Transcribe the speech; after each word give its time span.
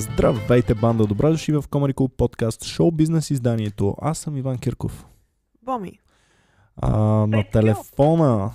Здравейте, 0.00 0.74
банда! 0.74 1.06
Добре 1.06 1.30
дошли 1.30 1.52
в 1.52 1.62
Comedy 1.62 1.94
Club 1.94 2.16
подкаст, 2.16 2.64
шоу 2.64 2.90
бизнес 2.90 3.30
изданието. 3.30 3.96
Аз 4.02 4.18
съм 4.18 4.36
Иван 4.36 4.58
Кирков. 4.58 5.06
Боми. 5.62 5.92
А, 6.76 6.98
на 7.26 7.44
телефона 7.52 8.50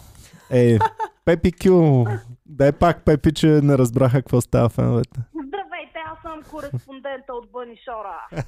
е 0.52 0.78
Пепи 1.26 1.52
Кю. 1.52 2.06
Дай 2.46 2.72
пак, 2.72 3.06
Пепи, 3.06 3.34
че 3.34 3.48
не 3.48 3.78
разбраха 3.78 4.18
какво 4.18 4.42
става 4.42 4.70
феновете. 4.70 5.20
Здравейте, 5.48 6.00
аз 6.12 6.22
съм 6.22 6.52
кореспондента 6.52 7.34
от 7.34 7.52
Бъни 7.52 7.78
Шора. 7.86 8.46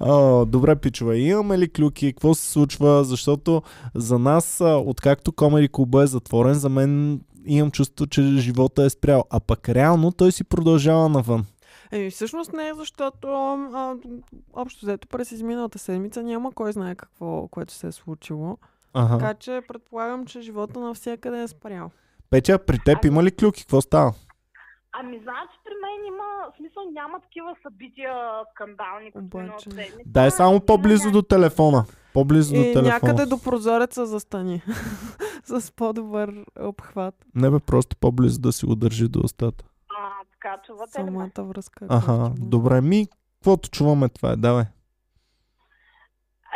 О, 0.00 0.44
добре, 0.44 0.76
пичове. 0.76 1.18
Имаме 1.18 1.58
ли 1.58 1.72
клюки? 1.72 2.12
Какво 2.12 2.34
се 2.34 2.50
случва? 2.50 3.04
Защото 3.04 3.62
за 3.94 4.18
нас, 4.18 4.60
откакто 4.64 5.32
Comedy 5.32 5.70
Club 5.70 6.02
е 6.02 6.06
затворен, 6.06 6.54
за 6.54 6.68
мен 6.68 7.20
имам 7.46 7.70
чувство, 7.70 8.06
че 8.06 8.22
живота 8.22 8.82
е 8.82 8.90
спрял. 8.90 9.24
А 9.30 9.40
пък 9.40 9.68
реално 9.68 10.12
той 10.12 10.32
си 10.32 10.44
продължава 10.44 11.08
навън. 11.08 11.44
Еми, 11.92 12.10
всъщност 12.10 12.52
не, 12.52 12.74
защото 12.74 13.28
а, 13.74 13.96
общо 14.52 14.86
взето 14.86 15.08
през 15.08 15.32
изминалата 15.32 15.78
седмица 15.78 16.22
няма 16.22 16.52
кой 16.52 16.72
знае 16.72 16.94
какво, 16.94 17.48
което 17.48 17.72
се 17.72 17.86
е 17.86 17.92
случило. 17.92 18.58
Ага. 18.94 19.18
Така 19.18 19.34
че 19.34 19.62
предполагам, 19.68 20.26
че 20.26 20.40
живота 20.40 20.80
навсякъде 20.80 21.42
е 21.42 21.48
спрял. 21.48 21.90
Петя, 22.30 22.58
при 22.58 22.78
теб 22.84 23.04
има 23.04 23.22
ли 23.22 23.36
клюки? 23.36 23.62
Какво 23.62 23.80
става? 23.80 24.12
Ами, 24.92 25.18
значи 25.22 25.58
при 25.64 25.72
мен 25.82 26.06
има, 26.14 26.24
смисъл 26.56 26.82
няма 26.92 27.20
такива 27.20 27.56
събития 27.62 28.14
скандални, 28.54 29.12
като 29.12 29.24
Обаче. 29.24 29.70
Дай 30.06 30.30
само 30.30 30.60
по-близо 30.60 31.10
до 31.10 31.22
телефона. 31.22 31.84
По-близо 32.14 32.54
до 32.54 32.60
И 32.60 32.72
телефона. 32.72 32.88
някъде 32.88 33.26
до 33.26 33.42
прозореца 33.42 34.06
застани. 34.06 34.62
С 35.44 35.72
по-добър 35.72 36.44
обхват. 36.60 37.14
Не 37.34 37.50
бе, 37.50 37.58
просто 37.58 37.96
по-близо 37.96 38.40
да 38.40 38.52
си 38.52 38.66
го 38.66 38.74
държи 38.74 39.08
до 39.08 39.20
устата. 39.24 39.64
А, 40.40 40.48
така, 40.48 40.62
чувате 40.66 41.04
ли 41.04 41.10
ме? 41.10 41.10
Самата 41.10 41.48
връзка. 41.48 41.84
е 41.84 41.88
Аха, 41.90 42.30
добре, 42.38 42.80
ми, 42.80 43.06
каквото 43.34 43.70
чуваме 43.70 44.08
това 44.08 44.32
е, 44.32 44.36
давай. 44.36 44.64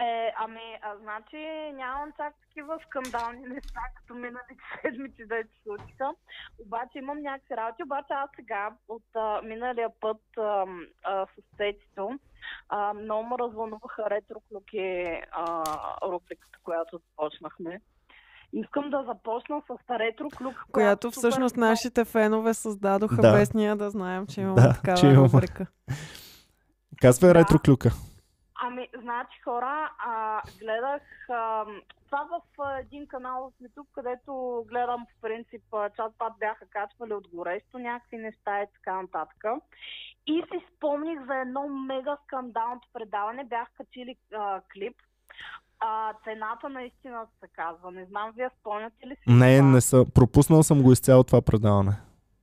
Е, 0.01 0.33
ами, 0.37 0.79
а, 0.83 0.97
значи 0.97 1.37
нямам 1.75 2.13
чак 2.17 2.35
такива 2.41 2.79
скандални 2.87 3.47
неща, 3.47 3.81
като 3.97 4.15
миналите 4.15 4.65
седмици 4.83 5.27
да 5.27 5.37
се 5.37 5.63
случиха. 5.63 6.15
Обаче 6.67 6.99
имам 6.99 7.23
някакви 7.23 7.57
работи. 7.57 7.83
Обаче 7.83 8.13
аз 8.13 8.31
сега 8.37 8.71
от 8.89 9.03
а, 9.15 9.43
миналия 9.43 9.91
път 10.01 10.23
а, 10.39 10.67
а, 11.05 11.27
с 11.27 11.57
Цецито 11.57 12.19
а, 12.69 12.95
много 12.95 13.25
ме 13.29 13.37
развълнуваха 13.41 14.11
ретроклюки 14.11 15.05
а, 15.33 15.65
рубриката, 16.03 16.59
която 16.63 16.99
започнахме. 16.99 17.81
Искам 18.55 18.91
да 18.91 19.03
започна 19.03 19.63
с 19.63 19.91
ретроклюк, 19.91 20.65
Която 20.73 21.07
супер 21.07 21.19
всъщност 21.19 21.57
много- 21.57 21.69
нашите 21.71 22.05
фенове 22.05 22.55
създадоха 22.55 23.17
Да. 23.17 23.33
без 23.33 23.55
ние 23.55 23.75
да 23.75 23.91
знаем, 23.91 24.27
че 24.27 24.41
имаме 24.41 24.61
Да, 24.63 24.73
такава 24.75 24.97
че 24.99 25.07
имаме. 25.07 25.29
рубрика. 25.29 25.67
Казвай 27.01 27.29
Да. 27.29 27.35
ретроклюка. 27.35 27.91
Ами, 28.57 28.89
значи 28.97 29.41
хора, 29.41 29.91
а, 30.01 30.43
гледах 30.59 31.03
а, 31.29 31.65
това 32.05 32.25
в 32.25 32.61
а, 32.61 32.79
един 32.79 33.07
канал 33.07 33.53
в 33.53 33.65
YouTube, 33.65 33.87
където 33.93 34.33
гледам 34.69 35.07
в 35.09 35.21
принцип 35.21 35.63
а, 35.73 35.91
чат 35.91 36.13
пат 36.19 36.33
бяха 36.39 36.67
качвали 36.67 37.15
от 37.15 37.29
горещо 37.29 37.79
някакви 37.79 38.17
неща 38.17 38.63
и 38.63 38.67
така 38.75 39.03
нататък. 39.03 39.45
И 40.27 40.43
си 40.43 40.67
спомних 40.77 41.27
за 41.27 41.35
едно 41.37 41.69
мега 41.69 42.17
скандалното 42.25 42.89
предаване, 42.93 43.45
бях 43.45 43.69
качили 43.77 44.17
а, 44.35 44.61
клип. 44.73 44.97
А, 45.87 46.15
цената 46.25 46.69
наистина 46.69 47.27
се 47.41 47.49
казва. 47.49 47.91
Не 47.91 48.05
знам, 48.05 48.33
вие 48.37 48.51
спомняте 48.61 49.07
ли 49.07 49.17
си? 49.17 49.23
Не, 49.27 49.59
това? 49.59 49.71
не 49.71 49.81
съм. 49.81 50.07
Пропуснал 50.15 50.63
съм 50.63 50.83
го 50.83 50.93
изцяло 50.93 51.25
това 51.25 51.43
предаване. 51.43 51.93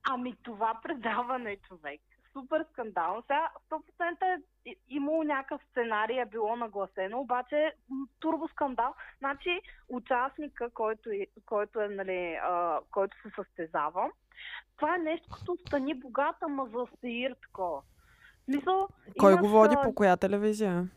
Ами 0.09 0.35
това 0.43 0.79
предаване, 0.83 1.57
човек. 1.67 2.01
Супер 2.33 2.65
скандално. 2.71 3.21
Сега 3.21 3.49
100% 3.71 4.41
е 4.65 4.75
имало 4.89 5.23
някакъв 5.23 5.61
сценарий, 5.71 6.21
е 6.21 6.25
било 6.25 6.55
нагласено, 6.55 7.19
обаче 7.19 7.73
турбо 8.19 8.47
скандал. 8.47 8.93
Значи 9.19 9.61
участника, 9.89 10.69
който, 10.69 11.09
който, 11.45 11.81
е, 11.81 11.87
нали, 11.87 12.39
а, 12.43 12.79
който 12.91 13.17
се 13.21 13.29
състезава, 13.35 14.11
това 14.77 14.95
е 14.95 14.97
нещо 14.97 15.29
като 15.31 15.57
стани 15.67 15.93
богата, 15.93 16.47
ма 16.47 16.65
за 16.73 16.85
сеир 17.01 17.35
такова. 17.41 17.81
В 17.81 18.45
Смисъл, 18.45 18.87
Кой 19.19 19.31
имаш, 19.31 19.41
го 19.41 19.49
води 19.49 19.75
по 19.83 19.95
коя 19.95 20.17
телевизия? 20.17 20.87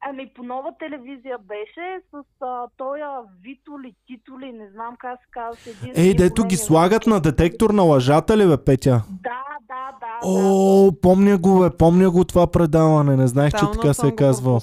Ами 0.00 0.30
по 0.34 0.42
нова 0.42 0.72
телевизия 0.78 1.38
беше 1.38 2.00
с 2.10 2.44
а, 2.44 2.66
той 2.76 3.02
а, 3.02 3.20
Вито 3.42 3.80
ли, 3.80 3.94
Тито 4.06 4.40
ли, 4.40 4.52
не 4.52 4.70
знам 4.70 4.96
как 4.98 5.20
се 5.20 5.26
казва. 5.30 5.70
Един 5.70 6.04
Ей, 6.06 6.14
дето 6.14 6.44
ги 6.44 6.56
слагат 6.56 7.06
на 7.06 7.20
детектор 7.20 7.70
на 7.70 7.82
лъжата 7.82 8.36
ли, 8.36 8.46
бе, 8.46 8.64
Петя? 8.64 9.02
Да, 9.10 9.30
да, 9.68 9.90
да. 9.90 9.98
да. 10.00 10.28
О, 10.28 10.92
помня 11.02 11.38
го, 11.38 11.60
бе, 11.60 11.76
помня 11.76 12.10
го 12.10 12.24
това 12.24 12.46
предаване. 12.46 13.16
Не 13.16 13.26
знаех, 13.26 13.50
че 13.50 13.56
Тотално 13.56 13.80
така 13.80 13.94
се 13.94 14.06
е 14.08 14.16
казвал. 14.16 14.60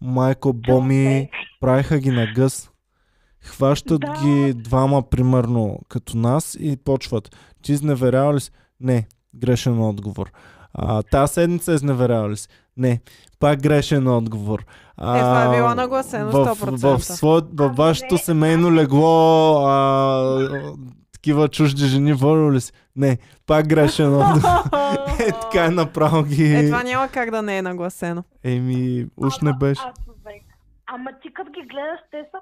Майко, 0.00 0.52
Боми, 0.52 1.30
правиха 1.60 1.98
ги 1.98 2.10
на 2.10 2.26
гъс. 2.34 2.70
Хващат 3.40 4.00
Да. 4.00 4.12
ги 4.22 4.54
двама, 4.54 5.02
примерно, 5.02 5.78
като 5.88 6.16
нас 6.16 6.56
и 6.60 6.76
почват. 6.84 7.36
Ти 7.62 7.72
изневерява 7.72 8.34
ли 8.34 8.40
си? 8.40 8.50
Не, 8.80 9.06
грешен 9.38 9.82
отговор. 9.82 10.30
А, 10.74 11.02
та 11.02 11.26
седмица 11.26 11.72
изневерява 11.74 12.30
ли 12.30 12.36
си? 12.36 12.48
Не, 12.76 13.00
пак 13.40 13.62
грешен 13.62 14.08
отговор. 14.08 14.64
А, 14.96 15.16
Е, 15.16 15.20
това 15.20 15.44
е 15.44 15.56
било 15.56 15.74
нагласено 15.74 16.30
в, 16.30 16.34
100%. 16.34 16.96
в, 16.96 17.04
свое, 17.04 17.40
в 17.54 17.68
вашето 17.68 18.14
не. 18.14 18.18
семейно 18.18 18.74
легло 18.74 19.56
а, 19.66 20.74
такива 21.12 21.48
чужди 21.48 21.84
жени 21.86 22.12
водили 22.12 22.54
ли 22.54 22.60
си? 22.60 22.72
Не, 22.96 23.18
пак 23.46 23.68
грешен 23.68 24.14
отговор. 24.14 24.48
Е, 25.20 25.32
така 25.32 25.64
е 25.64 25.70
направо 25.70 26.22
ги... 26.22 26.54
Е, 26.54 26.66
това 26.66 26.82
няма 26.82 27.08
как 27.08 27.30
да 27.30 27.42
не 27.42 27.58
е 27.58 27.62
нагласено. 27.62 28.24
Еми, 28.44 29.06
уж 29.16 29.40
не 29.40 29.50
Ама, 29.50 29.58
беше. 29.58 29.82
Ама 30.86 31.10
ти 31.22 31.32
като 31.34 31.50
ги 31.50 31.60
гледаш, 31.60 32.00
те 32.10 32.24
са 32.30 32.38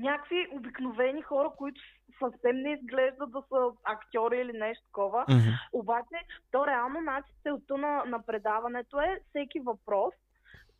някакви 0.00 0.36
обикновени 0.56 1.22
хора, 1.22 1.48
които 1.58 1.80
съвсем 2.18 2.56
не 2.56 2.72
изглеждат 2.72 3.30
да 3.30 3.42
са 3.48 3.70
актьори 3.84 4.38
или 4.38 4.58
нещо 4.58 4.84
такова. 4.86 5.24
Мгм. 5.28 5.50
Обаче, 5.72 6.16
то 6.50 6.66
реално, 6.66 7.00
значи, 7.02 7.28
целта 7.42 7.78
на, 7.78 8.04
на 8.04 8.22
предаването 8.22 9.00
е 9.00 9.20
всеки 9.30 9.60
въпрос 9.60 10.14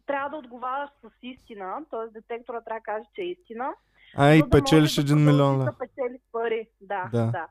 трябва 0.07 0.31
да 0.31 0.37
отговаряш 0.37 0.91
с 1.03 1.11
истина, 1.23 1.85
т.е. 1.91 2.13
детектора 2.21 2.61
трябва 2.61 2.81
да 2.81 2.85
каже, 2.85 3.05
че 3.15 3.23
е 3.23 3.25
истина. 3.25 3.75
Ай, 4.17 4.39
за 4.39 4.45
да 4.45 4.51
печелиш 4.51 4.95
да 4.95 5.01
един 5.01 5.25
милион. 5.25 5.65
Да 5.65 5.73
печелиш 5.79 6.21
пари, 6.33 6.69
да, 6.81 7.09
Да. 7.13 7.25
да. 7.25 7.31
да. 7.31 7.47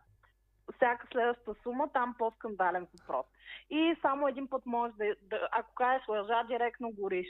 Всяка 0.76 1.08
следваща 1.12 1.56
сума, 1.64 1.90
там 1.94 2.16
по-скандален 2.18 2.88
въпрос. 3.00 3.26
И 3.70 3.96
само 4.02 4.28
един 4.28 4.48
път 4.48 4.66
можеш 4.66 4.96
да, 4.96 5.06
да 5.22 5.48
ако 5.52 5.74
кажеш 5.74 6.08
лъжа, 6.08 6.44
директно 6.44 6.92
гориш. 6.92 7.28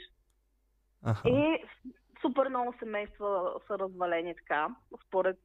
Аха. 1.04 1.28
И 1.28 1.64
супер 2.20 2.48
много 2.48 2.74
семейства 2.78 3.52
са 3.66 3.78
развалени 3.78 4.34
така, 4.34 4.68
според 5.06 5.38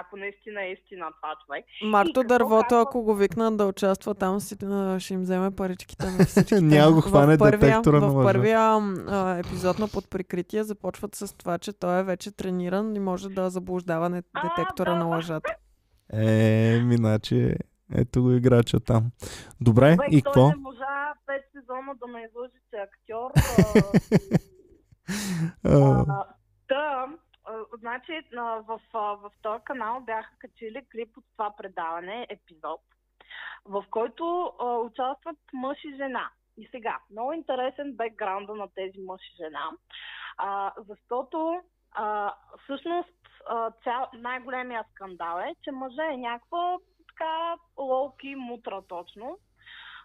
ако 0.00 0.16
наистина 0.16 0.62
е 0.62 0.72
истина 0.72 1.06
това 1.20 1.34
човек. 1.46 1.64
Марто 1.84 2.22
Дървото, 2.22 2.68
казва? 2.68 2.82
ако 2.82 3.02
го 3.02 3.14
викнат 3.14 3.56
да 3.56 3.66
участва 3.66 4.14
там, 4.14 4.40
си, 4.40 4.56
ще 4.98 5.14
им 5.14 5.20
вземе 5.20 5.56
паричките 5.56 6.06
на 6.06 6.24
всички. 6.26 6.54
Няма 6.54 6.92
го 6.92 7.00
хване 7.00 7.36
детектора 7.36 8.00
на 8.00 8.08
В 8.08 8.24
първия 8.24 8.60
а, 8.60 9.38
епизод 9.38 9.78
на 9.78 9.88
Под 9.88 10.10
прикритие 10.10 10.64
започват 10.64 11.14
с 11.14 11.36
това, 11.36 11.58
че 11.58 11.72
той 11.72 12.00
е 12.00 12.02
вече 12.02 12.36
трениран 12.36 12.96
и 12.96 13.00
може 13.00 13.28
да 13.28 13.50
заблуждава 13.50 14.22
А, 14.34 14.48
детектора 14.48 14.92
да, 14.92 14.98
на 14.98 15.04
лъжата. 15.04 15.54
Е, 16.12 16.80
миначе, 16.84 17.56
ето 17.94 18.22
го 18.22 18.30
играча 18.30 18.80
там. 18.80 19.10
Добре, 19.60 19.96
Човек, 19.96 20.12
и 20.12 20.22
той 20.22 20.32
какво? 20.32 20.48
не 20.48 20.56
можа 20.56 21.14
пет 21.26 21.42
сезона 21.52 21.94
да 22.00 22.06
ме 22.06 22.26
излъжи, 22.30 22.58
че 22.70 22.76
е 22.76 22.80
актьор. 22.80 23.30
а, 25.64 25.70
А, 25.70 26.04
А, 26.08 26.24
Да, 26.68 27.08
а, 27.44 27.64
значи 27.78 28.20
в, 28.36 28.80
в 28.92 29.30
този 29.42 29.64
канал 29.64 30.00
бяха 30.00 30.30
качили 30.38 30.86
клип 30.92 31.16
от 31.16 31.24
това 31.32 31.50
предаване, 31.56 32.26
епизод, 32.30 32.80
в 33.64 33.84
който 33.90 34.52
а, 34.60 34.64
участват 34.64 35.38
мъж 35.52 35.78
и 35.84 35.96
жена. 35.96 36.30
И 36.56 36.68
сега, 36.70 36.98
много 37.10 37.32
интересен 37.32 37.96
бекграунда 37.96 38.54
на 38.54 38.68
тези 38.74 39.00
мъж 39.00 39.20
и 39.20 39.36
жена, 39.36 39.70
а, 40.36 40.72
защото 40.88 41.62
а, 41.92 42.34
всъщност 42.64 43.20
цял, 43.84 44.06
най-големия 44.14 44.84
скандал 44.90 45.38
е, 45.38 45.54
че 45.62 45.72
мъжа 45.72 46.12
е 46.12 46.16
някаква 46.16 46.78
така 47.08 47.56
лоуки 47.78 48.34
мутра 48.34 48.82
точно. 48.88 49.38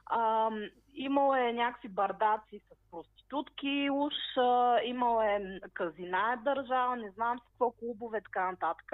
А, 0.05 0.49
имал 0.93 1.35
е 1.35 1.53
някакви 1.53 1.89
бардаци 1.89 2.59
с 2.59 2.84
проститутки, 2.95 3.89
уж 3.91 4.13
а, 4.37 4.79
имал 4.83 5.21
е 5.21 5.59
казина 5.73 6.33
е 6.33 6.43
държава, 6.43 6.95
не 6.95 7.11
знам 7.11 7.39
с 7.39 7.41
какво 7.49 7.71
клубове, 7.71 8.21
така 8.21 8.51
нататък. 8.51 8.93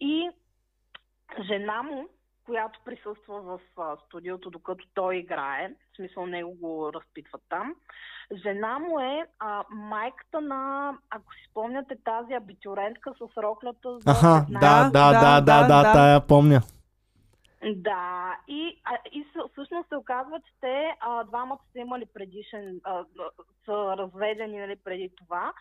И 0.00 0.30
жена 1.46 1.82
му, 1.82 2.08
която 2.44 2.80
присъства 2.84 3.40
в 3.42 3.60
а, 3.78 3.96
студиото, 4.06 4.50
докато 4.50 4.84
той 4.94 5.16
играе, 5.16 5.68
в 5.92 5.96
смисъл 5.96 6.26
него 6.26 6.54
го 6.54 6.92
разпитват 6.92 7.42
там, 7.48 7.74
жена 8.42 8.78
му 8.78 9.00
е 9.00 9.26
а, 9.38 9.64
майката 9.70 10.40
на, 10.40 10.92
ако 11.10 11.34
си 11.34 11.40
спомняте, 11.50 11.96
тази 12.04 12.32
абитюрентка 12.32 13.12
с 13.18 13.36
роклята 13.36 13.98
за 13.98 14.10
Аха, 14.10 14.26
15. 14.26 14.60
да, 14.60 14.90
да, 14.90 15.12
да, 15.12 15.20
да, 15.20 15.40
да, 15.40 15.66
да, 15.66 15.82
да. 15.82 15.92
тая 15.92 16.26
помня. 16.26 16.60
Да, 17.72 18.38
и, 18.48 18.80
а, 18.84 18.98
и 19.12 19.26
всъщност 19.52 19.88
се 19.88 19.96
оказва, 19.96 20.40
че 20.40 20.52
те 20.60 20.96
а, 21.00 21.24
двамата 21.24 21.58
са 21.72 21.78
имали 21.78 22.06
предишен, 22.06 22.80
а, 22.84 23.04
са 23.64 23.96
разведени 23.96 24.58
нали, 24.58 24.76
преди 24.84 25.10
това. 25.16 25.52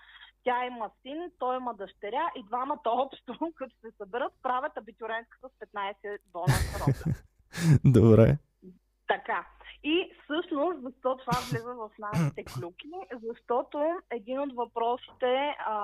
Тя 0.43 0.65
има 0.65 0.89
син, 1.01 1.31
той 1.39 1.57
има 1.57 1.73
дъщеря 1.73 2.31
и 2.35 2.43
двамата 2.43 2.81
общо, 2.85 3.51
като 3.55 3.75
се 3.81 3.91
съберат, 3.97 4.33
правят 4.43 4.77
абитуренска 4.77 5.37
с 5.41 5.65
15 5.75 6.17
бона 6.33 6.47
срока. 6.47 7.19
Добре. 7.85 8.37
Така. 9.07 9.47
И 9.83 10.11
всъщност, 10.23 10.81
защо 10.81 11.17
това 11.17 11.39
влиза 11.49 11.73
в 11.73 11.89
нашите 11.99 12.43
клюки? 12.53 12.91
Защото 13.27 14.01
един 14.09 14.39
от 14.39 14.55
въпросите 14.55 15.55
а, 15.65 15.75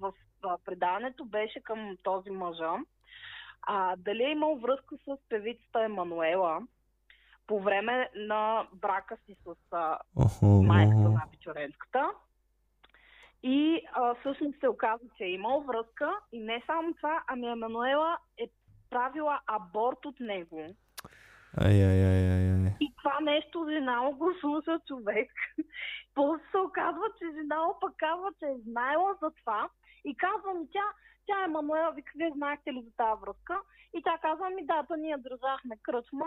в 0.00 0.12
а, 0.42 0.58
предаването 0.64 1.24
беше 1.24 1.60
към 1.60 1.96
този 2.02 2.30
мъжа. 2.30 2.72
А, 3.66 3.96
дали 3.96 4.22
е 4.24 4.30
имал 4.30 4.56
връзка 4.56 4.96
с 4.96 5.16
певицата 5.28 5.82
Емануела 5.82 6.60
по 7.46 7.60
време 7.60 8.10
на 8.14 8.66
брака 8.72 9.16
си 9.26 9.36
с 9.44 9.56
а, 9.72 9.98
майката 10.42 11.08
на 11.08 11.22
Печоренската. 11.30 12.10
И 13.42 13.80
а, 13.92 14.14
всъщност 14.14 14.60
се 14.60 14.68
оказа, 14.68 15.04
че 15.16 15.24
е 15.24 15.30
имал 15.30 15.60
връзка 15.60 16.18
и 16.32 16.40
не 16.40 16.62
само 16.66 16.94
това, 16.94 17.22
ами 17.26 17.46
Емануела 17.46 18.18
е 18.38 18.48
правила 18.90 19.40
аборт 19.46 20.06
от 20.06 20.20
него. 20.20 20.66
Ай, 21.60 21.84
ай, 21.84 22.04
ай, 22.04 22.30
ай, 22.30 22.50
ай. 22.50 22.76
И 22.80 22.92
това 22.98 23.20
нещо 23.20 23.66
жена 23.70 24.10
го 24.12 24.32
слуша 24.40 24.80
човек. 24.86 25.30
После 26.14 26.42
се 26.50 26.58
оказва, 26.58 27.04
че 27.18 27.24
жена 27.34 27.56
пък 27.80 27.92
казва, 27.96 28.30
че 28.38 28.46
е 28.46 28.58
знаела 28.66 29.14
за 29.22 29.30
това. 29.30 29.68
И 30.04 30.16
казва 30.16 30.54
ми 30.54 30.66
тя, 30.72 30.84
тя 31.26 31.44
е 31.44 31.48
Мануела, 31.48 31.92
вика, 31.92 32.12
вие 32.16 32.32
знаехте 32.36 32.72
ли 32.72 32.82
за 32.82 32.90
тази 32.96 33.20
връзка? 33.20 33.56
И 33.94 34.02
тя 34.02 34.18
казва 34.22 34.50
ми, 34.50 34.66
да, 34.66 34.82
та 34.88 34.96
ние 34.96 35.16
държахме 35.16 35.76
кръчма. 35.82 36.26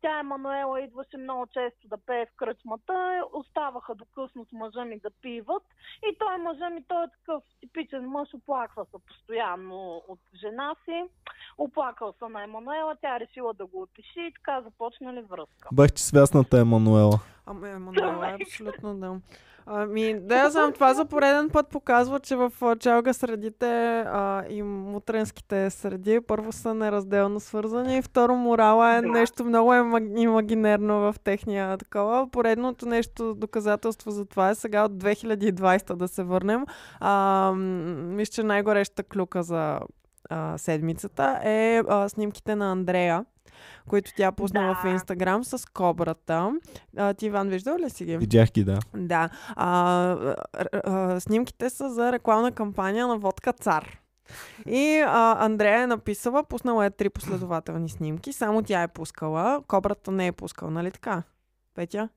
Тя 0.00 0.18
Емануела 0.18 0.80
идваше 0.80 1.16
много 1.16 1.46
често 1.46 1.88
да 1.88 1.96
пее 1.96 2.26
в 2.26 2.36
кръчмата. 2.36 3.22
Оставаха 3.32 3.94
до 3.94 4.04
късно 4.14 4.44
с 4.44 4.52
мъжа 4.52 4.84
ми 4.84 4.98
да 4.98 5.10
пиват. 5.22 5.62
И 6.10 6.18
той 6.18 6.38
мъжа 6.38 6.70
ми, 6.70 6.84
той 6.88 7.04
е 7.04 7.10
такъв 7.10 7.42
типичен 7.60 8.08
мъж, 8.08 8.34
оплаква 8.34 8.84
се 8.84 8.96
постоянно 9.06 10.02
от 10.08 10.20
жена 10.40 10.74
си. 10.84 11.04
Оплакал 11.58 12.14
се 12.18 12.28
на 12.28 12.42
Емануела, 12.42 12.96
тя 13.00 13.16
е 13.16 13.20
решила 13.20 13.54
да 13.54 13.66
го 13.66 13.82
опиши 13.82 14.20
и 14.20 14.32
така 14.32 14.60
започнали 14.60 15.20
връзка. 15.20 15.68
Бах 15.72 15.92
ти 15.92 16.02
свясната 16.02 16.60
Емануела. 16.60 17.20
Ама 17.46 17.68
Емануела 17.68 18.30
е 18.30 18.34
абсолютно 18.34 18.94
да. 18.94 19.20
Ами, 19.70 20.20
да, 20.20 20.36
я 20.36 20.50
знам, 20.50 20.72
това 20.72 20.94
за 20.94 21.04
пореден 21.04 21.50
път 21.50 21.68
показва, 21.68 22.20
че 22.20 22.36
в 22.36 22.52
а, 22.62 22.76
чалга 22.76 23.12
средите 23.12 24.00
а, 24.06 24.44
и 24.48 24.62
мутренските 24.62 25.70
среди 25.70 26.20
първо 26.20 26.52
са 26.52 26.74
неразделно 26.74 27.40
свързани 27.40 27.98
и 27.98 28.02
второ 28.02 28.34
морала 28.34 28.94
е 28.94 29.00
Да. 29.00 29.08
нещо 29.08 29.44
много 29.44 29.74
имагинерно 30.16 31.00
в 31.00 31.14
техния 31.24 31.78
такова. 31.78 32.30
Поредното 32.30 32.86
нещо, 32.86 33.34
доказателство 33.34 34.10
за 34.10 34.24
това 34.24 34.50
е 34.50 34.54
сега 34.54 34.84
от 34.84 34.92
2020 34.92 35.94
да 35.94 36.08
се 36.08 36.22
върнем. 36.22 36.64
А, 37.00 37.52
мисля, 37.52 38.32
че 38.32 38.42
най-горещата 38.42 39.02
клюка 39.02 39.42
за 39.42 39.80
а, 40.30 40.58
седмицата 40.58 41.40
е 41.44 41.82
а, 41.88 42.08
снимките 42.08 42.56
на 42.56 42.72
Андрея 42.72 43.24
които 43.88 44.10
тя 44.16 44.32
пусна 44.32 44.60
Да. 44.60 44.74
в 44.74 44.92
Инстаграм 44.92 45.44
с 45.44 45.70
кобрата. 45.72 46.52
А, 46.96 47.14
ти, 47.14 47.26
Иван, 47.26 47.48
виждал 47.48 47.76
ли 47.76 47.90
си 47.90 48.04
ги? 48.04 48.16
Видях 48.16 48.50
ги, 48.50 48.64
да. 48.64 48.78
Да. 48.96 49.28
А, 49.56 49.66
а, 50.12 50.38
а, 50.84 51.20
снимките 51.20 51.70
са 51.70 51.90
за 51.90 52.12
рекламна 52.12 52.52
кампания 52.52 53.06
на 53.06 53.18
Водка 53.18 53.52
Цар. 53.52 53.98
И 54.66 55.04
а, 55.06 55.44
Андрея 55.44 55.82
е 55.82 55.86
написала, 55.86 56.44
пуснала 56.44 56.86
е 56.86 56.90
три 56.90 57.10
последователни 57.10 57.88
снимки, 57.88 58.32
само 58.32 58.62
тя 58.62 58.82
е 58.82 58.88
пускала, 58.88 59.62
кобрата 59.66 60.10
не 60.10 60.26
е 60.26 60.32
пускала, 60.32 60.70
нали 60.70 60.90
така? 60.90 61.22
Петя? 61.74 62.08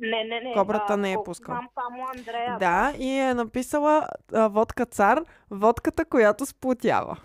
Не, 0.00 0.24
не, 0.24 0.40
не. 0.40 0.52
Кобрата 0.54 0.92
а, 0.92 0.96
не 0.96 1.12
е 1.12 1.14
колко 1.14 1.24
пускал. 1.24 1.54
Знам 1.54 1.68
само 1.74 2.06
Андрея. 2.16 2.56
Да, 2.60 2.92
и 2.98 3.08
е 3.08 3.34
написала 3.34 4.06
а, 4.34 4.48
водка 4.48 4.86
цар, 4.86 5.20
водката, 5.50 6.04
която 6.04 6.46
сплотява. 6.46 7.16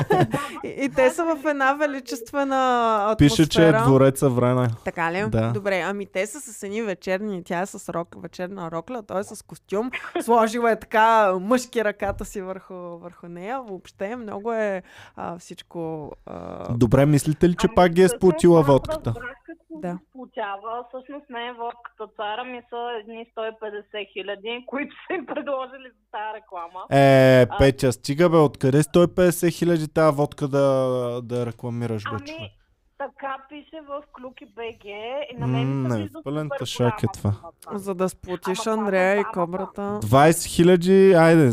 и, 0.64 0.68
и 0.68 0.88
те 0.88 1.10
са 1.10 1.24
в 1.24 1.46
една 1.50 1.72
величествена 1.72 2.94
атмосфера. 3.02 3.16
Пише, 3.16 3.48
че 3.48 3.68
е 3.68 3.72
двореца 3.72 4.28
Врена. 4.28 4.68
Така 4.84 5.12
ли? 5.12 5.24
Да. 5.28 5.50
Добре, 5.52 5.80
ами 5.80 6.06
те 6.06 6.26
са 6.26 6.40
с 6.40 6.62
едни 6.62 6.82
вечерни, 6.82 7.44
тя 7.44 7.60
е 7.60 7.66
с 7.66 7.92
рок, 7.92 8.22
вечерна 8.22 8.70
рокля, 8.70 9.02
той 9.02 9.20
е 9.20 9.24
с 9.24 9.44
костюм, 9.46 9.90
сложила 10.22 10.70
е 10.70 10.80
така 10.80 11.32
мъжки 11.40 11.84
ръката 11.84 12.24
си 12.24 12.40
върху, 12.40 12.74
върху 12.74 13.28
нея, 13.28 13.62
въобще 13.62 14.16
много 14.16 14.52
е 14.52 14.82
а, 15.16 15.38
всичко... 15.38 16.12
А... 16.26 16.72
Добре, 16.74 17.06
мислите 17.06 17.48
ли, 17.48 17.54
че 17.54 17.66
Ами, 17.66 17.74
пак 17.74 17.92
ги 17.92 18.02
е 18.02 18.08
сплотила 18.08 18.62
водката? 18.62 19.10
разбрах 19.10 19.38
Да. 19.80 19.92
се 19.92 20.12
получава. 20.12 20.84
Всъщност 20.88 21.26
не 21.30 21.46
е 21.46 21.52
водката 21.52 22.06
цара, 22.16 22.44
ми 22.44 22.62
са 22.70 22.80
едни 23.00 23.26
150 23.36 24.12
хиляди, 24.12 24.64
които 24.66 24.96
са 25.06 25.14
им 25.14 25.26
предложили 25.26 25.88
за 25.88 26.04
тази 26.10 26.34
реклама. 26.36 26.80
Е, 26.90 27.42
А- 27.50 27.58
Петя, 27.58 27.92
стига 27.92 28.28
бе, 28.30 28.36
откъде 28.36 28.82
150 28.82 29.52
хиляди 29.58 29.88
тази 29.88 30.16
водка 30.16 30.48
да, 30.48 30.66
да 31.24 31.46
рекламираш, 31.46 32.02
бе, 32.04 32.10
човек? 32.10 32.22
Ами, 32.38 32.50
така 32.98 33.36
пише 33.48 33.80
в 33.88 34.02
Клюки 34.12 34.46
БГ 34.46 34.84
и 35.32 35.36
на 35.38 35.46
мен 35.46 35.82
ми 35.82 35.88
не, 35.88 36.08
пълен 36.24 36.48
тъшак 36.58 37.02
е 37.02 37.06
това. 37.14 37.32
За 37.72 37.94
да 37.94 38.08
сплотиш 38.08 38.66
Ама 38.66 38.82
Андрея 38.82 39.20
и 39.20 39.24
кобрата. 39.24 40.00
20 40.02 40.46
хиляди, 40.46 41.12
айде, 41.12 41.50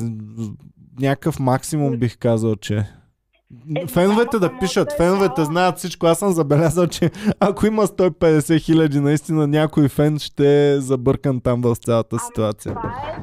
някакъв 1.00 1.40
максимум 1.40 1.98
бих 1.98 2.18
казал, 2.18 2.56
че... 2.56 2.84
Е, 3.76 3.88
Феновете 3.88 4.40
да 4.40 4.60
пишат, 4.60 4.94
феновете 4.98 5.34
да- 5.36 5.46
знаят 5.46 5.78
всичко. 5.78 6.06
Аз 6.06 6.20
съм 6.20 6.32
забелязал, 6.32 6.88
че 6.88 7.12
ако 7.40 7.66
има 7.66 7.88
150 7.88 8.60
хиляди, 8.60 9.00
наистина 9.00 9.48
някой 9.48 9.88
фен 9.90 10.20
ще 10.20 10.74
е 10.74 10.80
забъркан 10.82 11.42
там 11.42 11.62
в 11.62 11.76
цялата 11.76 12.20
ситуация. 12.20 12.76
Ами, 12.76 12.92
това 12.92 13.10
е, 13.10 13.18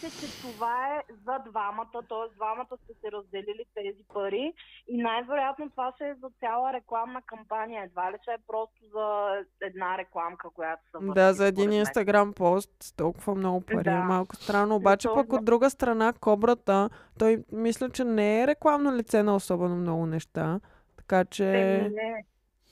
пише, 0.00 0.20
че 0.20 0.42
това 0.42 0.96
е 0.96 1.02
за 1.24 1.50
двамата, 1.50 1.86
т.е. 1.92 2.34
двамата 2.36 2.76
сте 2.84 2.92
се 3.00 3.12
разделили 3.12 3.64
тези 3.74 4.04
пари 4.14 4.52
и 4.88 5.02
най-вероятно 5.02 5.70
това 5.70 5.92
ще 5.94 6.08
е 6.08 6.14
за 6.14 6.28
цяла 6.40 6.72
рекламна 6.72 7.22
кампания. 7.26 7.84
Едва 7.84 8.12
ли 8.12 8.16
ще 8.22 8.30
е 8.30 8.44
просто 8.46 8.74
за 8.94 9.28
една 9.60 9.98
рекламка, 9.98 10.50
която 10.50 10.82
са 10.90 10.98
Да, 11.14 11.32
за 11.32 11.46
един 11.46 11.72
инстаграм 11.72 12.32
пост 12.32 12.70
с 12.82 12.92
толкова 12.92 13.34
много 13.34 13.60
пари 13.60 13.78
е 13.78 13.82
Да. 13.82 13.96
малко 13.96 14.36
странно. 14.36 14.76
Обаче 14.76 15.08
то 15.08 15.14
пък 15.14 15.32
от 15.32 15.44
друга 15.44 15.70
страна, 15.70 16.12
кобрата, 16.20 16.90
той 17.18 17.44
мисля, 17.52 17.90
че 17.90 18.04
не 18.04 18.42
е 18.42 18.46
рекламно 18.46 18.92
лице 18.92 19.22
на 19.22 19.34
особено 19.34 19.76
много 19.76 20.06
неща. 20.06 20.60
Така 20.96 21.24
че 21.24 21.44
Не, 21.94 22.24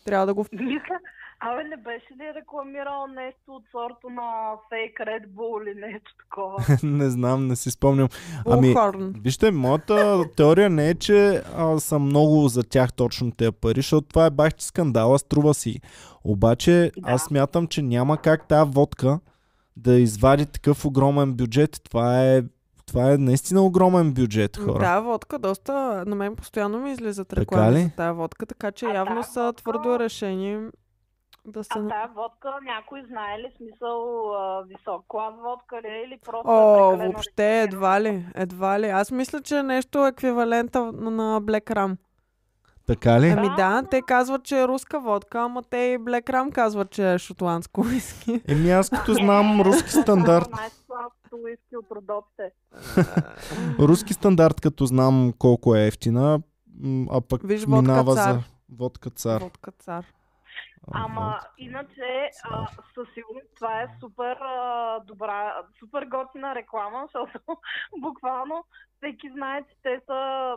трябва 0.05 0.27
да 0.27 0.35
го... 0.35 0.47
мисля, 0.53 0.99
абе 1.41 1.65
не 1.65 1.77
беше 1.77 2.15
ли 2.21 2.35
рекламирал 2.35 3.07
нещо 3.07 3.43
от 3.49 3.65
сорта 3.73 4.11
на 4.11 4.53
фейк 4.69 4.99
Red 4.99 5.29
Bull 5.29 5.63
или 5.63 5.81
нещо 5.81 6.13
такова? 6.19 6.57
не 6.83 7.11
знам, 7.11 7.47
не 7.47 7.57
си 7.57 7.71
спомням. 7.71 8.09
Ами. 8.47 8.75
Вижте, 9.23 9.51
моята 9.51 10.25
теория 10.37 10.71
не 10.71 10.91
е, 10.91 10.95
че 10.95 11.43
а, 11.57 11.79
са 11.79 11.99
много 11.99 12.49
за 12.49 12.63
тях 12.63 12.93
точно 12.93 13.33
тези 13.33 13.53
пари, 13.53 13.79
защото 13.79 14.09
това 14.09 14.27
е 14.27 14.31
бахти 14.31 14.65
скандала, 14.65 15.19
струва 15.19 15.55
си. 15.55 15.81
Обаче 16.25 16.91
Да. 16.97 17.11
аз 17.13 17.23
смятам, 17.23 17.67
че 17.67 17.83
няма 17.83 18.17
как 18.17 18.49
тази 18.49 18.71
водка 18.71 19.21
да 19.77 19.95
извади 19.99 20.47
такъв 20.47 20.85
огромен 20.85 21.33
бюджет. 21.35 21.81
Това 21.85 22.25
е, 22.25 22.43
това 22.89 23.13
е 23.13 23.19
наистина 23.19 23.63
огромен 23.63 24.13
бюджет, 24.13 24.57
хора. 24.57 24.79
Да, 24.79 25.01
водка 25.01 25.39
доста... 25.39 26.05
На 26.07 26.15
мен 26.17 26.37
постоянно 26.37 26.79
ми 26.79 26.93
излизат 26.93 27.33
реклами 27.33 27.83
за 27.83 27.91
тази 27.91 28.17
водка, 28.17 28.47
така 28.47 28.73
че 28.73 28.87
А 28.87 28.95
явно 28.95 29.21
тази 29.21 29.33
са 29.33 29.41
водка- 29.41 29.63
твърдо 29.63 29.99
решени 29.99 30.69
да 31.45 31.65
се... 31.65 31.71
А 31.77 31.89
тая 31.89 32.09
водка 32.17 32.49
някой 32.65 33.03
знае 33.09 33.39
ли 33.39 33.53
смисъл 33.57 34.31
а, 34.35 34.63
висок 34.63 35.05
клас 35.09 35.35
водка 35.45 35.77
ли 35.83 35.87
е 35.87 36.05
или 36.07 36.19
просто 36.25 36.45
О, 36.47 36.93
е 36.93 36.97
въобще 36.97 37.63
едва 37.63 38.01
ли, 38.01 38.27
едва 38.35 38.81
ли. 38.81 38.87
Аз 38.87 39.11
мисля, 39.11 39.41
че 39.41 39.59
е 39.59 39.63
нещо 39.63 40.07
еквивалента 40.07 40.93
на, 40.93 41.43
Black 41.43 41.71
Ram. 41.75 41.97
Така 42.87 43.21
ли? 43.21 43.29
Ами 43.29 43.49
Да, 43.57 43.83
те 43.91 44.03
казват, 44.03 44.43
че 44.45 44.61
е 44.61 44.69
руска 44.69 45.01
водка, 45.01 45.41
ама 45.41 45.63
те 45.71 45.77
и 45.77 45.99
Black 45.99 46.31
Ram 46.31 46.53
казват, 46.53 46.91
че 46.91 47.13
е 47.13 47.19
шотландско 47.19 47.83
виски. 47.83 48.43
Еми 48.49 48.71
аз 48.71 48.91
като 48.91 49.15
знам 49.15 49.61
руски 49.61 49.91
стандарт, 49.91 50.49
Най-слабото 51.33 51.37
уиски 51.45 51.77
от 51.77 51.87
родопите. 51.91 52.53
руски 53.89 54.15
стандарт 54.15 54.61
като 54.61 54.87
знам 54.87 55.33
колко 55.39 55.75
е 55.75 55.87
ефтина, 55.87 56.41
а 57.11 57.21
пък 57.21 57.41
Виж, 57.45 57.65
водка 57.65 57.83
минава 57.83 58.15
цар. 58.15 58.35
за 58.35 58.43
водка 58.79 59.11
цар. 59.11 59.41
Водка 59.41 59.71
цар. 59.79 60.07
Ама 60.93 61.21
водка. 61.33 61.51
иначе 61.59 62.09
а, 62.45 62.67
със 62.95 63.07
сигурност 63.15 63.47
това 63.57 63.81
е 63.83 63.89
супер 64.01 64.37
а, 64.37 65.01
добра, 65.07 65.55
супер 65.79 66.05
готина 66.05 66.55
реклама, 66.55 67.09
защото 67.15 67.41
буквално 67.99 68.65
всеки 68.97 69.31
знае, 69.31 69.63
че 69.63 69.75
те 69.83 70.01
са 70.07 70.13
а, 70.13 70.57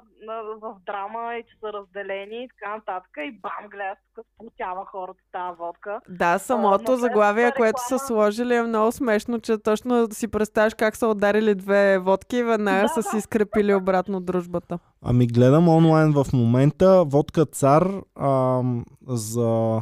в 0.56 0.76
драма 0.86 1.36
и 1.36 1.44
че 1.44 1.60
са 1.60 1.74
разделени 1.74 2.44
и 2.44 2.50
така 2.50 2.76
нататък. 2.76 3.12
И 3.18 3.32
бам, 3.32 3.70
гледаш, 3.70 3.98
тук 4.16 4.26
сплотява 4.36 4.86
хората 4.86 5.20
тази 5.32 5.58
водка. 5.58 6.02
Да, 6.10 6.38
самото 6.40 6.92
но 6.92 6.98
заглавие, 6.98 7.46
без 7.46 7.54
което 7.54 7.82
са 7.82 7.96
реклама- 7.96 8.08
сложили 8.08 8.56
е 8.56 8.64
много 8.64 8.92
смешно, 8.92 9.40
че 9.40 9.58
точно 9.58 10.08
си 10.12 10.28
представяш 10.28 10.74
как 10.74 10.96
са 10.96 11.08
ударили 11.08 11.56
две 11.56 12.00
водки 12.00 12.38
и 12.38 12.44
веднага 12.44 12.82
Да, 12.82 12.88
са 12.88 12.96
да. 12.96 13.04
си 13.04 13.22
скрепили 13.22 13.74
обратно 13.74 14.22
дружбата. 14.22 14.80
Ами 15.02 15.28
гледам 15.28 15.70
онлайн 15.70 16.14
в 16.14 16.26
момента. 16.34 17.04
Водка 17.04 17.46
цар 17.46 17.88
ам, 18.16 18.86
за, 19.08 19.82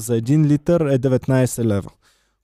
за 0.00 0.20
1 0.20 0.46
литър 0.46 0.80
е 0.80 0.98
19 0.98 1.64
лева. 1.64 1.90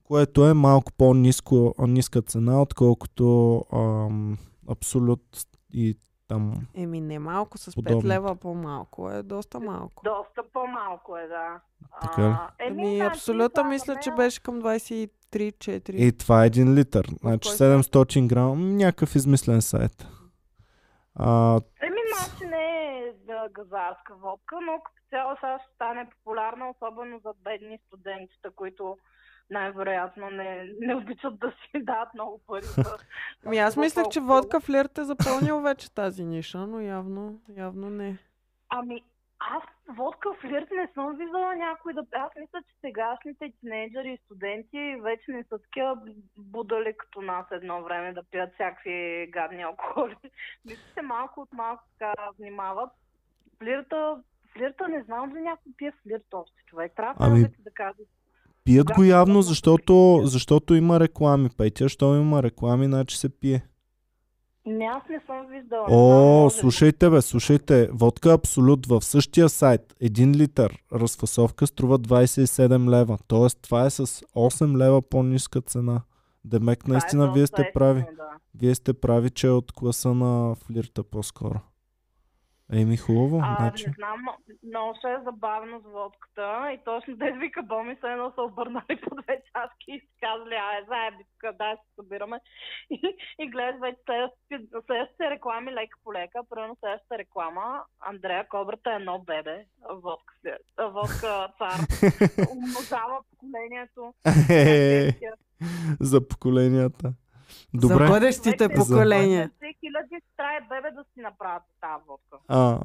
Което 0.05 0.47
е 0.47 0.55
малко 0.55 0.93
по-низко, 0.93 1.75
ниска 1.79 2.23
цена, 2.23 2.63
отколкото 2.63 3.65
ам, 3.73 4.39
Абсолют 4.69 5.47
и 5.73 5.99
там. 6.29 6.67
Еми 6.75 7.01
не 7.01 7.19
малко, 7.19 7.59
с 7.59 7.71
5 7.71 7.75
Подобно. 7.75 8.09
лева 8.09 8.37
по-малко 8.37 9.11
е 9.11 9.23
доста 9.23 9.61
малко. 9.61 10.03
Доста 10.05 10.43
по-малко 10.53 11.17
е, 11.17 11.27
да. 11.29 11.61
Така 12.03 12.23
ли? 12.23 12.35
Еми, 12.67 12.83
Ами 12.83 12.97
значи, 12.97 13.09
абсолютно 13.17 13.49
това 13.49 13.69
мисля, 13.69 13.97
че 14.03 14.11
беше 14.11 14.43
към 14.43 14.63
23-4. 14.63 15.91
И 15.91 16.13
това 16.13 16.45
е 16.45 16.51
1 16.51 16.75
литър. 16.75 17.09
Значи 17.21 17.49
кой 17.49 17.57
700 17.59 18.27
грам. 18.27 18.77
Някакъв 18.77 19.17
измислен 19.17 19.63
сайт. 19.63 20.07
А, 21.15 21.61
Еми, 21.83 21.97
значи 22.17 22.45
е 22.45 22.46
да, 22.46 22.46
газарска 23.49 24.15
водка, 24.15 24.61
но 24.61 24.81
като 24.81 24.99
цяло 25.11 25.37
сега 25.37 25.59
ще 25.59 25.75
стане 25.75 26.11
популярна, 26.11 26.71
особено 26.71 27.19
за 27.19 27.33
бедни 27.45 27.79
студентите, 27.87 28.49
които 28.57 28.99
най-вероятно 29.51 30.31
не, 30.31 30.71
не 30.81 30.95
обичат 30.95 31.39
да 31.39 31.51
си 31.51 31.71
дадат 31.85 32.15
много 32.15 32.41
пари. 32.47 32.65
Ами 33.47 33.59
аз 33.59 33.77
мислех, 33.77 34.09
че 34.09 34.21
водка 34.21 34.61
флирт 34.61 34.99
е 34.99 35.05
запълнил 35.05 35.61
вече 35.61 35.95
тази 35.95 36.25
ниша, 36.25 36.59
но 36.59 36.81
явно, 36.81 37.41
явно 37.57 37.91
не. 37.91 38.19
Ами, 38.69 39.03
аз 39.39 39.63
водка 39.97 40.29
флирт 40.41 40.71
не 40.71 40.89
съм 40.95 41.17
виждала 41.17 41.57
някой 41.57 41.93
да... 41.93 42.05
Аз 42.13 42.33
мисля, 42.41 42.63
че 42.63 42.75
сегашните 42.81 43.53
тинейджери 43.61 44.13
и 44.13 44.25
студенти 44.25 44.97
вече 45.03 45.31
не 45.31 45.45
са 45.45 45.59
такива 45.59 45.99
будали 46.39 46.97
като 46.97 47.21
нас 47.21 47.47
едно 47.51 47.83
време 47.83 48.13
да 48.13 48.23
пият 48.23 48.55
всякакви 48.55 49.27
гадни 49.31 49.63
алкохоли. 49.63 50.17
Мисля, 50.65 50.83
че 50.95 51.03
малко 51.03 51.41
от 51.41 51.53
малко 51.53 51.85
така 51.99 52.15
внимават. 52.39 52.91
Флирта, 53.59 54.17
флирта 54.53 54.89
не 54.89 55.03
знам 55.03 55.33
за 55.33 55.41
някой 55.41 55.73
пие 55.77 55.93
флирт 56.03 56.35
още 56.35 56.57
човек. 56.67 56.93
Трябва 56.97 57.15
Ами, 57.19 57.43
да 57.43 57.49
да 57.49 57.71
кажа. 57.75 57.99
пият 58.65 58.91
го 58.97 59.05
явно, 59.05 59.43
защото, 59.43 60.21
защото 60.25 60.75
има 60.75 61.01
реклами. 61.01 61.49
Петя, 61.57 61.89
що 61.89 62.17
има 62.17 62.43
реклами, 62.43 62.87
значи 62.87 63.19
се 63.19 63.29
пие. 63.41 63.63
Не, 64.67 64.85
аз 64.85 65.03
не 65.11 65.21
съм 65.27 65.47
виждала. 65.47 65.87
О, 65.91 66.51
слушайте 66.51 67.11
бе, 67.11 67.23
слушайте. 67.23 67.89
Водка 67.93 68.33
Абсолют 68.33 68.87
в 68.87 69.03
същия 69.03 69.49
сайт, 69.49 69.95
1 70.03 70.37
литър 70.37 70.83
разфасовка 70.93 71.67
струва 71.67 71.99
27 71.99 72.91
лева. 72.91 73.19
Тоест 73.27 73.59
това 73.63 73.87
е 73.87 73.91
с 73.91 74.07
8 74.07 74.77
лева 74.77 75.03
по-ниска 75.03 75.61
цена. 75.61 76.03
Демек, 76.45 76.89
е 76.89 76.91
наистина, 76.91 77.33
вие 77.33 77.47
сте 77.47 77.71
прави. 77.75 78.01
Да. 78.01 78.29
Вие 78.55 78.75
сте 78.75 78.93
прави, 78.95 79.31
че 79.31 79.47
е 79.47 79.51
от 79.51 79.73
класа 79.73 80.15
на 80.15 80.55
флирта 80.55 81.03
по-скоро. 81.05 81.61
Еми 82.73 82.97
хубаво, 82.97 83.41
А, 83.45 83.57
значи. 83.59 83.87
не 83.87 83.93
знам, 83.93 84.21
но- 84.25 84.37
много 84.65 84.95
ще 84.99 85.09
е 85.09 85.25
забавно 85.25 85.81
с 85.81 85.85
водката 85.85 86.47
и 86.73 86.79
точно 86.85 87.17
дед 87.17 87.37
вика 87.37 87.63
Боми 87.63 87.97
се 87.97 88.07
едно 88.07 88.33
са 88.35 88.43
обърнали 88.43 89.01
по 89.03 89.11
две 89.13 89.43
чашки 89.47 89.89
и 89.89 90.01
си 90.01 90.09
казали, 90.21 90.55
ай, 90.55 90.85
заеби 90.89 91.25
тук, 91.25 91.57
дай 91.57 91.75
се 91.75 91.95
събираме. 91.95 92.41
И, 92.91 93.01
и 93.39 93.51
гледаш 93.51 93.81
вече 93.81 93.99
следващите, 94.05 94.55
следващите 94.87 95.31
реклами 95.31 95.73
лека 95.73 95.99
по 96.05 96.13
лека, 96.13 96.41
примерно 96.51 96.77
следващата 96.81 97.19
реклама, 97.19 97.65
Андрея 98.01 98.49
Кобрата 98.49 98.91
е 98.91 98.95
едно 98.95 99.19
бебе, 99.21 99.65
водка, 99.93 100.33
водка 100.81 101.49
цар, 101.59 101.79
умножава 102.51 103.19
поколението. 103.31 104.15
Е, 104.51 105.11
За 106.01 106.29
поколенията. 106.29 107.13
За 107.81 107.89
Добре. 107.89 108.07
бъдещите 108.07 108.69
Вече 108.69 108.81
поколения. 108.81 109.51
50 109.63 109.81
хиляди 109.81 110.17
ще 110.19 110.37
трябва 110.37 110.61
бебе 110.69 110.91
да 110.97 111.05
си 111.15 111.21
направят 111.21 111.63
тази 111.81 112.05
водка. 112.09 112.37
А, 112.49 112.81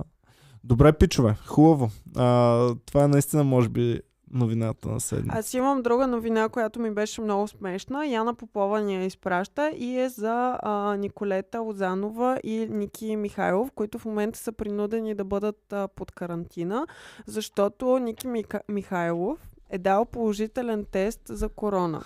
добре, 0.63 0.93
пичове. 0.93 1.35
Хубаво. 1.45 1.89
А, 2.17 2.75
това 2.85 3.03
е 3.03 3.07
наистина, 3.07 3.43
може 3.43 3.69
би, 3.69 4.01
новината 4.33 4.89
на 4.89 4.99
седмица. 4.99 5.37
Аз 5.37 5.53
имам 5.53 5.81
друга 5.81 6.07
новина, 6.07 6.49
която 6.49 6.79
ми 6.79 6.91
беше 6.91 7.21
много 7.21 7.47
смешна. 7.47 8.07
Яна 8.07 8.33
Попова 8.33 8.81
ни 8.81 8.95
я 8.95 9.05
изпраща 9.05 9.69
и 9.69 9.99
е 9.99 10.09
за 10.09 10.57
а, 10.61 10.95
Николета 10.95 11.59
Лозанова 11.59 12.39
и 12.43 12.67
Ники 12.69 13.15
Михайлов, 13.15 13.71
които 13.71 13.99
в 13.99 14.05
момента 14.05 14.39
са 14.39 14.51
принудени 14.51 15.15
да 15.15 15.23
бъдат 15.23 15.73
а, 15.73 15.87
под 15.87 16.11
карантина, 16.11 16.87
защото 17.25 17.99
Ники 17.99 18.27
Мика... 18.27 18.61
Михайлов 18.69 19.39
е 19.69 19.77
дал 19.77 20.05
положителен 20.05 20.85
тест 20.91 21.21
за 21.25 21.49
корона. 21.49 22.01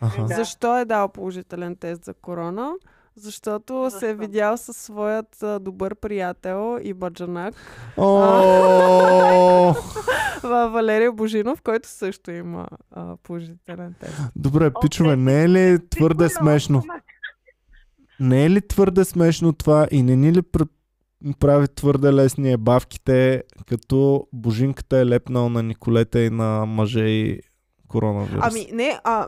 Аха. 0.00 0.26
Защо 0.26 0.78
е 0.78 0.84
дал 0.84 1.08
положителен 1.08 1.76
тест 1.76 2.04
за 2.04 2.14
корона? 2.14 2.72
Защото 3.16 3.90
се 3.90 3.96
е 3.96 4.08
Защо? 4.08 4.20
видял 4.20 4.56
със 4.56 4.76
своят 4.76 5.42
а, 5.42 5.58
добър 5.58 5.94
приятел 5.94 6.78
и 6.82 6.94
баджанак 6.94 7.54
Валерия 10.42 11.12
Божинов, 11.12 11.62
който 11.62 11.88
също 11.88 12.30
има 12.30 12.66
а, 12.90 13.16
положителен 13.16 13.94
тест. 14.00 14.20
Добре, 14.36 14.70
пичове, 14.82 15.16
не 15.16 15.44
е 15.44 15.48
ли 15.48 15.88
твърде 15.88 16.28
смешно? 16.28 16.82
Не 18.20 18.44
е 18.44 18.50
ли 18.50 18.68
твърде 18.68 19.04
смешно 19.04 19.52
това 19.52 19.88
и 19.90 20.02
не 20.02 20.16
ни 20.16 20.32
ли 20.32 20.42
пр- 20.42 20.68
прави 21.38 21.68
твърде 21.68 22.12
лесни 22.12 22.56
бавките, 22.56 23.42
като 23.66 24.26
божинката 24.32 24.98
е 24.98 25.06
лепнал 25.06 25.48
на 25.48 25.62
Николета 25.62 26.20
и 26.20 26.30
на 26.30 26.66
мъже 26.66 27.04
и 27.04 27.40
коронавирус? 27.88 28.40
Ами, 28.42 28.68
не, 28.72 29.00
а, 29.04 29.26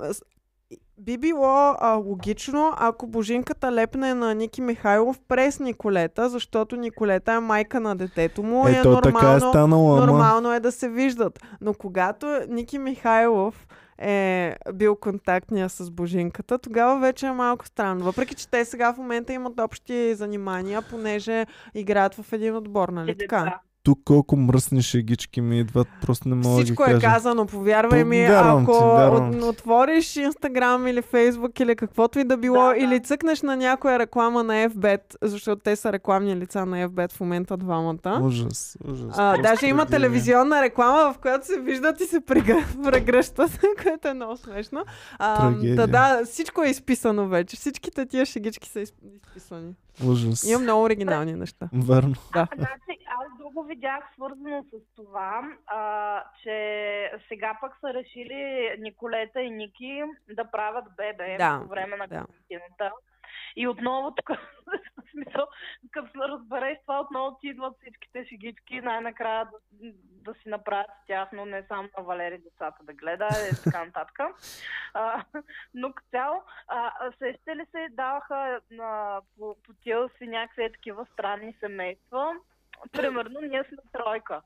би 0.99 1.19
било 1.19 1.75
а, 1.78 1.95
логично, 1.95 2.73
ако 2.76 3.07
Божинката 3.07 3.73
лепне 3.73 4.14
на 4.14 4.35
Ники 4.35 4.61
Михайлов 4.61 5.21
през 5.28 5.61
Николета, 5.61 6.28
защото 6.28 6.76
Николета 6.76 7.33
е 7.33 7.40
майка 7.40 7.81
на 7.81 7.97
детето 7.97 8.43
му 8.43 8.69
и 8.69 8.71
е 8.71 8.78
Ето 8.78 9.00
така 9.00 9.19
е 9.19 9.23
нормално, 9.23 9.52
станало, 9.52 9.97
ама... 9.97 10.07
нормално 10.07 10.52
е 10.52 10.61
да 10.61 10.73
се 10.73 10.88
виждат. 10.88 11.40
Но 11.61 11.75
когато 11.75 12.40
Ники 12.49 12.78
Михайлов 12.78 13.67
е 13.99 14.57
бил 14.75 14.97
контактния 14.97 15.69
с 15.69 15.90
Божинката, 15.90 16.59
тогава 16.59 17.00
вече 17.00 17.26
е 17.26 17.33
малко 17.33 17.67
странно. 17.67 18.05
Въпреки, 18.05 18.35
че 18.35 18.49
те 18.49 18.64
сега 18.64 18.93
в 18.93 18.99
момента 18.99 19.33
имат 19.33 19.61
общи 19.61 20.14
занимания, 20.14 20.83
понеже 20.83 21.47
играят 21.75 22.14
в 22.14 22.33
един 22.33 22.57
отбор, 22.57 22.88
нали 22.88 23.19
така? 23.19 23.61
Тук 23.88 23.99
колко 24.04 24.37
мръсни 24.37 24.83
шегички 24.83 25.40
ми 25.40 25.61
идват, 25.61 25.88
просто 26.02 26.28
не 26.28 26.35
мога 26.37 26.49
да 26.49 26.57
ги 26.57 26.64
Всичко 26.64 26.83
е 26.83 26.87
кажа. 26.87 27.00
казано, 27.02 27.47
повярвай 27.47 28.04
ми, 28.04 28.18
Вярвам 28.21 28.62
ако 28.62 28.73
ти, 28.73 29.37
от- 29.37 29.42
отвориш 29.45 30.16
Инстаграм 30.18 30.87
или 30.87 31.02
Фейсбук 31.02 31.61
или 31.61 31.76
каквото 31.76 32.18
и 32.18 32.25
да 32.25 32.37
било, 32.37 32.54
Да, 32.59 32.68
да. 32.68 32.76
или 32.76 33.00
цъкнеш 33.00 33.42
на 33.42 33.57
някоя 33.57 33.99
реклама 33.99 34.42
на 34.42 34.68
FBET, 34.68 35.00
защото 35.23 35.62
те 35.62 35.76
са 35.76 35.92
рекламни 35.92 36.37
лица 36.37 36.66
на 36.66 36.88
FBET 36.88 37.12
в 37.12 37.21
момента 37.21 37.57
двамата. 37.57 38.21
Ужас, 38.23 38.76
ужас. 38.85 39.14
А, 39.16 39.37
даже 39.38 39.66
има 39.66 39.76
трагедия. 39.78 39.99
телевизионна 40.00 40.62
реклама, 40.62 41.12
в 41.12 41.18
която 41.18 41.47
се 41.47 41.61
виждат 41.61 42.00
и 42.00 42.04
се 42.04 42.21
прегръ- 42.21 42.85
прегръщат, 42.85 43.61
което 43.83 44.09
е 44.09 44.14
много 44.14 44.37
смешно. 44.37 44.85
А, 45.18 45.50
да, 45.50 45.87
да, 45.87 46.21
всичко 46.25 46.62
е 46.62 46.68
изписано 46.68 47.28
вече. 47.28 47.57
Всичките 47.57 48.07
тия 48.07 48.26
шегички 48.26 48.68
са 48.68 48.78
изп- 48.78 48.92
изписани. 49.16 49.73
Ужас. 50.07 50.45
Има 50.50 50.59
много 50.61 50.83
оригинални 50.83 51.33
неща. 51.33 51.69
Верно. 51.73 52.14
Да. 52.33 52.47
Значи, 52.57 52.99
аз 53.07 53.38
друго 53.38 53.62
видях 53.64 54.05
свързано 54.14 54.64
с 54.73 54.95
това, 54.97 55.43
а, 55.67 56.23
че 56.43 56.55
сега 57.28 57.59
пък 57.61 57.73
са 57.81 57.95
решили 57.95 58.71
Николета 58.78 59.40
и 59.43 59.50
Ники 59.50 60.02
да 60.37 60.45
правят 60.50 60.85
бебе 60.97 61.37
Да, 61.38 61.61
по 61.62 61.69
време 61.69 61.97
на 61.97 62.07
да. 62.07 62.14
карантината. 62.14 62.93
И 63.59 63.69
отново 63.69 64.15
тук, 64.15 64.29
в 64.97 65.11
смисъл, 65.11 65.47
като 65.91 66.29
разбереш 66.29 66.79
това, 66.81 67.00
отново 67.00 67.38
ти 67.41 67.49
идват 67.49 67.77
всичките 67.81 68.27
шигички, 68.29 68.81
най-накрая 68.81 69.45
да, 69.45 69.93
да 70.03 70.35
си 70.35 70.49
направят 70.49 70.87
с 70.87 71.07
тях, 71.07 71.29
но 71.33 71.45
не 71.45 71.65
само 71.69 71.88
на 71.99 72.05
Валери 72.05 72.38
децата 72.38 72.83
да 72.83 72.93
гледа 72.93 73.29
и 73.53 73.65
така 73.65 73.85
нататък. 73.85 74.19
А, 74.95 75.25
но 75.75 75.93
като 75.93 76.09
цяло, 76.11 76.43
а, 76.69 76.93
а 77.00 77.12
сещате 77.19 77.57
ли 77.57 77.67
се, 77.71 77.88
даваха 77.91 78.61
на, 78.71 79.21
по, 79.38 79.57
по 79.67 79.73
тия 79.83 80.09
си 80.19 80.27
някакви 80.27 80.73
такива 80.73 81.07
странни 81.12 81.57
семейства. 81.61 82.33
Примерно, 82.93 83.41
ние 83.41 83.65
сме 83.65 83.79
тройка. 83.93 84.43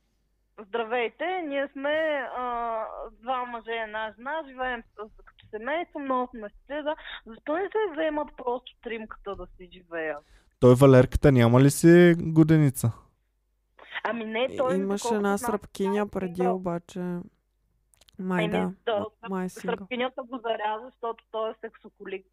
Здравейте, 0.59 1.42
ние 1.42 1.69
сме 1.69 2.28
а, 2.37 2.85
два 3.11 3.45
мъже 3.45 3.71
и 3.71 3.78
една 3.78 4.12
жена, 4.16 4.42
живеем 4.47 4.83
с, 4.83 5.25
като 5.25 5.41
семейство, 5.59 5.99
много 5.99 6.30
сме 6.30 6.49
щастливи. 6.49 6.82
Да. 6.82 6.94
Защо 7.26 7.52
не 7.52 7.62
се 7.62 7.92
вземат 7.92 8.28
просто 8.37 8.73
тримката 8.82 9.37
да 9.37 9.47
си 9.56 9.68
живеят? 9.73 10.25
Той 10.61 10.75
Валерката 10.75 11.32
няма 11.32 11.61
ли 11.61 11.71
си 11.71 12.14
годеница? 12.18 12.92
Ами 14.04 14.25
не, 14.25 14.56
той 14.56 14.76
Имаше 14.76 15.14
една 15.14 15.38
сръбкиня 15.38 16.09
преди, 16.09 16.49
обаче... 16.49 17.18
Май 18.18 18.44
Еми, 18.44 18.52
да. 18.52 18.73
да, 18.87 19.06
Май 19.30 19.47
е. 19.47 19.49
Сръбкинята 19.49 20.23
го 20.23 20.40
заряза, 20.42 20.85
защото 20.85 21.25
той 21.30 21.50
е 21.50 21.54
сексохолик. 21.61 22.26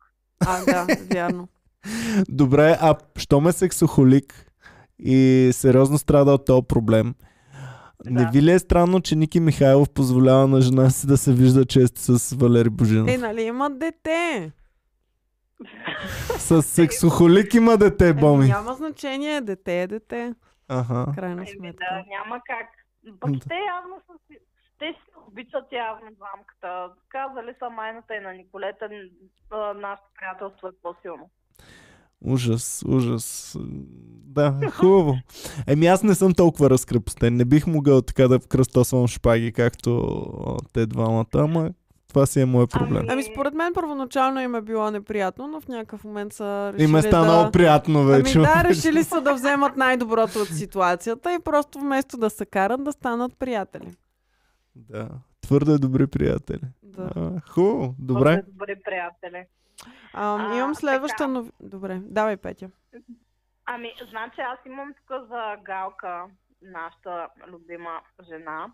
А, 0.48 0.66
да, 0.66 0.88
вярно. 1.14 1.48
Добре, 2.30 2.78
а 2.82 2.96
що 3.18 3.42
ме 3.42 3.52
сексохолик 3.52 4.52
и 5.00 5.50
сериозно 5.54 5.98
страда 5.98 6.32
от 6.32 6.46
този 6.46 6.68
проблем, 6.68 7.16
не 8.06 8.24
Да. 8.24 8.30
ви 8.30 8.42
ли 8.42 8.52
е 8.52 8.60
странно, 8.60 9.02
че 9.02 9.16
Ники 9.16 9.40
Михайлов 9.40 9.90
позволява 9.90 10.48
на 10.48 10.62
жена 10.62 10.90
си 10.90 11.08
да 11.08 11.18
се 11.18 11.34
вижда 11.34 11.66
често 11.66 12.00
с 12.00 12.36
Валери 12.36 12.70
Божинов? 12.70 13.10
Е, 13.10 13.18
нали 13.18 13.42
имат 13.42 13.80
дете? 13.80 14.52
С 16.30 16.62
сексохолик 16.64 17.54
има 17.54 17.78
дете, 17.78 18.10
Е, 18.10 18.14
Боми. 18.14 18.48
няма 18.48 18.74
значение, 18.74 19.42
дете 19.42 19.82
е 19.82 19.88
дете. 19.88 20.34
Аха. 20.68 21.06
Крайна 21.16 21.46
сметка. 21.48 21.86
да, 21.86 22.04
няма 22.10 22.42
как. 22.46 22.68
Пък 23.20 23.32
Да. 23.32 23.40
те 23.40 23.56
явно 23.56 23.96
са 24.08 24.14
си... 24.28 24.38
Те 24.80 24.86
си 24.86 25.00
обичат 25.28 25.72
явно 25.72 26.08
двамката. 26.12 26.70
Казали 27.10 27.54
са 27.60 27.70
майната 27.70 28.16
и 28.16 28.20
на 28.20 28.34
Николета, 28.34 28.90
нашето 29.76 30.08
приятелство 30.20 30.68
е 30.68 30.72
по-силно. 30.84 31.30
Ужас, 32.22 32.84
ужас. 32.88 33.58
Да, 34.26 34.60
хубаво. 34.72 35.18
Еми 35.68 35.88
аз 35.88 36.04
не 36.04 36.16
съм 36.16 36.34
толкова 36.34 36.70
разкрепостен. 36.70 37.36
Не 37.36 37.46
бих 37.46 37.68
могъл 37.68 38.02
така 38.02 38.28
да 38.28 38.40
кръстосвам 38.40 39.08
шпаги, 39.08 39.52
както 39.52 40.10
те 40.74 40.86
двамата, 40.86 41.26
ама 41.34 41.70
това 42.10 42.26
си 42.26 42.42
е 42.42 42.46
мой 42.46 42.68
проблем. 42.68 43.06
Ами 43.10 43.24
според 43.24 43.54
мен 43.54 43.74
първоначално 43.74 44.42
им 44.42 44.56
е 44.56 44.62
било 44.62 44.92
неприятно, 44.92 45.48
но 45.48 45.62
в 45.62 45.68
някакъв 45.68 46.04
момент 46.04 46.34
са 46.34 46.72
решили 46.74 46.90
И 46.90 46.92
ме 46.92 47.02
стана 47.02 47.44
да... 47.44 47.52
приятно 47.52 48.06
вече. 48.06 48.38
Ами 48.38 48.48
да, 48.48 48.64
решили 48.64 49.04
са 49.04 49.22
да 49.22 49.34
вземат 49.34 49.78
най-доброто 49.78 50.40
от 50.40 50.48
ситуацията 50.48 51.34
и 51.34 51.44
просто 51.44 51.80
вместо 51.80 52.18
да 52.18 52.30
се 52.30 52.46
карат, 52.46 52.84
да 52.84 52.92
станат 52.92 53.32
приятели. 53.40 53.92
Да, 54.76 55.10
твърде 55.42 55.78
добри 55.78 56.08
приятели. 56.08 56.62
Да. 56.84 57.10
А, 57.16 57.42
хубаво, 57.50 57.96
добре. 58.00 58.32
Твърде 58.32 58.52
Добри 58.52 58.76
приятели. 58.90 59.46
А, 60.14 60.56
имам 60.58 60.76
следваща 60.76 61.18
така. 61.18 61.28
новина. 61.28 61.54
Добре, 61.60 62.00
давай, 62.04 62.38
Петя. 62.38 62.70
Ами, 63.66 63.94
значи 64.10 64.42
аз 64.42 64.60
имам 64.66 64.94
тук 64.94 65.28
за 65.28 65.56
Галка, 65.64 66.26
нашата 66.62 67.30
любима 67.48 68.02
жена. 68.30 68.72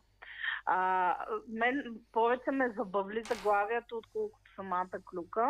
А, 0.66 1.16
мен 1.48 1.84
повече 2.12 2.52
ме 2.52 2.74
забавли 2.78 3.24
заглавието, 3.24 3.98
отколкото 3.98 4.52
самата 4.56 4.90
клюка. 5.12 5.50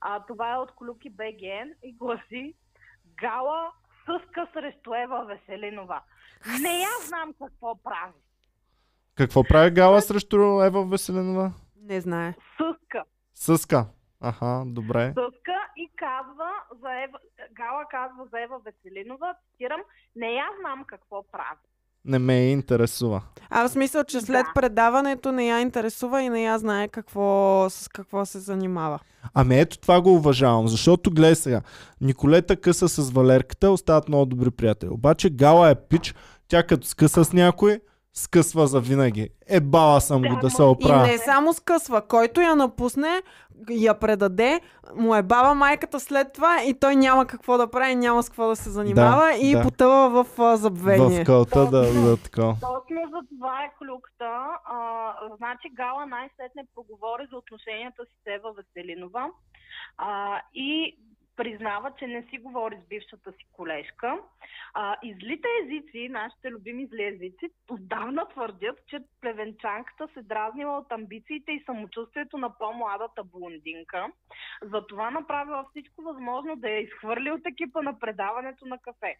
А, 0.00 0.20
това 0.26 0.52
е 0.52 0.56
от 0.56 0.72
Клюки 0.74 1.10
БГ 1.10 1.42
и 1.82 1.92
гласи 1.92 2.54
Гала 3.20 3.72
съска 4.04 4.48
срещу 4.52 4.94
Ева 4.94 5.24
Веселинова. 5.24 6.00
Не 6.62 6.80
я 6.80 6.90
знам 7.06 7.34
какво 7.38 7.82
прави. 7.82 8.12
Какво 9.14 9.44
прави 9.44 9.70
Гала 9.70 10.00
срещу 10.00 10.62
Ева 10.62 10.86
Веселинова? 10.86 11.52
Не 11.76 12.00
знае. 12.00 12.34
Съска. 12.56 13.04
Съска. 13.34 13.86
Аха, 14.20 14.62
добре. 14.66 15.06
Съска 15.06 15.56
и 15.76 15.90
казва 15.96 16.50
за 16.82 16.88
Ева, 17.04 17.18
Гала 17.52 17.84
казва 17.90 18.24
за 18.32 18.40
Ева 18.42 18.56
Веселинова, 18.64 19.34
цитирам, 19.50 19.80
не 20.16 20.26
я 20.26 20.44
знам 20.60 20.84
какво 20.86 21.24
прави. 21.32 21.58
Не 22.04 22.18
ме 22.18 22.50
интересува. 22.50 23.22
А 23.50 23.68
в 23.68 23.70
смисъл, 23.70 24.04
че 24.04 24.20
след 24.20 24.46
Да. 24.46 24.52
предаването 24.54 25.32
не 25.32 25.46
я 25.48 25.60
интересува 25.60 26.22
и 26.22 26.28
не 26.28 26.42
я 26.42 26.58
знае 26.58 26.88
какво, 26.88 27.66
с 27.70 27.88
какво 27.88 28.24
се 28.26 28.38
занимава. 28.38 28.98
Ами 29.34 29.60
ето 29.60 29.78
това 29.78 30.00
го 30.00 30.14
уважавам, 30.14 30.68
защото 30.68 31.10
гледай 31.10 31.34
сега, 31.34 31.62
Николета 32.00 32.56
къса 32.56 32.88
с 32.88 33.10
Валерката, 33.10 33.70
остават 33.70 34.08
много 34.08 34.26
добри 34.26 34.50
приятели. 34.50 34.90
Обаче 34.90 35.30
Гала 35.30 35.70
е 35.70 35.74
пич, 35.74 36.14
тя 36.48 36.62
като 36.62 36.86
скъса 36.86 37.24
с 37.24 37.32
някой, 37.32 37.80
скъсва 38.14 38.66
за 38.66 38.80
винаги. 38.80 39.28
Е, 39.48 39.60
бала 39.60 40.00
съм 40.00 40.22
го 40.22 40.36
Да, 40.36 40.50
се 40.50 40.56
ма- 40.56 40.66
И 40.66 40.70
оправя. 40.76 41.02
не 41.02 41.18
само 41.18 41.52
скъсва. 41.52 42.02
Който 42.02 42.40
я 42.40 42.56
напусне, 42.56 43.22
я 43.70 43.94
предаде, 43.94 44.60
му 44.94 45.14
е 45.14 45.22
баба 45.22 45.54
майката 45.54 46.00
след 46.00 46.32
това 46.32 46.62
и 46.62 46.74
той 46.74 46.96
няма 46.96 47.26
какво 47.26 47.58
да 47.58 47.66
прави, 47.66 47.94
няма 47.94 48.22
с 48.22 48.28
какво 48.28 48.48
да 48.48 48.56
се 48.56 48.70
занимава 48.70 49.26
Да, 49.26 49.32
и 49.36 49.52
да. 49.52 49.62
потъва 49.62 50.24
в 50.24 50.38
а, 50.38 50.56
забвение. 50.56 51.22
В 51.22 51.26
кълта 51.26 51.60
да, 51.62 51.92
да, 51.94 52.16
така. 52.16 52.42
Точно 52.42 53.00
за 53.04 53.20
това 53.30 53.54
е 53.58 53.72
клюкта. 53.78 54.30
А, 54.66 54.76
значи 55.36 55.68
Гала 55.72 56.06
най-сетне 56.06 56.62
проговори 56.74 57.26
за 57.30 57.36
отношенията 57.36 58.04
си 58.04 58.12
с 58.16 58.26
Ева 58.28 58.50
Веселинова 58.52 59.26
а, 59.98 60.08
и 60.54 60.96
признава, 61.36 61.92
че 61.98 62.06
не 62.06 62.22
си 62.22 62.38
говори 62.38 62.76
с 62.84 62.88
бившата 62.88 63.32
си 63.32 63.46
колежка. 63.52 64.18
А, 64.74 64.96
и 65.02 65.14
злите 65.14 65.48
езици, 65.64 66.08
нашите 66.08 66.50
любими 66.50 66.86
зли 66.86 67.04
езици, 67.04 67.50
отдавна 67.70 68.28
твърдят, 68.28 68.86
че 68.86 68.98
плевенчанката 69.20 70.08
се 70.14 70.22
дразнила 70.22 70.78
от 70.78 70.92
амбициите 70.92 71.52
и 71.52 71.62
самочувствието 71.66 72.38
на 72.38 72.58
по-младата 72.58 73.24
блондинка. 73.24 74.06
Затова 74.62 75.10
направила 75.10 75.64
всичко 75.70 76.02
възможно 76.02 76.56
да 76.56 76.70
я 76.70 76.80
изхвърли 76.80 77.30
от 77.30 77.46
екипа 77.46 77.82
на 77.82 77.98
предаването 77.98 78.66
на 78.66 78.78
кафе. 78.78 79.16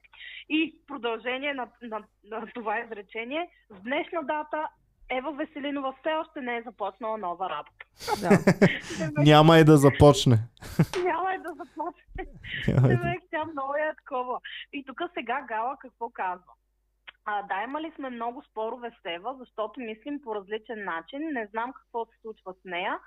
И 0.49 0.81
продължение 0.87 1.55
на, 1.55 1.69
на, 1.83 2.05
на 2.25 2.47
това 2.55 2.81
изречение, 2.81 3.51
с 3.71 3.83
днешна 3.83 4.23
дата 4.23 4.69
Ева 5.11 5.33
Веселинова 5.33 5.95
все 6.01 6.13
още 6.13 6.41
не 6.41 6.57
е 6.57 6.63
започнала 6.63 7.19
нова 7.19 7.51
работа. 7.51 7.82
Да. 8.21 8.39
Няма 9.23 9.59
и 9.59 9.65
да 9.65 9.77
започне. 9.77 10.39
Няма 11.05 11.35
и 11.35 11.39
да 11.39 11.49
започне. 11.49 12.27
Тя 13.31 13.45
много 13.45 13.75
е 13.75 13.95
такова. 13.97 14.41
И 14.73 14.85
тук 14.85 15.01
сега 15.15 15.45
Гала 15.49 15.77
какво 15.81 16.11
казва? 16.11 16.53
А, 17.25 17.43
да, 17.43 17.63
имали 17.65 17.93
сме 17.97 18.11
много 18.11 18.43
спорове 18.51 18.91
с 18.91 19.01
Ева, 19.05 19.35
защото 19.39 19.81
мислим 19.81 20.21
по 20.25 20.35
различен 20.35 20.85
начин. 20.85 21.21
Не 21.33 21.47
знам 21.47 21.73
какво 21.73 22.05
се 22.05 22.21
случва 22.23 22.53
с 22.53 22.65
нея. 22.65 22.99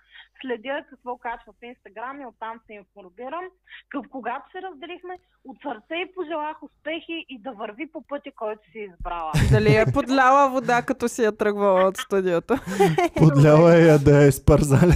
Следя 0.41 0.85
какво 0.89 1.17
качва 1.17 1.53
в 1.53 1.65
Инстаграм 1.65 2.21
и 2.21 2.25
оттам 2.25 2.59
се 2.67 2.73
информирам. 2.73 3.45
Къв, 3.89 4.05
когато 4.11 4.51
се 4.51 4.61
разделихме, 4.61 5.17
от 5.45 5.57
сърце 5.61 5.95
и 5.95 6.13
пожелах 6.15 6.63
успехи 6.63 7.25
и 7.29 7.41
да 7.41 7.51
върви 7.51 7.91
по 7.91 8.01
пътя, 8.07 8.31
който 8.35 8.71
си 8.71 8.79
е 8.79 8.83
избрала. 8.83 9.31
Дали 9.51 9.75
е 9.75 9.85
подляла 9.93 10.49
вода, 10.49 10.81
като 10.81 11.07
си 11.07 11.23
я 11.23 11.37
тръгвала 11.37 11.87
от 11.87 11.97
студиото? 11.97 12.53
Подляла 13.17 13.75
я 13.75 13.99
да 13.99 14.25
е 14.27 14.31
спарзали. 14.31 14.95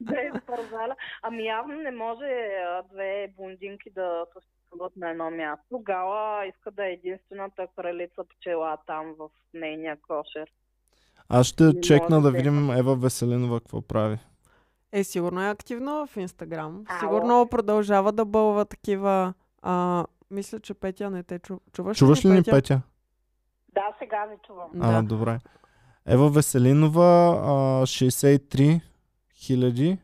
да 0.00 0.20
е 0.20 0.30
спързаля. 0.42 0.96
Ами 1.22 1.46
явно 1.46 1.74
не 1.74 1.90
може 1.90 2.28
две 2.92 3.28
блондинки 3.36 3.90
да 3.90 4.24
съществуват 4.66 4.96
на 4.96 5.10
едно 5.10 5.30
място. 5.30 5.78
Гала 5.78 6.46
иска 6.46 6.70
да 6.70 6.86
е 6.86 6.92
единствената 6.92 7.66
кралица 7.76 8.22
пчела 8.24 8.76
там 8.86 9.14
в 9.18 9.28
нейния 9.54 9.96
кошер. 10.08 10.50
Аз 11.28 11.46
ще 11.46 11.64
Не 11.64 11.80
чекна 11.80 12.16
да 12.16 12.30
да 12.30 12.36
видим 12.36 12.70
Ева 12.70 12.96
Веселинова 12.96 13.60
какво 13.60 13.82
прави. 13.82 14.18
Е, 14.92 15.04
сигурно 15.04 15.42
е 15.42 15.50
активна 15.50 16.06
в 16.06 16.16
Инстаграм. 16.16 16.84
Ало. 16.88 17.00
Сигурно 17.00 17.48
продължава 17.50 18.12
да 18.12 18.24
бълва 18.24 18.64
такива... 18.64 19.34
А, 19.62 20.04
мисля, 20.30 20.60
че 20.60 20.74
Петя 20.74 21.10
не 21.10 21.22
те 21.22 21.38
чу... 21.38 21.58
чуваш. 21.72 21.98
Чуваш 21.98 22.24
ли 22.24 22.30
ни, 22.30 22.42
Петя? 22.42 22.82
Да, 23.74 23.94
сега 23.98 24.26
ви 24.30 24.36
чувам. 24.46 24.70
А, 24.80 24.92
Да. 24.92 25.08
добре. 25.08 25.38
Ева 26.06 26.28
Веселинова, 26.30 27.40
а, 27.44 27.86
63 27.86 28.80
хиляди. 29.34 29.98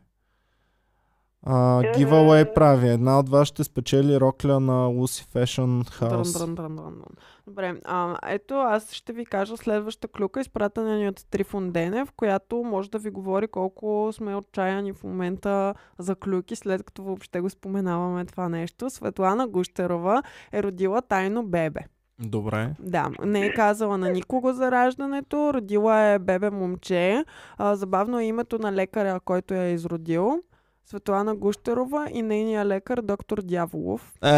А, 1.45 1.81
Е. 1.83 1.91
giveaway 1.91 2.53
прави. 2.53 2.89
Една 2.89 3.19
от 3.19 3.29
вас 3.29 3.47
ще 3.47 3.63
спечели 3.63 4.19
рокля 4.19 4.59
на 4.59 4.87
Lucy 4.87 5.35
Fashion 5.35 5.83
House. 5.83 6.37
дрън, 6.37 6.55
дрън, 6.55 6.75
дрън, 6.75 6.95
дрън. 6.95 7.15
Добре, 7.47 7.75
а, 7.85 8.17
ето 8.27 8.53
аз 8.53 8.91
ще 8.91 9.13
ви 9.13 9.25
кажа 9.25 9.57
следваща 9.57 10.07
клюка, 10.07 10.41
изпратена 10.41 10.97
ни 10.97 11.07
от 11.07 11.25
Трифон 11.29 11.71
Денев, 11.71 12.11
която 12.11 12.55
може 12.55 12.91
да 12.91 12.99
ви 12.99 13.09
говори 13.09 13.47
колко 13.47 14.09
сме 14.13 14.35
отчаяни 14.35 14.93
в 14.93 15.03
момента 15.03 15.73
за 15.99 16.15
клюки, 16.15 16.55
след 16.55 16.83
като 16.83 17.03
въобще 17.03 17.41
го 17.41 17.49
споменаваме 17.49 18.25
това 18.25 18.49
нещо. 18.49 18.89
Светлана 18.89 19.47
Гущерова 19.47 20.23
е 20.51 20.63
родила 20.63 21.01
тайно 21.01 21.43
бебе. 21.43 21.79
Добре. 22.19 22.75
Да, 22.79 23.09
не 23.25 23.45
е 23.45 23.53
казала 23.53 23.97
на 23.97 24.09
никого 24.09 24.53
за 24.53 24.71
раждането, 24.71 25.53
родила 25.53 25.99
е 26.01 26.19
бебе 26.19 26.49
момче. 26.49 27.25
А, 27.57 27.75
забавно 27.75 28.19
е 28.19 28.25
името 28.25 28.59
на 28.59 28.73
лекаря, 28.73 29.19
който 29.25 29.53
я 29.53 29.63
е 29.63 29.73
изродил. 29.73 30.43
Светлана 30.85 31.35
Гущерова 31.35 32.07
и 32.13 32.21
нейния 32.21 32.65
лекар 32.65 33.01
доктор 33.01 33.41
Дяволов. 33.41 34.13
Е, 34.23 34.29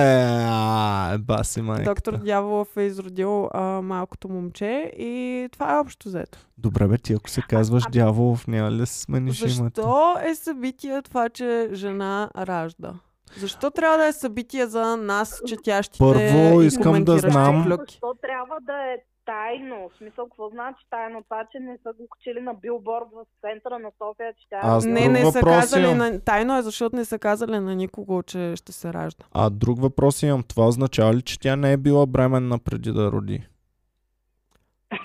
а, 0.48 1.18
баси 1.18 1.62
май. 1.62 1.84
Доктор 1.84 2.18
Дяволов 2.18 2.78
е 2.78 2.82
изродил 2.82 3.50
а, 3.54 3.62
малкото 3.82 4.30
момче 4.30 4.92
и 4.98 5.50
това 5.52 5.76
е 5.76 5.80
общо 5.80 6.08
взето. 6.08 6.38
Добре 6.58 6.88
бе, 6.88 6.98
ти 6.98 7.14
ако 7.14 7.30
се 7.30 7.42
казваш 7.42 7.84
дяволов, 7.92 8.48
няма 8.48 8.72
ли 8.72 8.78
да 8.78 8.86
се 8.86 9.02
смениш 9.02 9.42
името? 9.42 9.82
Защо 9.82 10.16
е 10.24 10.36
събитие 10.36 11.02
това, 11.02 11.30
че 11.30 11.70
жена 11.74 12.30
ражда? 12.38 12.94
Защо 13.38 13.72
трябва 13.72 13.98
да 13.98 14.06
е 14.06 14.14
събитие 14.14 14.66
за 14.66 14.98
нас, 14.98 15.42
четящите 15.48 15.98
Първо 16.00 16.62
искам 16.62 17.04
да 17.04 17.18
знам-? 17.18 17.78
Защо 17.80 18.14
трябва 18.22 18.56
да 18.62 18.74
е 18.74 18.98
тайно? 19.26 19.90
В 19.90 19.98
смисъл, 19.98 20.26
какво 20.26 20.50
значи 20.50 20.86
тайно? 20.90 21.24
Това, 21.24 21.48
че 21.52 21.60
не 21.60 21.78
са 21.84 21.94
го 21.94 22.08
качили 22.08 22.42
на 22.42 22.54
билборд 22.54 23.06
в 23.14 23.26
центъра 23.42 23.80
на 23.80 23.92
София, 23.98 24.34
че 24.34 24.50
тя 24.50 24.60
Аз 24.64 24.86
е... 24.86 24.88
Не, 24.88 25.08
не 25.08 25.32
са 25.32 25.42
казали 25.42 25.84
имам. 25.86 25.98
на... 25.98 26.20
Тайно 26.20 26.58
е, 26.58 26.62
защото 26.62 26.96
не 26.96 27.06
са 27.06 27.20
казали 27.20 27.60
на 27.60 27.76
никого, 27.76 28.24
че 28.24 28.54
ще 28.56 28.72
се 28.72 28.94
ражда. 28.94 29.26
А 29.34 29.50
друг 29.50 29.82
въпрос 29.82 30.24
имам. 30.24 30.44
Това 30.44 30.68
означава 30.68 31.14
ли, 31.14 31.22
че 31.22 31.40
тя 31.40 31.56
не 31.56 31.74
е 31.74 31.78
била 31.78 32.06
бременна 32.06 32.60
преди 32.60 32.92
да 32.92 33.12
роди? 33.12 33.48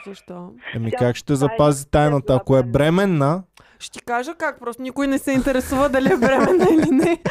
Защо? 0.07 0.53
Еми 0.75 0.93
как 0.93 1.17
ще 1.17 1.35
запази 1.35 1.91
тайната? 1.91 2.35
Ако 2.35 2.57
е 2.57 2.63
бременна, 2.63 3.43
Ще 3.79 3.99
ти 3.99 4.05
кажа 4.05 4.35
как, 4.35 4.59
просто 4.59 4.83
никой 4.83 5.07
не 5.07 5.19
се 5.19 5.33
интересува 5.33 5.89
дали 5.89 6.13
е 6.13 6.17
бременна 6.17 6.67
или 6.71 6.91
не. 6.91 7.23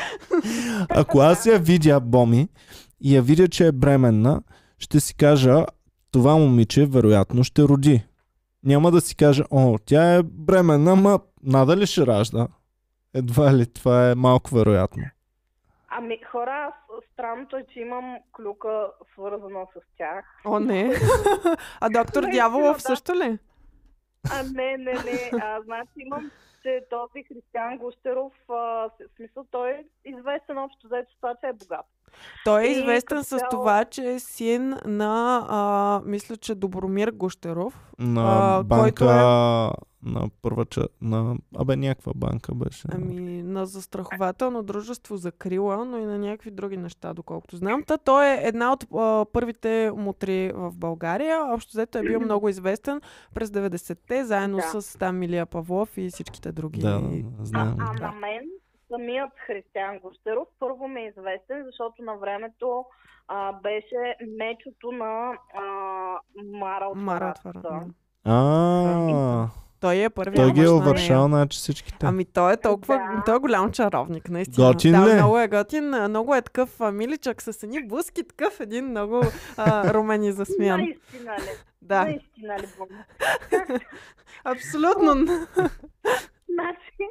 ако 0.90 1.20
аз 1.20 1.46
я 1.46 1.60
видя, 1.60 2.00
Боми, 2.00 2.48
и 3.02 3.16
я 3.16 3.22
видя, 3.22 3.48
че 3.48 3.68
е 3.68 3.72
бременна, 3.72 4.42
ще 4.80 5.00
си 5.00 5.16
кажа, 5.16 5.66
това 6.12 6.36
момиче 6.36 6.86
вероятно 6.86 7.44
ще 7.44 7.62
роди. 7.62 8.04
Няма 8.64 8.92
да 8.92 9.02
си 9.02 9.16
кажа, 9.16 9.44
о, 9.52 9.78
тя 9.86 10.16
е 10.16 10.24
бременна, 10.24 10.96
ма 10.96 11.20
надали 11.44 11.88
ще 11.88 12.08
ражда. 12.08 12.48
Едва 13.14 13.54
ли, 13.54 13.74
това 13.74 14.12
е 14.12 14.16
малко 14.16 14.56
вероятно. 14.56 15.04
Ами 15.90 16.20
хора, 16.32 16.74
странното 17.14 17.58
е, 17.58 17.66
че 17.74 17.80
имам 17.80 18.18
клюка 18.38 18.92
свързана 19.14 19.66
с 19.74 19.98
тях. 19.98 20.26
О, 20.46 20.60
не. 20.60 20.94
А 21.82 21.90
доктор 21.90 22.24
Дяволов 22.32 22.78
да. 22.78 22.82
също 22.82 23.16
ли? 23.16 23.38
А, 24.32 24.44
не, 24.44 24.78
не, 24.78 24.94
не. 24.94 25.32
А, 25.42 25.62
значи 25.62 25.92
имам, 25.96 26.32
че 26.64 26.82
този 26.90 27.24
Християн 27.24 27.78
Гущеров, 27.78 28.34
а, 28.50 28.54
в 28.54 28.92
смисъл, 29.16 29.46
той 29.52 29.70
е 29.70 29.84
известен 30.06 30.58
общо 30.58 30.88
взето 30.88 31.12
с 31.12 31.16
това, 31.16 31.36
че 31.42 31.48
е 31.48 31.54
богат. 31.54 31.86
Той 32.46 32.64
е 32.64 32.68
И 32.68 32.72
известен 32.72 33.18
с 33.20 33.28
цяло- 33.30 33.50
това, 33.52 33.86
че 33.86 34.04
е 34.06 34.20
син 34.20 34.76
на, 34.86 35.46
а, 35.50 35.62
мисля, 36.06 36.38
че 36.38 36.56
Добромир 36.56 37.10
Гущеров. 37.10 37.92
На 38.00 38.22
А, 38.58 38.64
банка, 38.64 38.84
който 38.84 39.04
е- 39.06 39.90
на 40.04 40.30
първа 40.42 40.66
ча... 40.66 40.82
на... 41.02 41.36
Абе, 41.56 41.76
някаква 41.76 42.12
банка 42.16 42.56
беше. 42.56 42.88
Ами, 42.92 43.44
на 43.44 43.66
застрахователно 43.66 44.64
дружество 44.64 45.18
за 45.18 45.32
крила, 45.32 45.86
но 45.86 45.98
и 45.98 46.06
на 46.06 46.18
някакви 46.20 46.52
други 46.52 46.78
неща, 46.78 47.14
доколкото 47.14 47.58
знам. 47.58 47.84
Та 47.84 47.98
той 47.98 48.28
е 48.28 48.42
една 48.44 48.74
от 48.74 48.86
а, 48.96 49.26
първите 49.26 49.92
мутри 49.96 50.52
в 50.56 50.72
България. 50.72 51.40
Общо 51.46 51.70
взето 51.70 51.98
е 51.98 52.04
бил 52.04 52.20
много 52.20 52.50
известен 52.50 53.02
през 53.34 53.50
90-те, 53.50 54.26
заедно 54.26 54.58
Да. 54.58 54.82
с 54.82 54.98
там 54.98 55.18
Милия 55.18 55.46
Павлов 55.46 55.98
и 55.98 56.10
всичките 56.10 56.52
други. 56.52 56.82
Да, 56.82 57.02
А, 57.42 57.46
знам. 57.46 57.76
а 57.80 57.94
Да. 57.94 58.02
на 58.02 58.12
мен 58.12 58.42
самият 58.92 59.30
Християн 59.48 60.00
Гущеров 60.00 60.48
първо 60.60 60.88
ми 60.88 61.02
е 61.02 61.08
известен, 61.08 61.64
защото 61.66 62.02
на 62.02 62.16
времето 62.16 62.86
а, 63.28 63.54
беше 63.54 64.16
мечото 64.38 64.92
на 64.92 65.32
а, 65.56 65.64
Мара 66.46 66.86
от 66.86 66.98
Мара. 66.98 67.34
А, 68.26 69.48
Той 69.80 70.04
е 70.04 70.10
първият 70.10 70.36
той 70.38 70.52
ги 70.54 70.64
е 70.64 70.70
увършал, 70.70 71.16
нея. 71.18 71.28
значи 71.28 71.58
всичките. 71.58 72.06
Ами 72.06 72.26
той 72.26 72.54
е 72.54 72.58
толкова, 72.58 72.96
Да. 72.96 73.24
той 73.26 73.36
е 73.36 73.40
голям 73.40 73.72
чаровник, 73.72 74.30
наистина. 74.30 74.68
Готин 74.68 74.92
да, 74.92 75.08
ли 75.08 75.12
е? 75.12 75.14
много 75.14 75.40
е 75.40 75.48
готин, 75.48 75.90
много 75.90 76.36
е 76.36 76.42
такъв 76.42 76.80
миличък 76.94 77.42
с 77.42 77.64
едни 77.64 77.88
буски, 77.88 78.28
такъв 78.28 78.60
един 78.60 78.86
много 78.86 79.22
а, 79.58 79.94
румен 79.94 80.24
и 80.24 80.32
засмян. 80.32 80.80
Наистина 80.80 81.38
ли? 81.38 81.50
Да, 81.82 82.04
Наистина 82.04 82.58
ли, 82.60 82.68
абсолютно. 84.44 85.14
Значи, 86.50 87.10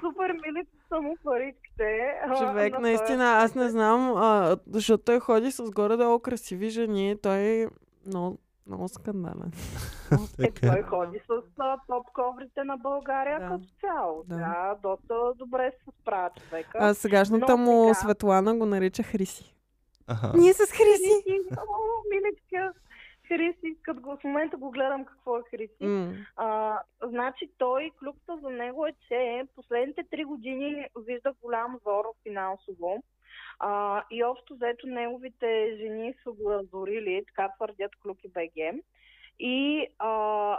супер 0.00 0.32
мили 0.32 0.66
са 0.90 1.00
му 1.00 1.16
паричките. 1.24 1.88
а, 2.22 2.36
Човек, 2.38 2.72
този 2.72 2.82
наистина, 2.82 3.24
аз 3.24 3.54
не 3.54 3.68
знам, 3.68 4.12
а, 4.12 4.56
защото 4.68 5.04
той 5.04 5.20
ходи 5.20 5.50
с 5.50 5.62
горе-долу 5.64 6.18
красиви 6.20 6.70
жени, 6.70 7.16
той 7.18 7.38
е 7.38 7.66
много, 8.06 8.38
много 8.66 8.88
скандален. 8.88 9.52
Е, 10.38 10.50
той 10.62 10.82
ходи 10.82 11.18
с 11.20 11.30
а, 11.58 11.76
топ 11.88 12.06
коврите 12.08 12.64
на 12.64 12.76
България 12.76 13.40
Да. 13.40 13.46
като 13.46 13.64
цяло. 13.80 14.24
Да. 14.26 14.36
Да. 14.36 14.76
доста 14.82 15.14
добре 15.36 15.72
се 15.74 15.90
справя 15.92 16.30
човека. 16.40 16.70
А 16.74 16.94
сегашната 16.94 17.56
Но 17.56 17.64
му 17.64 17.82
сега- 17.84 17.94
Светлана 17.94 18.56
го 18.56 18.66
нарича 18.66 19.02
Хриси. 19.02 19.54
Аха. 20.06 20.32
Ние 20.34 20.52
с 20.52 20.58
Хриси! 20.58 21.22
Хриси, 21.24 21.40
о, 21.52 21.74
миличка. 22.10 22.72
Хриси, 23.30 23.76
като 23.82 24.00
го 24.00 24.16
в 24.16 24.24
момента 24.24 24.56
го 24.56 24.70
гледам 24.70 25.04
какво 25.04 25.38
е 25.38 25.42
Хриси. 25.50 25.84
М, 25.84 26.12
А, 26.36 26.78
значи 27.02 27.50
той, 27.58 27.90
клюкта 27.98 28.38
за 28.42 28.50
него 28.50 28.86
е, 28.86 28.92
че 29.08 29.44
последните 29.54 30.04
три 30.10 30.24
години 30.24 30.86
вижда 30.98 31.34
голям 31.42 31.78
зор 31.84 32.04
финансово. 32.22 33.02
А, 33.58 34.02
и 34.10 34.24
общо 34.24 34.54
взето 34.54 34.86
неговите 34.86 35.76
жени 35.76 36.14
са 36.22 36.30
го 36.32 36.50
разорили, 36.50 37.24
така 37.26 37.52
твърдят 37.56 37.96
Клюки 38.02 38.28
БГ. 38.28 38.82
И 39.38 39.86
а, 39.98 40.58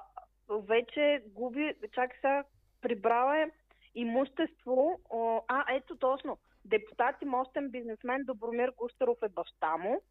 вече 0.49 1.23
губи, 1.27 1.73
чакай 1.93 2.17
сега, 2.21 2.43
прибрал 2.81 3.33
е 3.33 3.51
имущество. 3.95 4.99
А, 5.47 5.65
ето 5.75 5.95
точно. 5.95 6.37
Депутат 6.65 7.15
и 7.21 7.25
мощен 7.25 7.69
бизнесмен 7.69 8.23
Добромир 8.25 8.71
Гущеров 8.77 9.17
е 9.23 9.29
баща 9.29 9.77
му. 9.77 10.01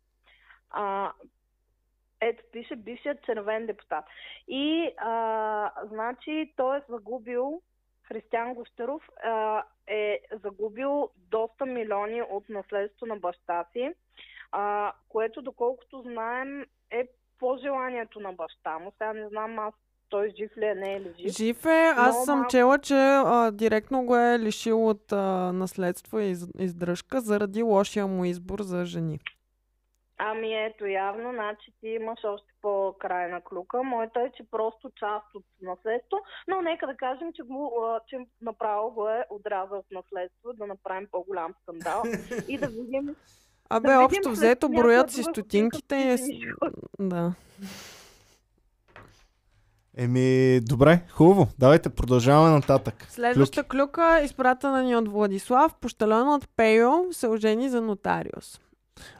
А, 0.70 1.12
ето, 2.20 2.42
пише 2.52 2.76
бившият 2.76 3.22
червен 3.22 3.66
депутат. 3.66 4.04
И, 4.48 4.90
а, 4.96 5.72
значи, 5.84 6.52
той 6.56 6.78
е 6.78 6.82
загубил, 6.88 7.62
Християн 8.02 8.54
Гущеров 8.54 9.02
а, 9.24 9.62
е 9.86 10.20
загубил 10.42 11.10
доста 11.16 11.66
милиони 11.66 12.22
от 12.22 12.48
наследство 12.48 13.06
на 13.06 13.16
баща 13.16 13.64
си, 13.72 13.92
а, 14.52 14.92
което, 15.08 15.42
доколкото 15.42 16.02
знаем, 16.02 16.66
е 16.90 17.08
по 17.38 17.58
желанието 17.62 18.20
на 18.20 18.32
баща 18.32 18.78
му. 18.78 18.92
Сега 18.98 19.12
не 19.12 19.28
знам 19.28 19.58
аз 19.58 19.74
той 20.08 20.34
жив 20.38 20.56
ли 20.56 20.64
е, 20.64 20.74
не 20.74 20.94
е 20.94 21.00
ли 21.00 21.14
жив. 21.18 21.36
Жив 21.36 21.66
е, 21.66 21.92
аз 21.96 22.14
Много 22.14 22.24
съм 22.24 22.38
малко. 22.38 22.50
чела, 22.50 22.78
че 22.78 22.94
а, 22.94 23.50
директно 23.50 24.04
го 24.04 24.16
е 24.16 24.38
лишил 24.38 24.88
от 24.88 25.12
а, 25.12 25.52
наследство 25.52 26.18
и 26.18 26.30
из, 26.30 26.46
издръжка 26.58 27.20
заради 27.20 27.62
лошия 27.62 28.06
му 28.06 28.24
избор 28.24 28.62
за 28.62 28.84
жени. 28.84 29.18
Ами 30.22 30.64
ето, 30.64 30.86
явно, 30.86 31.32
значи 31.32 31.72
ти 31.80 31.88
имаш 31.88 32.18
още 32.24 32.48
по-крайна 32.62 33.40
клюка. 33.40 33.82
Моята 33.82 34.20
е, 34.20 34.30
че 34.36 34.50
просто 34.50 34.90
част 34.96 35.26
от 35.34 35.44
наследство, 35.62 36.18
но 36.48 36.62
нека 36.62 36.86
да 36.86 36.96
кажем, 36.96 37.32
че, 37.36 37.42
го, 37.42 37.72
че 38.08 38.16
направо 38.42 38.90
го 38.90 39.08
е 39.08 39.24
отрязал 39.30 39.78
от 39.78 39.90
наследство, 39.90 40.52
да 40.52 40.66
направим 40.66 41.08
по-голям 41.12 41.54
скандал 41.62 42.02
и 42.48 42.58
да 42.58 42.66
видим 42.66 43.16
Абе, 43.70 43.88
Да 43.88 43.92
видим 43.92 44.04
общо 44.04 44.30
взето 44.30 44.68
броят 44.68 45.10
си 45.10 45.22
стотинките 45.22 46.12
е 46.12 46.16
Да. 46.98 47.32
Еми, 49.96 50.60
добре, 50.60 51.00
хубаво. 51.10 51.48
Давайте, 51.58 51.90
продължаваме 51.90 52.50
нататък. 52.50 53.06
Следваща 53.08 53.64
клюка, 53.64 54.20
изпратена 54.24 54.82
ни 54.82 54.96
от 54.96 55.08
Владислав. 55.08 55.74
Пощаленът 55.74 56.48
Пейо 56.56 57.04
се 57.12 57.28
ожени 57.28 57.68
за 57.68 57.80
нотариус. 57.80 58.60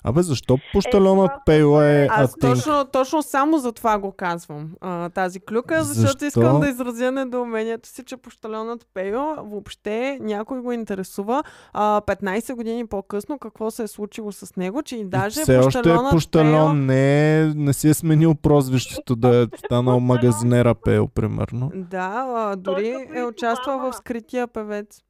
Абе, 0.04 0.22
защо 0.22 0.58
пощалонът 0.72 1.30
това 1.30 1.42
Пейла 1.46 1.86
е 1.86 2.06
Аз 2.10 2.34
точно, 2.40 2.84
точно 2.92 3.22
само 3.22 3.58
за 3.58 3.72
това 3.72 3.98
го 3.98 4.12
казвам, 4.12 4.70
а, 4.80 5.08
тази 5.08 5.40
клюка, 5.40 5.84
защото 5.84 6.18
Защо? 6.18 6.26
искам 6.26 6.60
да 6.60 6.68
изразя 6.68 7.12
недоумението 7.12 7.88
си, 7.88 8.04
че 8.04 8.16
пощаленът 8.16 8.86
Пейо 8.94 9.34
въобще 9.38 10.18
някой 10.20 10.60
го 10.60 10.72
интересува. 10.72 11.42
А, 11.72 12.00
15 12.00 12.54
години 12.54 12.86
по-късно 12.86 13.38
какво 13.38 13.70
се 13.70 13.82
е 13.82 13.86
случило 13.86 14.32
с 14.32 14.56
него, 14.56 14.82
че 14.82 14.96
и 14.96 15.04
даже 15.04 15.42
Все 15.42 15.58
още 15.58 15.78
е 15.78 15.96
пощалон, 16.10 16.72
Пейо... 16.72 16.72
не, 16.72 17.40
е- 17.40 17.52
не 17.56 17.72
си 17.72 17.88
е 17.88 17.94
сменил 17.94 18.34
прозвището 18.34 19.16
да 19.16 19.42
е 19.42 19.46
станал 19.66 20.00
магазинера 20.00 20.74
Пейл, 20.74 21.08
примерно. 21.08 21.70
Да, 21.74 22.26
а, 22.36 22.56
дори 22.56 23.06
е 23.14 23.24
участвал 23.24 23.78
в 23.78 23.92
скрития 23.96 24.46
певец. 24.46 25.02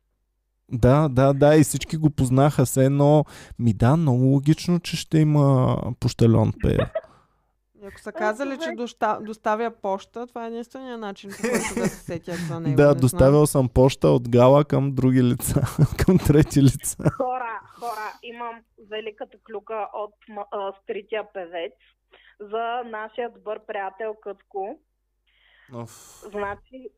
Да, 0.72 1.08
да, 1.08 1.32
да, 1.32 1.56
и 1.56 1.62
всички 1.62 1.96
го 1.96 2.10
познаха 2.10 2.66
се, 2.66 2.88
но 2.88 3.24
ми 3.58 3.72
да, 3.72 3.96
много 3.96 4.24
логично, 4.24 4.80
че 4.80 4.96
ще 4.96 5.18
има 5.18 5.76
пощалон 6.00 6.52
Пейл. 6.62 6.86
И 7.82 7.86
ако 7.86 8.00
са 8.00 8.12
казали, 8.12 8.50
че 8.50 8.64
човек. 8.64 8.76
доста, 8.76 9.18
доставя 9.22 9.70
поща, 9.70 10.26
това 10.26 10.44
е 10.44 10.48
единствения 10.48 10.98
начин, 10.98 11.30
по 11.30 11.48
който 11.48 11.74
да 11.74 11.88
се 11.88 12.04
сетят 12.04 12.36
за 12.36 12.60
него. 12.60 12.76
Да, 12.76 12.82
не 12.82 12.90
знам. 12.92 13.00
доставил 13.00 13.46
съм 13.46 13.68
поща 13.68 14.08
от 14.08 14.28
гала 14.28 14.64
към 14.64 14.94
други 14.94 15.22
лица, 15.22 15.62
към 16.04 16.18
трети 16.18 16.62
лица. 16.62 17.10
Хора, 17.10 17.60
хора, 17.78 18.12
имам 18.22 18.54
великата 18.90 19.38
клюка 19.46 19.88
от 19.94 20.14
а, 20.50 20.72
скрития 20.82 21.24
певец 21.32 21.72
за 22.40 22.82
нашия 22.90 23.30
добър 23.30 23.60
приятел 23.66 24.14
Кътко. 24.22 24.78
Значи, 26.30 26.88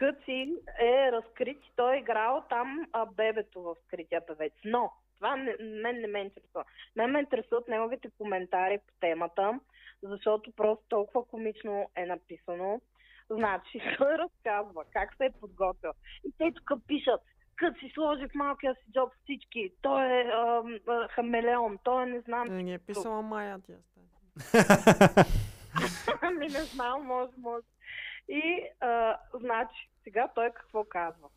Къци 0.00 0.54
е 0.80 1.12
разкрит 1.12 1.58
и 1.64 1.72
той 1.76 1.96
е 1.96 1.98
играл 1.98 2.44
там 2.48 2.86
а, 2.92 3.06
бебето 3.06 3.62
в 3.62 3.74
скрития 3.86 4.26
певец. 4.26 4.52
Но, 4.64 4.92
това 5.16 5.36
не, 5.36 5.56
мен 5.60 6.00
не 6.00 6.06
ме 6.06 6.18
интересува. 6.18 6.64
Мен 6.96 7.10
ме 7.10 7.20
интересуват 7.20 7.68
неговите 7.68 8.10
коментари 8.18 8.78
по 8.78 8.92
темата, 9.00 9.60
защото 10.02 10.52
просто 10.56 10.84
толкова 10.88 11.24
комично 11.24 11.90
е 11.96 12.06
написано. 12.06 12.80
Значи, 13.30 13.80
той 13.98 14.18
разказва 14.18 14.84
как 14.92 15.16
се 15.16 15.24
е 15.24 15.40
подготвил. 15.40 15.90
И 16.24 16.32
те 16.38 16.52
тук 16.52 16.86
пишат, 16.86 17.20
като 17.56 17.80
си 17.80 17.90
сложи 17.94 18.28
в 18.28 18.34
малкия 18.34 18.74
си 18.74 18.92
джоб 18.92 19.12
всички, 19.22 19.72
той 19.82 20.06
е 20.06 20.22
а, 20.22 20.62
а, 20.88 21.08
хамелеон, 21.08 21.78
той 21.84 22.02
е 22.02 22.06
не 22.06 22.20
знам 22.20 22.48
Да 22.48 22.62
ги 22.62 22.72
е 22.72 22.78
писала 22.78 23.22
Майя 23.22 23.58
стая. 23.58 23.78
Ами 26.22 26.46
не 26.46 26.60
знам, 26.60 27.06
може, 27.06 27.32
може. 27.38 27.66
И, 28.30 28.68
а, 28.80 29.18
значи, 29.34 29.90
сега 30.04 30.28
той 30.34 30.50
какво 30.50 30.84
казва? 30.84 31.28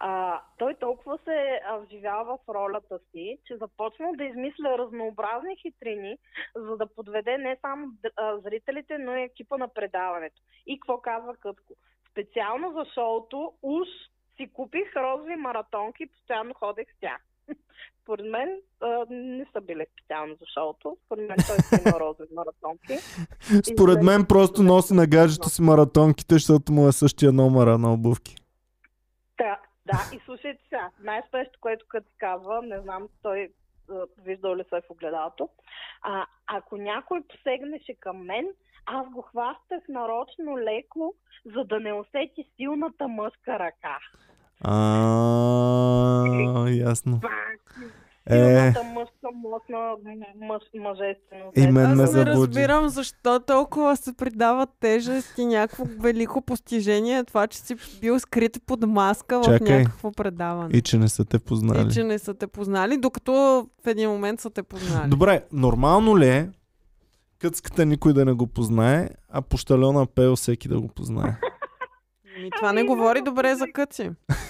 а, 0.00 0.40
той 0.58 0.74
толкова 0.74 1.18
се 1.24 1.60
вживява 1.80 2.36
в 2.36 2.48
ролята 2.48 2.98
си, 3.10 3.38
че 3.46 3.56
започна 3.56 4.12
да 4.12 4.24
измисля 4.24 4.78
разнообразни 4.78 5.56
хитрини, 5.56 6.18
за 6.56 6.76
да 6.76 6.86
подведе 6.86 7.38
не 7.38 7.56
само 7.60 7.92
зрителите, 8.44 8.98
но 8.98 9.16
и 9.16 9.22
екипа 9.22 9.56
на 9.56 9.68
предаването. 9.68 10.42
И 10.66 10.80
какво 10.80 11.00
казва 11.00 11.36
Кътко? 11.36 11.74
Специално 12.10 12.72
за 12.72 12.90
шоуто 12.94 13.52
уж 13.62 13.88
си 14.36 14.52
купих 14.52 14.96
розови 14.96 15.36
маратонки 15.36 16.02
и 16.02 16.10
постоянно 16.10 16.54
ходех 16.54 16.86
с 16.96 17.00
тях. 17.00 17.27
Според 18.02 18.26
мен 18.26 18.60
а, 18.80 19.06
не 19.10 19.46
са 19.52 19.60
били 19.60 19.86
специално 19.92 20.34
за 20.34 20.46
шоуто. 20.54 20.96
Според 21.06 21.28
мен 21.28 21.36
той 21.46 21.56
си 21.56 21.84
има 21.86 22.00
розови 22.00 22.28
маратонки. 22.34 22.96
Според 23.74 24.02
мен 24.02 24.26
просто 24.26 24.62
носи 24.62 24.94
на 24.94 25.06
гаджето 25.06 25.48
си 25.48 25.62
маратонките, 25.62 26.34
защото 26.34 26.72
му 26.72 26.88
е 26.88 26.92
същия 26.92 27.32
номера 27.32 27.78
на 27.78 27.92
обувки. 27.92 28.36
Да, 29.38 29.58
да, 29.86 30.16
и 30.16 30.20
слушайте 30.24 30.62
сега, 30.64 30.90
най-спешното, 31.00 31.58
което 31.60 31.86
като 31.88 32.08
казва, 32.18 32.62
не 32.62 32.80
знам 32.80 33.08
той 33.22 33.48
виждал 34.24 34.56
ли 34.56 34.64
се 34.68 34.76
е 34.76 34.80
в 34.80 34.90
огледалото, 34.90 35.48
а, 36.02 36.26
ако 36.46 36.76
някой 36.76 37.22
посегнеше 37.22 37.94
към 37.94 38.24
мен, 38.24 38.46
аз 38.86 39.08
го 39.08 39.22
хвастах 39.22 39.88
нарочно 39.88 40.58
леко, 40.58 41.14
за 41.44 41.64
да 41.64 41.80
не 41.80 41.92
усети 41.92 42.50
силната 42.56 43.08
мъжка 43.08 43.58
ръка. 43.58 43.98
А, 44.60 44.74
ясно. 46.68 47.20
Е, 48.30 48.34
Силната 48.34 48.82
мъжка, 48.82 49.28
мъж, 50.40 50.62
мъжественост. 50.74 51.56
И 51.56 51.66
мен 51.66 51.86
Аз 51.86 51.96
ме 51.96 52.02
не 52.02 52.06
заблуди. 52.06 52.30
разбирам 52.30 52.88
защо 52.88 53.40
толкова 53.40 53.96
се 53.96 54.12
придава 54.12 54.66
тежест 54.80 55.38
и 55.38 55.46
някакво 55.46 55.84
велико 55.98 56.42
постижение 56.42 57.24
това, 57.24 57.46
че 57.46 57.58
си 57.58 57.76
бил 58.00 58.20
скрит 58.20 58.58
под 58.66 58.86
маска 58.86 59.40
в 59.40 59.44
Чакай. 59.44 59.78
някакво 59.78 60.12
предаване. 60.12 60.70
и 60.72 60.82
че 60.82 60.98
не 60.98 61.08
са 61.08 61.24
те 61.24 61.38
познали. 61.38 61.88
И 61.88 61.90
че 61.90 62.04
не 62.04 62.18
са 62.18 62.34
те 62.34 62.46
познали, 62.46 62.96
докато 62.96 63.32
в 63.84 63.86
един 63.86 64.10
момент 64.10 64.40
са 64.40 64.50
те 64.50 64.62
познали. 64.62 65.10
Добре, 65.10 65.44
нормално 65.52 66.18
ли 66.18 66.28
е 66.28 66.48
къцката 67.38 67.86
никой 67.86 68.12
да 68.12 68.24
не 68.24 68.32
го 68.32 68.46
познае, 68.46 69.08
а 69.28 69.42
пощалена 69.42 70.06
пел 70.06 70.36
всеки 70.36 70.68
да 70.68 70.80
го 70.80 70.88
познае? 70.88 71.36
Ми, 72.42 72.50
това 72.56 72.72
не 72.72 72.84
говори 72.84 73.20
добре 73.20 73.54
за 73.54 73.66
къци. 73.74 74.10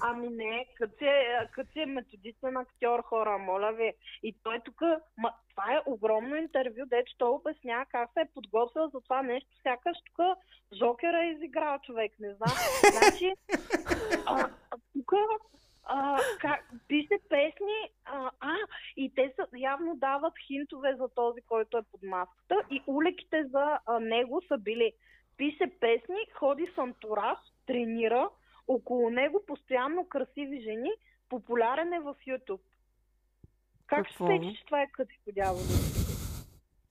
Ами 0.00 0.28
не, 0.28 0.66
като 0.74 1.04
е, 1.04 1.48
като 1.52 1.70
е 1.80 1.86
методичен 1.86 2.56
актьор, 2.56 3.02
хора, 3.02 3.38
моля 3.38 3.72
ви. 3.72 3.92
И 4.22 4.34
той 4.42 4.60
тук, 4.64 4.80
ма, 5.18 5.32
това 5.50 5.74
е 5.74 5.82
огромно 5.86 6.36
интервю, 6.36 6.86
дето 6.86 7.12
той 7.18 7.30
обяснява 7.30 7.86
как 7.90 8.10
се 8.12 8.20
е 8.20 8.32
подготвил 8.34 8.88
за 8.88 9.00
това 9.00 9.22
нещо. 9.22 9.50
Сякаш 9.62 9.98
тук 10.04 10.26
Жокера 10.78 11.24
е 11.24 11.30
изиграл 11.30 11.78
човек, 11.78 12.12
не 12.20 12.34
знам. 12.34 12.56
Значи, 12.92 13.32
тук 14.92 15.12
пише 16.88 17.18
песни, 17.28 17.90
а, 18.04 18.30
а, 18.40 18.54
и 18.96 19.14
те 19.14 19.32
са, 19.36 19.46
явно 19.58 19.96
дават 19.96 20.32
хинтове 20.46 20.94
за 20.98 21.08
този, 21.08 21.40
който 21.40 21.78
е 21.78 21.82
под 21.90 22.02
маската 22.02 22.54
и 22.70 22.82
улеките 22.86 23.44
за 23.44 23.78
а, 23.86 24.00
него 24.00 24.42
са 24.48 24.58
били 24.58 24.92
пише 25.36 25.70
песни, 25.80 26.16
ходи 26.34 26.68
с 26.74 26.78
антураж, 26.78 27.38
тренира, 27.66 28.28
около 28.68 29.10
него 29.10 29.42
постоянно 29.46 30.08
красиви 30.08 30.60
жени, 30.60 30.90
популярен 31.28 31.92
е 31.92 32.00
в 32.00 32.14
YouTube. 32.28 32.60
Как 33.86 34.06
Какво? 34.06 34.26
ще 34.26 34.54
че 34.54 34.64
това 34.66 34.82
е 34.82 34.86
като 34.92 35.14
по 35.24 35.32
дяволи? 35.32 35.62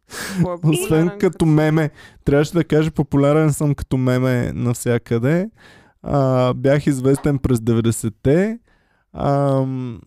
Какво 0.07 0.51
е 0.51 0.53
Освен 0.53 0.61
популярен 0.61 1.19
като 1.19 1.45
меме. 1.45 1.89
Трябваше 2.25 2.53
да 2.53 2.63
кажа 2.63 2.91
популярен 2.91 3.53
съм 3.53 3.75
като 3.75 3.97
меме 3.97 4.51
навсякъде. 4.53 5.49
А, 6.03 6.53
бях 6.53 6.87
известен 6.87 7.39
през 7.39 7.59
90-те. 7.59 8.59
Ам, 9.13 10.01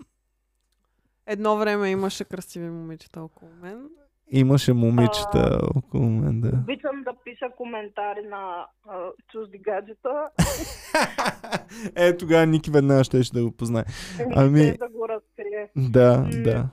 Едно 1.26 1.56
време 1.56 1.90
имаше 1.90 2.24
красиви 2.24 2.70
момичета 2.70 3.22
около 3.22 3.50
мен. 3.62 3.88
Имаше 4.30 4.72
момичета 4.72 5.60
около 5.76 6.04
мен, 6.04 6.40
да. 6.40 6.48
Обичам 6.48 7.02
да 7.04 7.12
пиша 7.24 7.50
коментари 7.56 8.22
на 8.22 8.66
а, 8.88 8.98
чужди 9.32 9.58
гаджета. 9.58 10.30
е, 11.96 12.16
тогава 12.16 12.46
Ники 12.46 12.70
веднага 12.70 13.04
ще 13.04 13.20
да 13.34 13.44
го 13.44 13.56
познае. 13.56 13.84
Ами... 14.36 14.60
Ами- 14.60 14.76
да 14.78 14.88
го 14.88 15.08
разкрие. 15.08 15.70
Да, 15.76 16.28
да. 16.44 16.68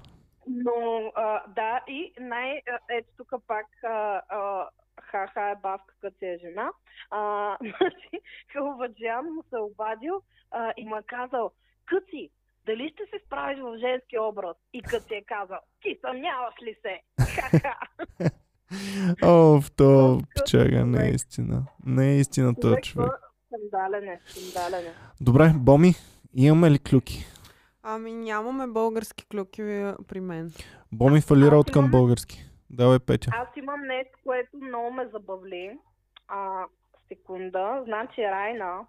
Но, 0.47 1.11
а, 1.15 1.43
да, 1.55 1.83
и 1.87 2.13
най... 2.19 2.61
а, 2.71 2.79
Ето 2.89 3.09
тук 3.17 3.41
пак 3.47 3.65
а, 3.83 4.21
а, 4.29 4.69
ха-ха 5.01 5.49
е 5.49 5.55
бавка, 5.61 5.93
като 6.01 6.17
си 6.17 6.25
е 6.25 6.37
жена. 6.41 6.71
А, 7.11 7.57
значи, 7.61 8.21
Хълваджиан 8.53 9.25
му 9.25 9.43
се 9.49 9.57
обадил 9.57 10.21
а, 10.51 10.73
и 10.77 10.85
му 10.85 10.95
е 10.95 11.03
казал, 11.07 11.51
Къци, 11.85 12.29
дали 12.65 12.89
ще 12.89 13.03
се 13.03 13.25
справиш 13.25 13.59
в 13.59 13.77
женски 13.79 14.19
образ? 14.19 14.57
И 14.73 14.81
като 14.81 15.13
е 15.13 15.23
казал, 15.23 15.57
ти 15.81 15.97
съмняваш 16.01 16.53
ли 16.63 16.75
се? 16.81 17.01
Ха-ха. 17.25 17.75
О, 19.23 19.61
в 19.61 19.71
то 19.71 20.19
Къс 20.29 20.43
печага, 20.43 20.85
не 20.85 20.97
е 20.97 21.01
човек. 21.01 21.15
истина. 21.15 21.63
Не 21.85 22.07
е 22.07 22.17
истина 22.17 22.55
този 22.55 22.81
Човек. 22.83 23.11
Скандален 23.47 24.03
е, 24.05 24.19
скандален 24.25 24.85
е. 24.85 24.93
Добре, 25.21 25.51
Боми, 25.55 25.91
имаме 26.33 26.71
ли 26.71 26.79
клюки? 26.79 27.25
Ами 27.83 28.13
нямаме 28.13 28.67
български 28.67 29.25
клюки 29.27 29.61
при 30.07 30.19
мен. 30.19 30.51
Боми 30.91 31.21
фалира 31.21 31.57
от 31.57 31.71
към 31.71 31.81
имам- 31.81 31.91
български. 31.91 32.45
Давай, 32.69 32.99
Петя. 32.99 33.31
Аз 33.33 33.47
имам 33.57 33.81
нещо, 33.81 34.11
което 34.23 34.49
много 34.57 34.91
ме 34.91 35.07
забавли. 35.07 35.77
А, 36.27 36.63
секунда. 37.07 37.81
Значи 37.85 38.21
Райна, 38.21 38.79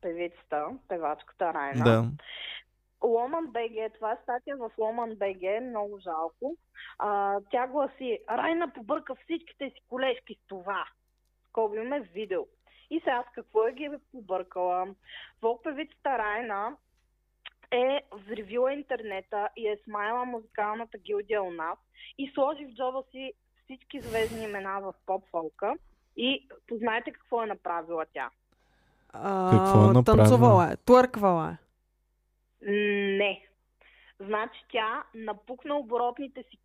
певицата, 0.00 0.64
певачката 0.88 1.54
Райна, 1.54 1.84
Да. 1.84 2.10
Ломан 3.04 3.46
БГ, 3.46 3.94
това 3.94 4.12
е 4.12 4.18
статия 4.22 4.56
в 4.56 4.70
Ломан 4.78 5.10
БГ, 5.14 5.62
много 5.62 5.98
жалко. 5.98 6.56
А, 6.98 7.40
тя 7.50 7.66
гласи, 7.66 8.18
Райна 8.30 8.72
побърка 8.72 9.14
всичките 9.14 9.70
си 9.70 9.80
колежки 9.88 10.34
с 10.34 10.48
това. 10.48 10.84
Скоби 11.48 11.76
имаме 11.76 12.00
видео. 12.00 12.46
И 12.90 13.00
сега 13.00 13.24
какво 13.34 13.66
е 13.66 13.72
ги 13.72 13.84
е 13.84 13.98
побъркала? 14.12 14.86
Вълк 15.42 15.64
певицата 15.64 16.18
Райна 16.18 16.76
е 17.70 18.00
взривила 18.12 18.72
интернета 18.72 19.48
и 19.56 19.68
е 19.68 19.78
смаяла 19.84 20.24
музикалната 20.24 20.98
гилдия 20.98 21.42
у 21.42 21.50
нас 21.50 21.78
и 22.18 22.30
сложи 22.34 22.66
в 22.66 22.74
джоба 22.74 23.02
си 23.10 23.32
всички 23.64 24.00
звездни 24.00 24.44
имена 24.44 24.80
в 24.80 24.94
поп-фолка. 25.06 25.74
И 26.16 26.48
познайте 26.68 27.10
какво 27.10 27.42
е 27.42 27.46
направила 27.46 28.04
тя. 28.12 28.30
А, 29.12 29.50
Какво 29.50 29.90
е 29.90 29.92
направила? 29.92 30.04
Танцувала 30.04 30.72
е, 30.72 30.76
твърквала 30.76 31.50
е. 31.50 31.67
Не. 32.62 33.44
Значи 34.20 34.64
тя 34.72 35.04
напукна 35.14 35.76
оборотните 35.76 36.42
си 36.50 36.58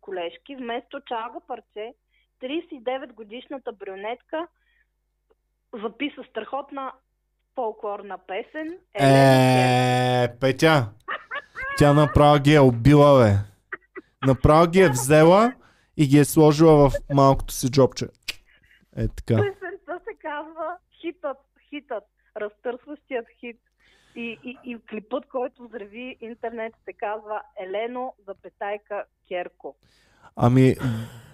колежки, 0.00 0.56
вместо 0.56 1.00
чалга 1.00 1.40
парче, 1.40 1.94
39 2.42 3.12
годишната 3.12 3.72
брюнетка 3.72 4.48
записа 5.82 6.24
страхотна 6.30 6.92
фолклорна 7.54 8.18
песен. 8.18 8.78
Елена 8.94 10.24
Е, 10.24 10.38
Петя, 10.40 10.88
тя 11.78 11.92
направо 11.92 12.38
ги 12.40 12.54
е 12.54 12.60
убила, 12.60 13.24
бе. 13.24 13.32
Направо 14.26 14.70
ги 14.70 14.80
е 14.80 14.88
взела 14.88 15.52
и 15.96 16.06
ги 16.08 16.18
е 16.18 16.24
сложила 16.24 16.90
в 16.90 16.92
малкото 17.14 17.54
си 17.54 17.70
джобче. 17.70 18.06
Е 18.96 19.08
така. 19.08 19.36
Песента 19.36 20.00
се 20.08 20.14
казва 20.18 20.76
хитът, 21.00 21.38
хитът, 21.68 22.04
разтърсващият 22.36 23.26
хит. 23.40 23.60
И, 24.16 24.38
и, 24.44 24.58
и 24.64 24.78
клипът, 24.90 25.24
който 25.26 25.68
взреви 25.68 26.16
интернет, 26.20 26.72
се 26.84 26.92
казва 26.92 27.40
Елено 27.60 28.12
запетайка 28.26 29.04
Керко. 29.28 29.74
Ами, 30.36 30.74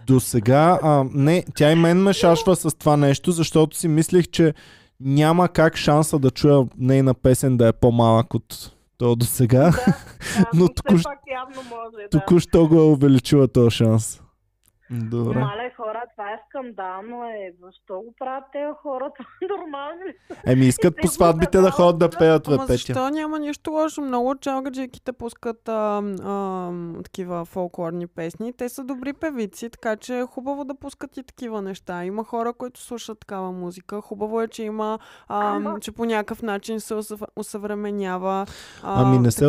до 0.07 0.21
сега, 0.21 0.79
а, 0.83 1.05
не, 1.15 1.45
тя 1.55 1.73
и 1.73 1.75
мен 1.75 2.03
ме 2.03 2.13
шашва 2.13 2.57
с 2.57 2.79
това 2.79 2.97
нещо, 2.97 3.31
защото 3.31 3.77
си 3.77 3.89
мислих, 3.89 4.29
че 4.29 4.55
няма 5.01 5.49
как 5.49 5.77
шанса 5.77 6.19
да 6.19 6.31
чуя 6.31 6.67
нейна 6.79 7.15
песен 7.15 7.57
да 7.57 7.69
е 7.69 7.73
по-малък 7.73 8.35
от 8.35 8.71
то 8.99 9.17
до 9.17 9.25
сега. 9.25 9.59
Да, 9.59 9.71
да 9.71 10.49
Но 10.55 10.61
но 10.61 10.69
току- 10.69 10.97
все 10.97 11.03
пак 11.05 11.19
явно 11.33 11.63
може, 11.71 12.03
да. 12.03 12.09
Току-що 12.11 12.69
го 12.69 12.75
е 12.75 12.85
увеличила 12.85 13.49
този 13.49 13.71
шанс. 13.71 14.21
Добре. 14.91 15.39
Мале 15.39 15.73
хора, 15.77 15.93
това 16.14 16.24
е 16.27 16.38
скандално 16.48 17.24
е. 17.24 17.53
Защо 17.62 17.94
го 17.96 18.14
правят 18.18 18.44
тези 18.53 18.72
хора? 18.74 19.11
Това 19.16 19.27
е 19.42 19.46
нормално 19.53 20.00
ли? 20.00 20.14
Еми, 20.46 20.66
искат 20.66 20.96
по 20.96 21.03
те 21.03 21.09
сватбите 21.09 21.59
да 21.59 21.70
ходят 21.70 21.98
да 21.98 22.11
пеят, 22.11 22.48
Ама 22.48 22.57
Петя. 22.57 22.66
защо 22.68 23.11
няма 23.11 23.38
нищо 23.38 23.70
лошо? 23.72 24.00
Много 24.00 24.31
от 24.31 24.40
чалгаджийките 24.40 25.12
пускат 25.12 25.68
а, 25.68 26.03
а, 26.22 26.70
такива 27.03 27.44
фолклорни 27.44 28.07
песни. 28.07 28.53
Те 28.53 28.68
са 28.68 28.85
добри 28.85 29.12
певици, 29.12 29.70
така 29.70 29.96
че 29.96 30.18
е 30.18 30.24
хубаво 30.24 30.64
да 30.64 30.74
пускат 30.74 31.16
и 31.16 31.22
такива 31.22 31.62
неща. 31.62 32.05
Има 32.05 32.24
хора, 32.24 32.53
които 32.53 32.81
слушат 32.81 33.18
такава 33.20 33.53
музика. 33.53 34.00
Хубаво 34.00 34.40
е, 34.40 34.48
че 34.48 34.62
има, 34.62 34.98
а, 35.29 35.57
Ама- 35.57 35.81
че 35.81 35.92
по 35.92 36.05
някакъв 36.05 36.42
начин 36.42 36.81
се 36.81 36.94
усъв- 36.94 37.29
усъвременява. 37.37 38.46
А, 38.83 39.03
Ами 39.03 39.18
не 39.18 39.31
се 39.31 39.40
така 39.40 39.48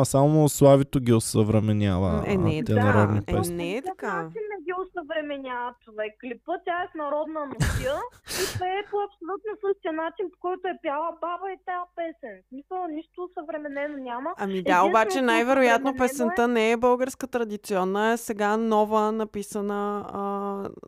че- 0.00 0.04
само 0.04 0.48
Славито 0.48 1.00
ги 1.00 1.12
осъвременява 1.12 2.24
Е, 2.26 2.36
не 2.36 2.58
е 2.58 2.64
те 2.64 2.74
така. 2.74 3.20
Е, 3.28 3.40
не 3.48 3.76
е 3.76 3.82
така. 3.82 4.28
Ги 4.68 4.74
осъвременява 4.82 5.70
човек. 5.84 6.12
Клипа 6.20 6.54
тя 6.66 6.76
е 6.84 6.90
с 6.92 6.94
народна 7.04 7.40
носия 7.52 7.96
и 8.42 8.44
пее 8.60 8.80
по 8.90 8.96
абсолютно 9.08 9.50
същия 9.64 9.92
начин, 10.02 10.24
по 10.32 10.38
който 10.44 10.64
е 10.68 10.76
пяла 10.84 11.10
баба 11.24 11.46
и 11.56 11.58
тази 11.68 11.86
песен. 11.98 12.34
В 12.42 12.48
смисъл, 12.48 12.78
нищо 12.96 13.20
съвременено 13.36 13.96
няма. 14.10 14.30
Ами 14.36 14.52
да, 14.52 14.58
Единственото 14.58 14.88
обаче 14.88 15.18
най-вероятно 15.32 15.90
е- 15.90 16.00
песента 16.02 16.42
не 16.48 16.64
е 16.72 16.76
българска 16.76 17.26
традиционна, 17.26 18.02
е 18.12 18.16
сега 18.16 18.50
нова 18.56 19.12
написана 19.12 19.80
а, 20.12 20.22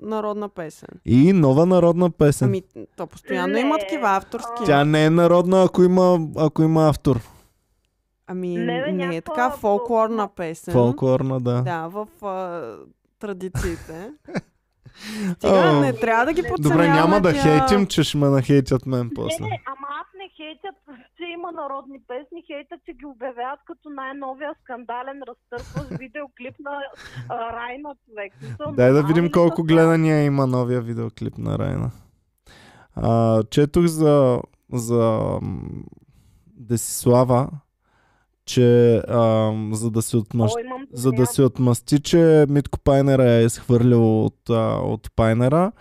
народна 0.02 0.48
песен. 0.48 0.94
И 1.04 1.32
нова 1.32 1.66
народна 1.66 2.10
песен. 2.10 2.48
Ами, 2.48 2.62
то 2.96 3.06
постоянно 3.06 3.52
Не, 3.52 3.60
има 3.60 3.78
такива 3.78 4.08
авторски. 4.16 4.64
Тя 4.66 4.84
не 4.84 5.04
е 5.04 5.10
народна, 5.10 5.64
ако 5.64 5.82
има, 5.82 6.18
ако 6.36 6.62
има 6.62 6.88
автор. 6.88 7.20
Ами, 8.26 8.56
Не, 8.56 8.82
бе, 8.82 8.92
не, 8.92 9.16
е 9.16 9.20
така 9.20 9.50
фолклорна 9.50 10.28
песен. 10.28 10.72
Фолклорна, 10.72 11.40
да. 11.40 11.62
Да, 11.62 11.88
в 11.88 12.08
а, 12.22 12.76
традициите. 13.20 14.10
Стига, 15.34 15.72
не 15.72 15.92
трябва 15.92 16.24
да 16.24 16.32
ги 16.32 16.42
подценяваме 16.42 16.86
Добре, 16.86 17.00
няма 17.00 17.20
да 17.20 17.32
тия- 17.32 17.42
хейтим, 17.42 17.86
че 17.86 18.02
ще 18.02 18.18
ме 18.18 18.28
нахейтят 18.28 18.86
мен 18.86 19.10
после. 19.14 19.44
не, 19.44 19.62
ама 19.66 19.86
аз 19.92 20.06
не 20.14 20.28
хейтят, 20.36 20.76
че 21.16 21.24
има 21.24 21.52
народни 21.52 21.98
песни, 22.08 22.44
хейтят, 22.46 22.80
че 22.86 22.92
ги 22.92 23.06
обявяват 23.06 23.60
като 23.66 23.90
най-новия 23.90 24.50
скандален 24.62 25.20
разтърсващ 25.28 25.88
видеоклип 25.98 26.54
на 26.60 26.70
а, 27.28 27.36
Райна 27.52 27.94
човек. 28.04 28.32
Смисъл, 28.38 28.72
Дай 28.72 28.92
да 28.92 29.02
видим 29.02 29.30
колко 29.32 29.62
гледания 29.62 30.24
има 30.24 30.46
новия 30.46 30.80
видеоклип 30.80 31.38
на 31.38 31.58
Райна. 31.58 31.90
А, 32.94 33.42
четох 33.44 33.86
за, 33.86 34.40
за 34.72 35.20
Десислава, 36.48 37.48
че 38.50 38.96
а, 38.96 39.52
за 39.72 39.90
да 39.90 40.02
се 40.02 40.10
това? 40.10 40.20
отмъщи 40.20 40.60
О, 40.60 40.66
имам 40.66 40.86
за 40.92 41.12
да 41.12 41.26
се 41.26 41.42
отмъсти, 41.42 42.00
че 42.00 42.46
Митко 42.48 42.78
Пайнера 42.78 43.30
е 43.30 43.44
изхвърлил 43.44 44.24
от, 44.24 44.50
а, 44.50 44.80
от 44.82 45.10
Пайнера. 45.16 45.72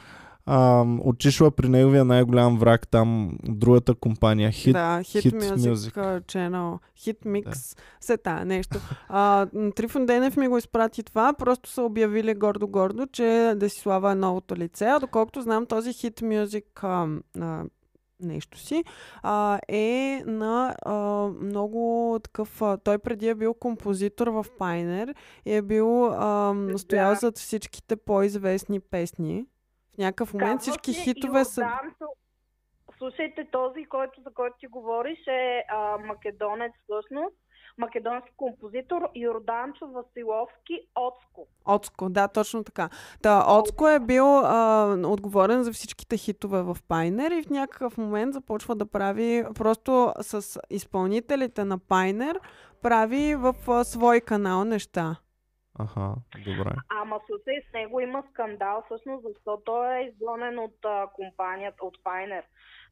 А, 0.52 0.86
отишла 1.00 1.52
при 1.52 1.70
неговия 1.70 2.06
най-голям 2.06 2.58
враг 2.58 2.88
там, 2.88 3.38
другата 3.44 3.96
компания, 3.96 4.52
Hit. 4.52 4.72
да, 4.72 5.00
Hit, 5.00 5.32
Hit 5.32 5.44
Music, 5.44 5.74
Music. 5.74 6.22
Channel, 6.22 6.80
Hit 6.98 7.26
Mix, 7.26 7.78
все 8.00 8.18
тая 8.18 8.46
нещо. 8.46 8.78
А, 9.10 9.48
Трифон 9.76 10.06
Денев 10.06 10.38
ми 10.38 10.48
го 10.48 10.58
изпрати 10.58 11.04
това, 11.04 11.34
просто 11.34 11.70
са 11.70 11.82
обявили 11.82 12.34
гордо-гордо, 12.34 13.06
че 13.06 13.54
Десислава 13.56 14.12
е 14.12 14.16
новото 14.16 14.56
лице, 14.56 14.86
а 14.86 15.00
доколкото 15.00 15.42
знам 15.42 15.66
този 15.66 15.90
Hit 15.90 16.22
Music 16.22 16.64
а, 16.84 17.08
а, 17.42 17.64
нещо 18.20 18.58
си, 18.58 18.84
а, 19.24 19.60
е 19.68 20.24
на 20.26 20.76
а, 20.86 20.94
много 21.42 22.20
такъв... 22.24 22.62
А, 22.62 22.78
той 22.78 22.98
преди 22.98 23.28
е 23.30 23.36
бил 23.36 23.54
композитор 23.54 24.28
в 24.28 24.46
Пайнер 24.58 25.16
и 25.46 25.54
е 25.54 25.62
бил 25.62 26.06
а, 26.06 26.56
стоял 26.78 27.10
Да. 27.10 27.16
зад 27.16 27.38
всичките 27.38 27.96
по-известни 27.96 28.80
песни. 28.80 29.46
В 29.96 29.98
някакъв 29.98 30.34
момент 30.34 30.60
Казва 30.60 30.72
всички 30.72 30.94
хитове 30.94 31.46
са... 31.46 31.68
Слушайте, 32.98 33.48
този, 33.52 33.86
който, 33.86 34.22
за 34.22 34.34
който 34.34 34.56
ти 34.60 34.68
говориш, 34.68 35.20
е 35.28 35.64
а, 35.70 35.98
македонец 35.98 36.72
всъщност. 36.84 37.36
Македонски 37.80 38.32
композитор 38.38 39.10
Йорданчо 39.16 39.88
Василовски 39.88 40.88
Оцко. 40.96 41.48
Оцко, 41.66 42.10
да, 42.10 42.28
точно 42.28 42.64
така. 42.64 42.90
Та, 43.22 43.46
Оцко 43.48 43.88
е 43.88 44.00
бил 44.00 44.40
а, 44.40 44.96
отговорен 45.06 45.64
за 45.64 45.74
всичките 45.74 46.18
хитове 46.18 46.62
в 46.62 46.78
Пайнер 46.88 47.32
и 47.32 47.44
в 47.44 47.50
някакъв 47.50 47.98
момент 47.98 48.34
започва 48.34 48.76
да 48.76 48.86
прави 48.86 49.44
просто 49.56 50.14
с 50.22 50.60
изпълнителите 50.70 51.66
на 51.66 51.78
Пайнер 51.78 52.40
прави 52.82 53.36
в 53.36 53.56
а, 53.68 53.84
свой 53.84 54.22
канал 54.22 54.66
неща. 54.66 55.16
Аха, 55.80 56.16
добре. 56.46 56.76
Ама 56.90 57.20
слушай, 57.26 57.62
с 57.70 57.74
него 57.74 58.00
има 58.00 58.24
скандал, 58.30 58.84
всъщност, 58.86 59.26
защото 59.28 59.64
той 59.66 59.98
е 59.98 60.04
изгонен 60.04 60.60
от 60.60 60.86
а, 60.86 61.08
компанията, 61.14 61.86
от 61.86 62.04
Пайнер. 62.04 62.44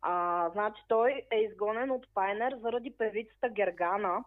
А, 0.02 0.50
значи 0.50 0.82
той 0.88 1.22
е 1.32 1.38
изгонен 1.38 1.92
от 1.92 2.08
Пайнер 2.14 2.56
заради 2.62 2.94
певицата 2.98 3.50
Гергана, 3.50 4.24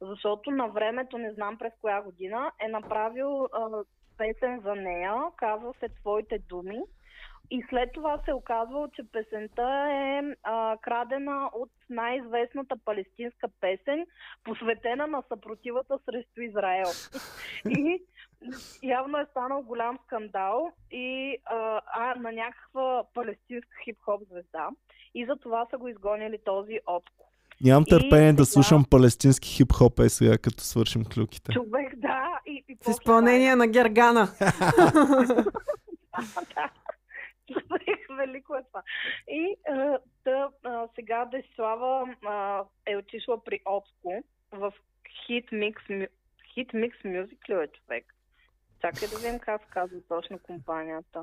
защото 0.00 0.50
на 0.50 0.66
времето, 0.66 1.18
не 1.18 1.32
знам 1.32 1.58
през 1.58 1.72
коя 1.80 2.02
година, 2.02 2.52
е 2.60 2.68
направил 2.68 3.44
а, 3.44 3.84
песен 4.18 4.60
за 4.60 4.74
нея, 4.74 5.14
казва 5.36 5.74
се 5.80 5.88
Твоите 5.88 6.38
думи. 6.38 6.82
И 7.50 7.64
след 7.70 7.92
това 7.92 8.20
се 8.24 8.32
оказвало, 8.32 8.88
че 8.88 9.02
песента 9.12 9.86
е 9.90 10.22
а, 10.42 10.76
крадена 10.82 11.50
от 11.54 11.70
най-известната 11.90 12.76
палестинска 12.84 13.48
песен, 13.60 14.06
посветена 14.44 15.06
на 15.06 15.22
съпротивата 15.28 15.98
срещу 16.04 16.40
Израел. 16.40 16.86
И 17.68 18.02
явно 18.82 19.18
е 19.18 19.26
станал 19.30 19.62
голям 19.62 19.98
скандал 20.06 20.70
и 20.90 21.36
а, 21.44 21.80
а, 21.86 22.14
на 22.14 22.32
някаква 22.32 23.04
палестинска 23.14 23.76
хип-хоп 23.84 24.28
звезда. 24.30 24.68
И 25.14 25.26
за 25.26 25.36
това 25.36 25.66
са 25.70 25.78
го 25.78 25.88
изгонили 25.88 26.38
този 26.44 26.80
отко. 26.86 27.26
Нямам 27.60 27.84
И 27.86 27.90
търпение 27.90 28.32
да 28.32 28.44
сега- 28.44 28.52
слушам 28.52 28.84
палестински 28.90 29.48
хип-хоп 29.48 30.00
е 30.00 30.08
сега, 30.08 30.38
като 30.38 30.64
свършим 30.64 31.04
клюките. 31.04 31.52
Човек, 31.52 31.96
да. 31.96 32.40
И, 32.46 32.64
и 32.68 32.76
В 32.76 32.88
изпълнение 32.88 33.56
на 33.56 33.66
Гергана. 33.66 34.28
да. 36.54 36.70
Велико 38.16 38.54
е 38.54 38.62
това. 38.68 38.82
И 39.28 39.56
а, 39.68 39.98
та, 40.24 40.48
а, 40.64 40.88
сега 40.94 41.24
Десислава 41.24 42.16
а, 42.26 42.62
е 42.86 42.96
отишла 42.96 43.44
при 43.44 43.60
Отско 43.66 44.24
в 44.52 44.72
Hit 45.28 45.52
Mix, 45.52 46.08
Hit 46.56 46.74
Mix 46.74 46.92
Music 47.04 47.48
ли 47.48 47.64
е 47.64 47.68
човек? 47.68 48.04
Чакай 48.80 49.08
да 49.08 49.16
видим 49.16 49.38
как 49.38 49.68
казва 49.70 49.98
точно 50.08 50.38
компанията. 50.38 51.20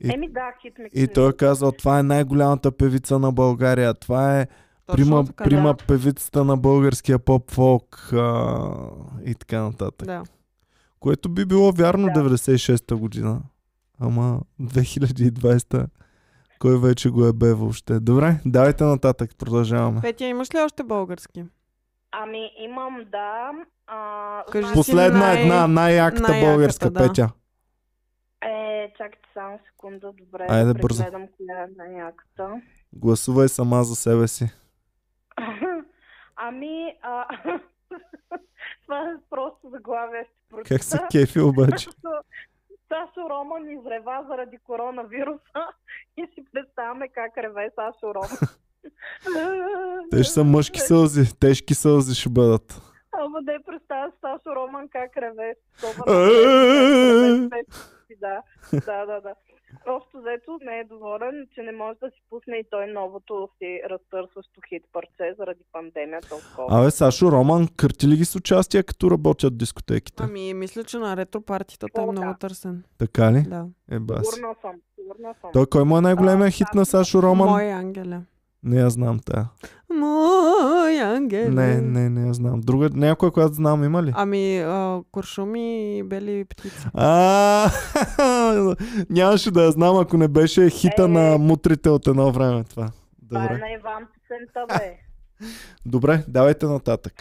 И- 0.00 0.14
Еми 0.14 0.28
да, 0.28 0.52
Hit 0.64 0.78
Mix 0.78 0.90
И 0.92 1.12
той 1.12 1.30
е 1.30 1.36
казал, 1.36 1.72
това 1.72 1.98
е 1.98 2.02
най-голямата 2.02 2.76
певица 2.76 3.18
на 3.18 3.32
България. 3.32 3.94
Това 3.94 4.40
е 4.40 4.46
прима, 4.92 5.24
така, 5.26 5.44
прима 5.44 5.74
да. 5.74 5.84
певицата 5.86 6.44
на 6.44 6.56
българския 6.56 7.18
поп-фолк 7.18 8.12
а, 8.12 8.68
и 9.24 9.34
така 9.34 9.62
нататък. 9.62 10.06
Да. 10.06 10.22
Което 11.00 11.28
би 11.28 11.46
било 11.46 11.72
вярно 11.72 12.06
Да. 12.14 12.20
96-та 12.20 12.96
година. 12.96 13.42
Ама 14.00 14.40
2020 14.60 15.86
кой 16.58 16.80
вече 16.80 17.10
го 17.10 17.26
е 17.26 17.32
бе 17.32 17.54
въобще. 17.54 18.00
Добре, 18.00 18.40
давайте 18.46 18.84
нататък, 18.84 19.30
продължаваме. 19.38 20.00
Петя, 20.00 20.24
имаш 20.24 20.54
ли 20.54 20.58
още 20.60 20.82
български? 20.82 21.44
Ами 22.12 22.50
имам 22.58 23.04
да. 23.12 23.50
А, 23.86 24.44
Кажи 24.52 24.62
значи- 24.64 24.76
Последна 24.78 25.18
най- 25.18 25.42
една, 25.42 25.66
най-яката 25.66 26.22
най-яката, 26.22 26.46
българска 26.52 26.90
да. 26.90 27.00
петя. 27.08 27.30
Е, 28.42 28.92
чакайте 28.98 29.28
само 29.34 29.60
секунда, 29.66 30.12
добре. 30.12 30.46
Айде, 30.48 30.72
да 30.72 30.74
бързо. 30.74 31.04
коя 31.04 31.62
е 31.62 31.66
най-яката. 31.76 32.60
Гласувай 32.92 33.48
сама 33.48 33.84
за 33.84 33.96
себе 33.96 34.28
си. 34.28 34.48
Ами, 36.36 36.94
а... 37.02 37.24
това 38.84 38.98
е 38.98 39.14
просто 39.30 39.70
заглавие. 39.70 40.26
Как 40.66 40.84
се 40.84 40.98
кефи 41.12 41.40
обаче? 41.40 41.88
Сашо 42.88 43.30
Роман 43.30 43.70
изрева 43.70 44.24
заради 44.28 44.58
коронавируса 44.58 45.66
и 46.16 46.26
си 46.34 46.44
представяме 46.52 47.08
как 47.08 47.38
реве 47.38 47.70
Сашо 47.74 48.14
Роман. 48.14 48.38
Те 50.10 50.22
ще 50.22 50.32
са 50.32 50.44
мъжки 50.44 50.80
сълзи, 50.80 51.38
тежки 51.40 51.74
сълзи 51.74 52.14
ще 52.14 52.28
бъдат. 52.28 52.80
Ама 53.12 53.42
да 53.42 53.58
представя 53.66 54.12
Сашо 54.20 54.56
Роман 54.56 54.88
как 54.88 55.16
реве. 55.16 55.54
Да, 58.20 58.42
да, 58.72 59.06
да, 59.06 59.34
Общо 59.86 60.18
взето 60.18 60.58
не 60.64 60.78
е 60.78 60.84
доволен, 60.84 61.46
че 61.54 61.62
не 61.62 61.72
може 61.72 61.98
да 61.98 62.10
си 62.10 62.22
пусне 62.30 62.56
и 62.56 62.64
той 62.70 62.86
новото 62.86 63.48
си 63.58 63.80
разтърсващо 63.90 64.60
хит 64.68 64.82
парче 64.92 65.34
заради 65.38 65.60
пандемията. 65.72 66.34
Абе, 66.70 66.90
Сашо 66.90 67.32
Роман, 67.32 67.68
кърти 67.76 68.08
ли 68.08 68.16
ги 68.16 68.24
с 68.24 68.36
участие, 68.36 68.82
като 68.82 69.10
работят 69.10 69.58
дискотеките? 69.58 70.22
Ами, 70.26 70.54
мисля, 70.54 70.84
че 70.84 70.98
на 70.98 71.16
ретро 71.16 71.40
партитата 71.40 72.02
е 72.02 72.06
много 72.06 72.34
търсен. 72.40 72.84
Така 72.98 73.32
ли? 73.32 73.42
Да. 73.42 73.66
Е, 73.90 73.98
бас. 73.98 74.34
Сигурна 74.34 74.54
съм, 74.60 74.74
сигурна 74.94 75.34
съм. 75.40 75.50
Той 75.52 75.66
кой 75.66 75.84
му 75.84 75.98
е 75.98 76.00
най-големият 76.00 76.48
А, 76.48 76.50
хит 76.50 76.68
на 76.74 76.86
Сашо 76.86 77.22
Роман? 77.22 77.48
Мой 77.48 77.72
ангеле. 77.72 78.20
Не 78.66 78.76
я 78.76 78.90
знам 78.90 79.18
тая. 79.18 79.48
Мой 79.90 80.98
ангеле. 81.00 81.48
Не, 81.48 81.80
не, 81.80 82.08
не 82.10 82.26
я 82.26 82.34
знам. 82.34 82.60
Друга, 82.60 82.88
някоя, 82.94 83.32
която 83.32 83.52
знам, 83.54 83.84
има 83.84 84.02
ли? 84.02 84.12
Ами, 84.16 84.58
а, 84.58 85.02
куршуми 85.12 85.98
и 85.98 86.02
бели 86.02 86.44
птици. 86.44 86.86
А, 86.94 87.70
нямаше 89.10 89.50
да 89.50 89.64
я 89.64 89.70
знам, 89.70 89.96
ако 89.96 90.16
не 90.16 90.28
беше 90.28 90.70
хита 90.70 91.02
Е. 91.02 91.08
на 91.08 91.38
мутрите 91.38 91.90
от 91.90 92.06
едно 92.06 92.32
време 92.32 92.64
това. 92.64 92.88
Това 93.28 93.44
е 93.44 93.48
Добре. 93.48 93.58
на 93.58 93.70
Иван 93.72 94.06
песента, 94.14 94.64
бе. 94.68 94.96
Добре, 95.86 96.24
давайте 96.28 96.66
нататък. 96.66 97.12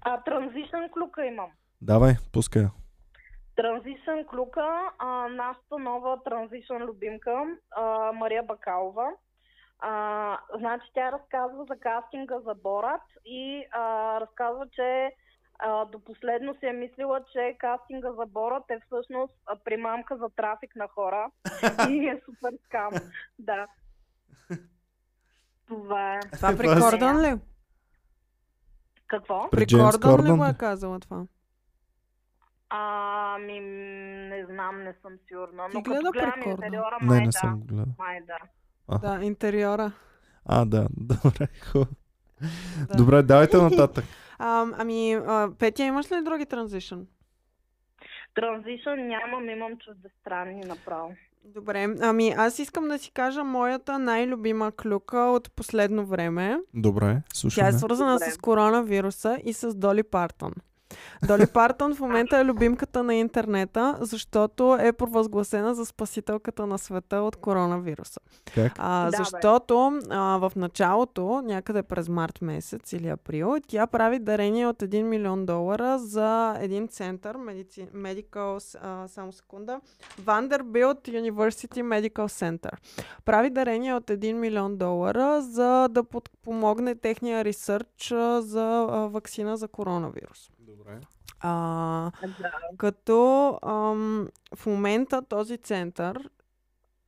А, 0.00 0.20
транзишън 0.22 0.88
клюка 0.94 1.26
имам. 1.26 1.48
Давай, 1.82 2.14
пускай. 2.32 2.62
я. 2.62 2.70
Транзишън 3.56 4.24
клюка, 4.30 4.66
а, 4.98 5.28
нашата 5.28 5.78
нова 5.78 6.18
транзишън 6.24 6.82
любимка, 6.82 7.30
а, 7.76 8.12
Мария 8.12 8.42
Бакалова. 8.42 9.06
А, 9.86 10.38
значи 10.58 10.86
тя 10.94 11.12
разказва 11.12 11.64
за 11.64 11.76
кастинга 11.80 12.40
за 12.40 12.54
Борат 12.54 13.02
и 13.24 13.64
а, 13.72 14.20
разказва, 14.20 14.66
че 14.72 15.12
а, 15.58 15.84
до 15.84 16.04
последно 16.04 16.54
си 16.54 16.66
е 16.66 16.72
мислила, 16.72 17.24
че 17.32 17.56
кастинга 17.58 18.12
за 18.12 18.26
Борат 18.26 18.64
е 18.70 18.80
всъщност 18.86 19.34
примамка 19.64 20.16
за 20.16 20.28
трафик 20.36 20.76
на 20.76 20.88
хора 20.88 21.30
и 21.90 22.08
е 22.08 22.20
супер 22.24 22.52
скам. 22.64 22.90
Да. 23.38 23.66
Това 25.66 26.14
е. 26.14 26.20
Това 26.20 26.36
Това 26.36 26.56
при 26.56 26.80
Кордън 26.80 27.20
ли? 27.20 27.40
Какво? 29.06 29.50
При 29.50 29.66
Кордън 30.02 30.34
ли 30.34 30.38
го 30.38 30.44
е 30.44 30.54
казала 30.58 31.00
това? 31.00 31.26
Ами, 32.68 33.60
не 34.30 34.46
знам, 34.46 34.82
не 34.82 34.94
съм 35.02 35.12
сигурна. 35.28 35.68
Ти 35.70 35.76
Но 35.76 35.82
гледа 35.82 36.02
като 36.02 36.12
гледам 36.12 36.50
интериора, 36.50 36.98
Не, 37.00 37.06
май 37.06 37.20
не 37.20 37.26
да. 37.26 37.32
съм 37.32 37.60
гледал. 37.60 37.94
Май 37.98 38.20
да. 38.20 38.38
Да, 39.02 39.18
интериора. 39.22 39.92
А, 40.46 40.64
да, 40.64 40.86
добре, 40.96 41.48
хубаво. 41.72 41.90
Да. 42.88 42.94
Добре, 42.96 43.22
давайте 43.22 43.56
нататък. 43.56 44.04
А, 44.38 44.66
ами, 44.78 45.12
а, 45.14 45.50
Петя, 45.58 45.82
имаш 45.84 46.12
ли 46.12 46.22
други 46.24 46.46
транзишън? 46.46 47.06
Транзишън 48.34 49.06
нямам, 49.08 49.48
имам 49.48 49.72
чуждестранни 49.78 50.64
направо. 50.64 51.14
Добре, 51.44 51.88
ами 52.00 52.34
аз 52.36 52.58
искам 52.58 52.88
да 52.88 52.98
си 52.98 53.10
кажа 53.10 53.44
моята 53.44 53.98
най-любима 53.98 54.72
клюка 54.72 55.18
от 55.18 55.52
последно 55.52 56.06
време. 56.06 56.58
Добре, 56.74 57.22
Тя 57.28 57.36
слушаме. 57.36 57.68
е 57.68 57.72
свързана 57.72 58.12
Добре. 58.12 58.30
с 58.30 58.38
коронавируса 58.38 59.38
и 59.44 59.52
с 59.52 59.74
Доли 59.74 60.02
Партън. 60.02 60.52
Доли 61.26 61.46
Партън 61.46 61.94
в 61.94 62.00
момента 62.00 62.38
е 62.38 62.44
любимката 62.44 63.02
на 63.02 63.14
интернета, 63.14 63.96
защото 64.00 64.76
е 64.80 64.92
провъзгласена 64.92 65.74
за 65.74 65.86
спасителката 65.86 66.66
на 66.66 66.78
света 66.78 67.16
от 67.16 67.36
коронавируса. 67.36 68.20
Как? 68.54 68.72
А, 68.78 69.10
Да, 69.10 69.16
защото 69.16 70.00
а, 70.10 70.38
в 70.38 70.52
началото, 70.56 71.42
някъде 71.44 71.82
през 71.82 72.08
март 72.08 72.42
месец 72.42 72.92
или 72.92 73.08
април, 73.08 73.56
тя 73.68 73.86
прави 73.86 74.18
дарение 74.18 74.66
от 74.66 74.82
1 74.82 75.02
милион 75.02 75.46
долара 75.46 75.98
за 75.98 76.56
един 76.60 76.88
център, 76.88 77.36
медици... 77.36 77.88
Medical, 77.94 78.78
а, 78.82 79.08
само 79.08 79.32
секунда, 79.32 79.80
Vanderbilt 80.20 81.08
University 81.08 81.82
Medical 81.82 82.26
Center. 82.26 82.72
Прави 83.24 83.50
дарение 83.50 83.94
от 83.94 84.04
1 84.04 84.32
милион 84.32 84.76
долара, 84.76 85.42
за 85.42 85.88
да 85.88 86.04
подпомогне 86.04 86.94
техния 86.94 87.44
ресърч 87.44 88.08
за 88.38 88.86
а, 88.90 89.08
вакцина 89.08 89.56
за 89.56 89.68
коронавирус. 89.68 90.50
Добре. 90.84 91.00
А, 91.40 92.10
Да. 92.22 92.50
като 92.78 93.48
ам, 93.62 94.28
в 94.54 94.66
момента 94.66 95.22
този 95.22 95.58
център 95.58 96.30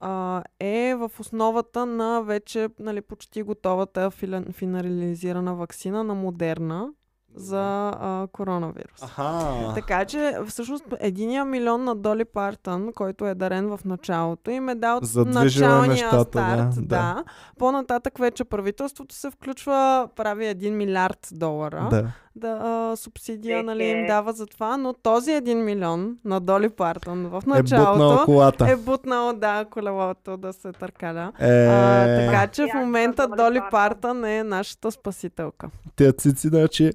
а, 0.01 0.43
е 0.61 0.95
в 0.95 1.11
основата 1.18 1.87
на 1.87 2.22
вече 2.22 2.68
нали, 2.79 3.01
почти 3.01 3.43
готовата 3.43 4.11
финализирана 4.53 5.55
вакцина 5.55 6.05
на 6.05 6.14
Модерна 6.14 6.93
за 7.37 7.61
а, 7.91 8.26
коронавирус. 8.28 9.03
Аха. 9.03 9.43
Така 9.74 10.05
че, 10.05 10.39
всъщност, 10.49 10.84
единия 11.01 11.45
милион 11.45 11.84
на 11.84 11.95
Доли 11.97 12.24
Партън, 12.24 12.93
който 12.93 13.26
е 13.26 13.34
дарен 13.34 13.68
в 13.68 13.80
началото, 13.84 14.51
им 14.51 14.68
е 14.68 14.74
дал 14.74 15.01
началния 15.16 15.89
нещата, 15.89 16.24
старт. 16.24 16.74
да, 16.74 16.74
Да, 16.76 16.87
да. 16.87 17.24
По-нататък 17.59 18.18
вече 18.18 18.45
правителството 18.45 19.14
се 19.14 19.30
включва, 19.30 19.76
прави 20.16 20.45
1 20.45 20.70
милиард 20.70 21.28
долара 21.32 21.87
Да. 21.91 22.07
да 22.37 22.49
а, 22.62 22.97
субсидия 22.97 23.59
Е, 23.59 23.62
нали, 23.62 23.84
им 23.84 23.99
е. 23.99 24.07
дава 24.07 24.32
за 24.32 24.47
това, 24.47 24.76
но 24.76 24.93
този 24.93 25.30
1 25.30 25.55
милион 25.55 26.16
на 26.24 26.41
Доли 26.41 26.68
Партън 26.68 27.18
в 27.20 27.37
Е 27.37 27.41
бутнал 27.41 27.57
началото 27.57 28.24
колата. 28.24 28.70
е 28.70 28.76
бутнал, 28.76 29.32
да, 29.32 29.64
колелото 29.64 30.37
да 30.37 30.53
се 30.53 30.72
търкаля. 30.72 31.32
Е, 31.41 31.66
А, 31.66 32.26
така 32.26 32.47
че 32.47 32.62
в 32.64 32.74
момента 32.76 33.28
Доли. 33.28 33.61
Партън 33.70 34.24
е 34.24 34.45
нашата 34.45 34.91
спасителка. 34.91 35.70
Тя 35.97 36.12
цици, 36.12 36.49
значи... 36.49 36.91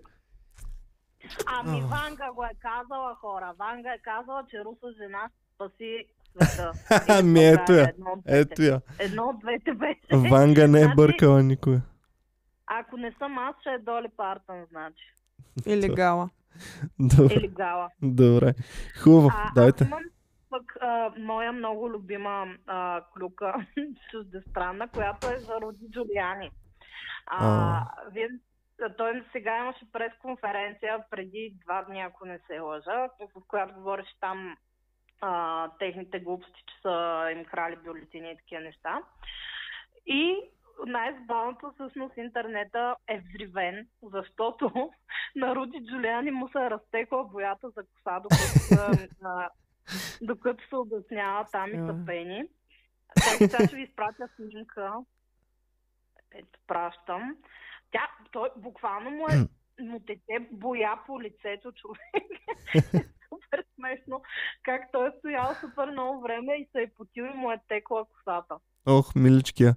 Ами 1.47 1.81
Ванга 1.81 2.31
го 2.31 2.43
е 2.43 2.51
казала 2.59 3.15
хора. 3.15 3.53
Ванга 3.59 3.89
е 3.89 3.99
казала, 3.99 4.43
че 4.49 4.63
руса 4.65 4.87
жена 4.97 5.29
спаси 5.55 6.05
света. 6.31 6.71
Ами 7.09 7.45
ето 7.45 7.71
я. 7.73 7.93
Ето 8.27 8.61
я. 8.61 8.81
Едно 8.99 9.23
от 9.23 9.39
двете 9.39 9.73
беше. 9.73 10.29
Ванга 10.29 10.67
не 10.67 10.79
е 10.79 10.83
Значи- 10.83 10.95
бъркала 10.95 11.43
никой. 11.43 11.77
Ако 12.67 12.97
не 12.97 13.11
съм 13.11 13.37
аз, 13.37 13.55
ще 13.59 13.69
е 13.69 13.79
Доли 13.79 14.07
Партън, 14.17 14.65
значи. 14.71 15.03
Или 15.65 15.89
Гала. 15.89 16.29
Добре. 16.99 17.33
Или 17.33 17.47
Гала. 17.47 17.89
Добре. 18.01 18.53
Хубаво, 19.03 19.29
А, 19.33 19.51
дайте. 19.55 19.83
Аз 19.83 19.87
имам 19.87 20.03
пък 20.49 20.73
а, 20.81 21.11
моя 21.19 21.51
много 21.51 21.89
любима 21.89 22.45
а, 22.67 23.01
клюка, 23.13 23.53
чуждестранна, 24.11 24.87
която 24.87 25.27
е 25.27 25.39
за 25.39 25.61
Руди 25.61 25.85
Джулиани. 25.91 26.51
А, 27.25 27.47
А. 27.47 27.87
вие, 28.11 28.29
той 28.89 29.23
сега 29.31 29.57
имаше 29.57 29.91
пресконференция 29.91 31.03
преди 31.09 31.53
два 31.65 31.83
дни, 31.83 32.01
ако 32.01 32.25
не 32.25 32.39
се 32.39 32.59
лъжа, 32.59 33.09
в 33.19 33.47
която 33.47 33.73
говореше 33.73 34.19
там 34.19 34.57
а, 35.21 35.69
техните 35.79 36.19
глупости, 36.19 36.63
че 36.67 36.81
са 36.81 37.27
им 37.31 37.45
крали 37.45 37.75
бюлетини 37.75 38.31
и 38.31 38.37
такива 38.37 38.61
неща. 38.61 39.01
И 40.05 40.37
най-забавното 40.85 41.71
всъщност 41.73 42.17
интернета 42.17 42.95
е 43.07 43.19
взривен, 43.19 43.87
защото 44.03 44.91
на 45.35 45.55
Руди 45.55 45.85
Джулиани 45.85 46.31
му 46.31 46.49
се 46.49 46.57
е 46.57 46.69
разтекла 46.69 47.23
боята 47.23 47.69
за 47.69 47.83
коса, 47.83 48.19
докато 48.19 48.41
се, 48.41 49.09
а, 49.23 49.49
докато 50.21 50.67
се 50.67 50.75
обяснява 50.75 51.45
там 51.51 51.69
и 51.69 51.77
са 51.77 51.95
А. 52.01 52.05
пени. 52.05 52.43
Така 53.15 53.29
сега 53.37 53.67
ще 53.67 53.75
ви 53.75 53.81
изпратя 53.81 54.27
снимка. 54.35 54.93
Ето, 56.31 56.59
пращам. 56.67 57.35
Тя, 57.91 58.07
той 58.31 58.49
буквално 58.57 59.09
му 59.11 59.25
е 59.27 59.35
му 59.83 59.99
тече 59.99 60.47
боя 60.51 60.99
по 61.07 61.21
лицето 61.21 61.71
човек. 61.71 62.27
супер 63.29 63.63
смешно. 63.75 64.21
Как 64.63 64.81
той 64.91 65.07
е 65.07 65.11
стоял 65.19 65.49
супер 65.61 65.91
много 65.91 66.21
време 66.21 66.53
и 66.53 66.67
се 66.71 66.81
е 66.81 66.93
потил 66.97 67.23
и 67.23 67.37
му 67.37 67.51
е 67.51 67.57
текла 67.67 68.05
косата. 68.05 68.55
Ох, 68.87 69.15
миличкия. 69.15 69.75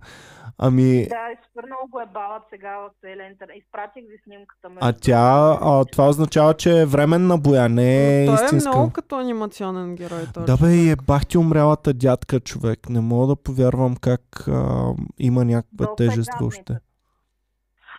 Ами, 0.59 1.07
Да, 1.09 1.33
и 1.33 1.37
супер 1.47 1.65
много 1.67 1.91
го 1.91 2.01
е 2.01 2.07
бават 2.07 2.43
сега 2.51 2.77
в 2.79 2.91
целия 3.01 3.27
интернет. 3.27 3.57
Изпратих 3.57 4.05
ви 4.05 4.19
снимката. 4.25 4.69
а 4.81 4.87
между 4.87 5.01
тя, 5.01 5.59
а, 5.61 5.85
това 5.85 6.09
означава, 6.09 6.55
че 6.55 6.81
е 6.81 6.87
временна 6.87 7.39
боя, 7.39 7.69
не 7.69 8.23
е 8.23 8.27
Той 8.27 8.35
е 8.35 8.45
истинска. 8.45 8.69
много 8.69 8.93
като 8.93 9.19
анимационен 9.19 9.95
герой. 9.95 10.23
Той 10.35 10.45
Да 10.45 10.57
бе, 10.57 10.75
и 10.75 10.91
е 10.91 10.97
бах 10.97 11.27
ти 11.27 11.39
умрялата 11.39 11.95
дядка 11.95 12.41
човек. 12.41 12.89
Не 12.89 13.01
мога 13.01 13.27
да 13.27 13.37
повярвам 13.37 13.97
как 13.97 14.49
а, 14.49 14.93
има 15.19 15.45
някаква 15.45 15.85
е 15.85 15.97
тежест 15.97 16.31
гадница. 16.31 16.81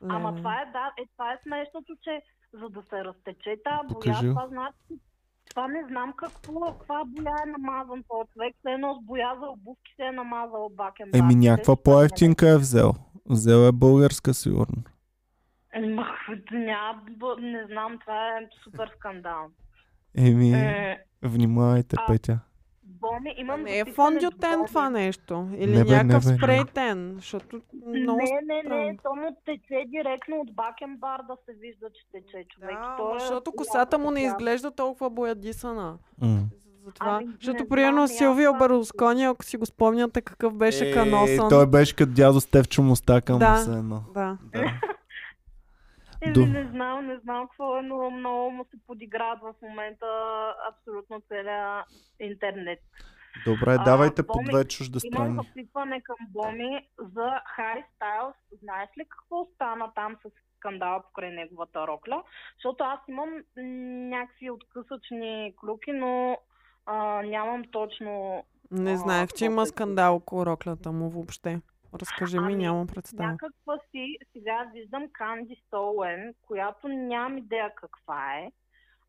Въобще. 0.05 0.15
Ама 0.17 0.35
това 0.35 0.53
е, 0.55 0.65
да, 0.67 0.91
е, 0.97 1.05
това 1.07 1.33
е 1.33 1.39
смешното, 1.43 1.95
че 2.01 2.21
за 2.53 2.69
да 2.69 2.81
се 2.81 3.03
разтече 3.03 3.55
тази 3.63 3.77
боя, 3.77 3.87
Покажи. 3.89 4.27
това 4.27 4.47
значи, 4.47 5.01
това 5.49 5.67
не 5.67 5.83
знам 5.87 6.13
какво, 6.13 6.59
каква 6.71 7.03
боя 7.05 7.35
е 7.45 7.51
намазан 7.51 8.03
този 8.09 8.29
човек. 8.29 8.55
Все 8.59 8.71
едно 8.71 8.93
с 8.93 9.05
боя 9.05 9.35
за 9.39 9.47
обувки 9.47 9.93
се 9.95 10.03
е 10.03 10.11
намазал 10.11 10.69
бакен. 10.69 11.09
Еми, 11.13 11.35
някаква 11.37 11.75
по-ефтинка 11.75 12.49
е 12.49 12.57
взел. 12.57 12.91
Взел 13.25 13.57
е 13.59 13.71
българска, 13.71 14.33
сигурно. 14.33 14.83
Няма, 16.51 17.01
б- 17.11 17.35
не 17.39 17.65
знам, 17.65 17.99
това 17.99 18.27
е 18.29 18.47
супер 18.63 18.91
скандал. 18.95 19.47
Еми, 20.17 20.51
Е, 20.51 20.97
внимавайте, 21.23 21.95
а, 21.99 22.05
Петя. 22.07 22.39
Боми, 22.85 23.33
имам 23.37 23.61
Не 23.61 23.71
е 23.71 23.79
записане 23.79 23.95
фондютен 23.95 24.51
Боми. 24.51 24.67
това 24.67 24.89
нещо. 24.89 25.47
Или 25.57 25.71
Не 25.71 25.83
бе, 25.83 25.89
не 25.91 25.95
някакъв 25.95 26.23
бе, 26.25 26.31
не. 26.31 26.37
спрейтен. 26.37 27.13
Защото 27.15 27.61
много 27.87 28.17
Не, 28.17 28.39
не, 28.63 28.75
не, 28.75 28.97
то 29.03 29.15
му 29.15 29.37
тече 29.45 29.85
директно 29.87 30.35
от 30.37 30.55
бакенбар 30.55 31.19
да 31.19 31.35
се 31.45 31.53
вижда, 31.53 31.85
че 31.89 32.01
тече 32.11 32.45
човек. 32.49 32.69
Да, 32.71 32.95
То 32.97 33.03
ама 33.03 33.15
е 33.15 33.19
защото 33.19 33.35
ясно, 33.47 33.53
косата 33.53 33.97
му 33.97 34.11
не 34.11 34.21
изглежда 34.21 34.71
толкова 34.71 35.09
боядисана. 35.09 35.97
М. 36.21 36.39
Затова, 36.85 37.11
Ами, 37.11 37.27
защото 37.33 37.67
примерно 37.67 38.07
Силвио 38.07 38.53
Берлускони, 38.53 39.23
ако 39.23 39.43
си 39.45 39.57
го 39.57 39.65
спомняте 39.65 40.21
какъв 40.21 40.53
беше 40.53 40.93
каносан. 40.93 41.45
Е, 41.45 41.49
той 41.49 41.67
беше 41.67 41.95
като 41.95 42.11
дядо 42.11 42.41
Стевчо 42.41 42.81
Мустака, 42.81 43.37
Да. 43.37 43.51
му 43.51 43.57
се 43.57 43.71
едно. 43.71 44.01
Да. 44.13 44.37
Да. 44.53 44.71
Еми, 46.25 46.45
не 46.45 46.69
знам, 46.71 47.05
не 47.07 47.17
знам 47.17 47.47
какво 47.47 47.77
е, 47.77 47.81
но 47.81 48.09
много 48.09 48.51
му 48.51 48.65
се 48.65 48.77
подиграват 48.87 49.39
в 49.41 49.53
момента 49.61 50.05
абсолютно 50.71 51.21
целия 51.27 51.83
интернет. 52.19 52.79
Добре, 53.45 53.75
А, 53.79 53.83
давайте 53.83 54.27
по 54.27 54.33
Боми, 54.33 54.45
две 54.45 54.53
Имам 54.53 54.67
чуждестранни. 54.67 55.43
запитване 55.47 56.01
към 56.01 56.15
Боми 56.29 56.87
за 56.99 57.41
Хари 57.55 57.83
Стайлс. 57.95 58.35
Знаеш 58.63 58.89
ли 58.97 59.05
какво 59.09 59.45
стана 59.55 59.91
там 59.95 60.15
с 60.25 60.29
скандала 60.57 61.03
покрай 61.03 61.31
неговата 61.31 61.87
рокля? 61.87 62.23
Защото 62.57 62.83
аз 62.83 62.99
имам 63.09 63.29
някакви 64.09 64.49
откъсъчни 64.49 65.53
клюки, 65.61 65.91
но 65.91 66.37
а, 66.85 67.21
нямам 67.21 67.63
точно 67.71 68.43
Не 68.71 68.93
А, 68.93 68.97
знаех, 68.97 69.29
че 69.37 69.45
има 69.45 69.61
е 69.61 69.65
скандал 69.65 70.15
около 70.15 70.45
роклята 70.45 70.91
му 70.91 71.09
въобще. 71.09 71.61
Разкажи 71.95 72.39
ми, 72.39 72.53
Ами, 72.53 72.55
нямам 72.55 72.87
представа. 72.87 73.31
някаква 73.31 73.77
си, 73.91 74.17
сега 74.33 74.69
виждам 74.73 75.09
Канди 75.13 75.61
Стоуен, 75.67 76.33
която 76.41 76.87
нямам 76.87 77.37
идея 77.37 77.75
каква 77.75 78.35
е, 78.35 78.51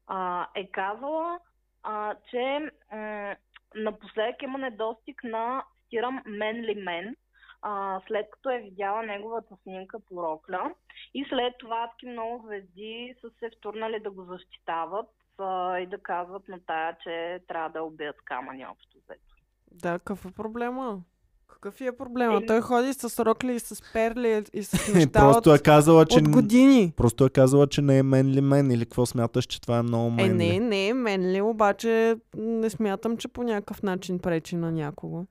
а, 0.07 0.49
е 0.55 0.71
казала, 0.71 1.39
а, 1.83 2.15
че 2.31 2.71
м- 2.93 3.37
напоследък 3.75 4.43
има 4.43 4.59
недостиг 4.59 5.25
на, 5.25 5.65
цитирам, 5.83 6.23
менли 6.27 6.75
мен, 6.75 7.17
а, 7.63 8.01
след 8.07 8.31
като 8.31 8.51
е 8.51 8.59
видяла 8.59 9.03
неговата 9.03 9.57
снимка 9.63 10.01
по 10.01 10.23
рокля. 10.23 10.75
И 11.15 11.27
след 11.29 11.55
това 11.59 11.91
таки 11.91 12.07
много 12.07 12.47
звезди 12.47 13.15
са 13.21 13.31
се 13.31 13.51
втурнали 13.59 14.01
да 14.01 14.11
го 14.11 14.25
защитават 14.25 15.09
а, 15.39 15.79
и 15.79 15.87
да 15.87 16.03
казват 16.03 16.49
на 16.49 16.61
тая, 16.67 16.97
че 17.03 17.41
трябва 17.49 17.69
да 17.69 17.83
убият 17.83 18.17
камъни 18.25 18.67
общо 18.67 18.99
взето. 18.99 19.35
Да, 19.73 19.99
какъв 19.99 20.25
е 20.27 20.35
проблема? 20.35 21.03
Какъв 21.49 21.81
е 21.81 21.97
проблема? 21.97 22.41
Е, 22.43 22.47
Той 22.47 22.61
ходи 22.61 22.93
с 22.93 23.25
рокли 23.25 23.55
и 23.55 23.59
с 23.59 23.83
перли 23.93 24.45
и 24.53 24.63
с 24.63 24.89
Е, 24.89 24.93
неща 24.93 25.21
Просто 25.21 25.51
от, 25.51 25.61
е 25.61 25.63
казала, 25.63 26.07
че... 26.07 26.19
от 26.19 26.29
години. 26.29 26.93
Просто 26.97 27.25
е 27.25 27.31
казала, 27.31 27.67
че 27.67 27.83
не 27.83 27.99
е 27.99 28.03
мен 28.03 28.31
ли 28.31 28.41
мен 28.41 28.71
или 28.71 28.85
какво 28.85 29.07
смяташ, 29.07 29.45
че 29.45 29.61
това 29.61 29.79
е 29.79 29.83
много 29.83 30.07
Е, 30.07 30.11
мен 30.11 30.37
не, 30.37 30.61
не, 30.61 30.95
мен 30.95 31.33
ли, 31.33 31.41
обаче 31.41 32.17
не 32.37 32.71
смятам, 32.71 33.17
че 33.17 33.29
по 33.29 33.43
някакъв 33.43 33.83
начин 33.83 34.19
пречи 34.19 34.57
на 34.57 34.73
някого. 34.73 35.27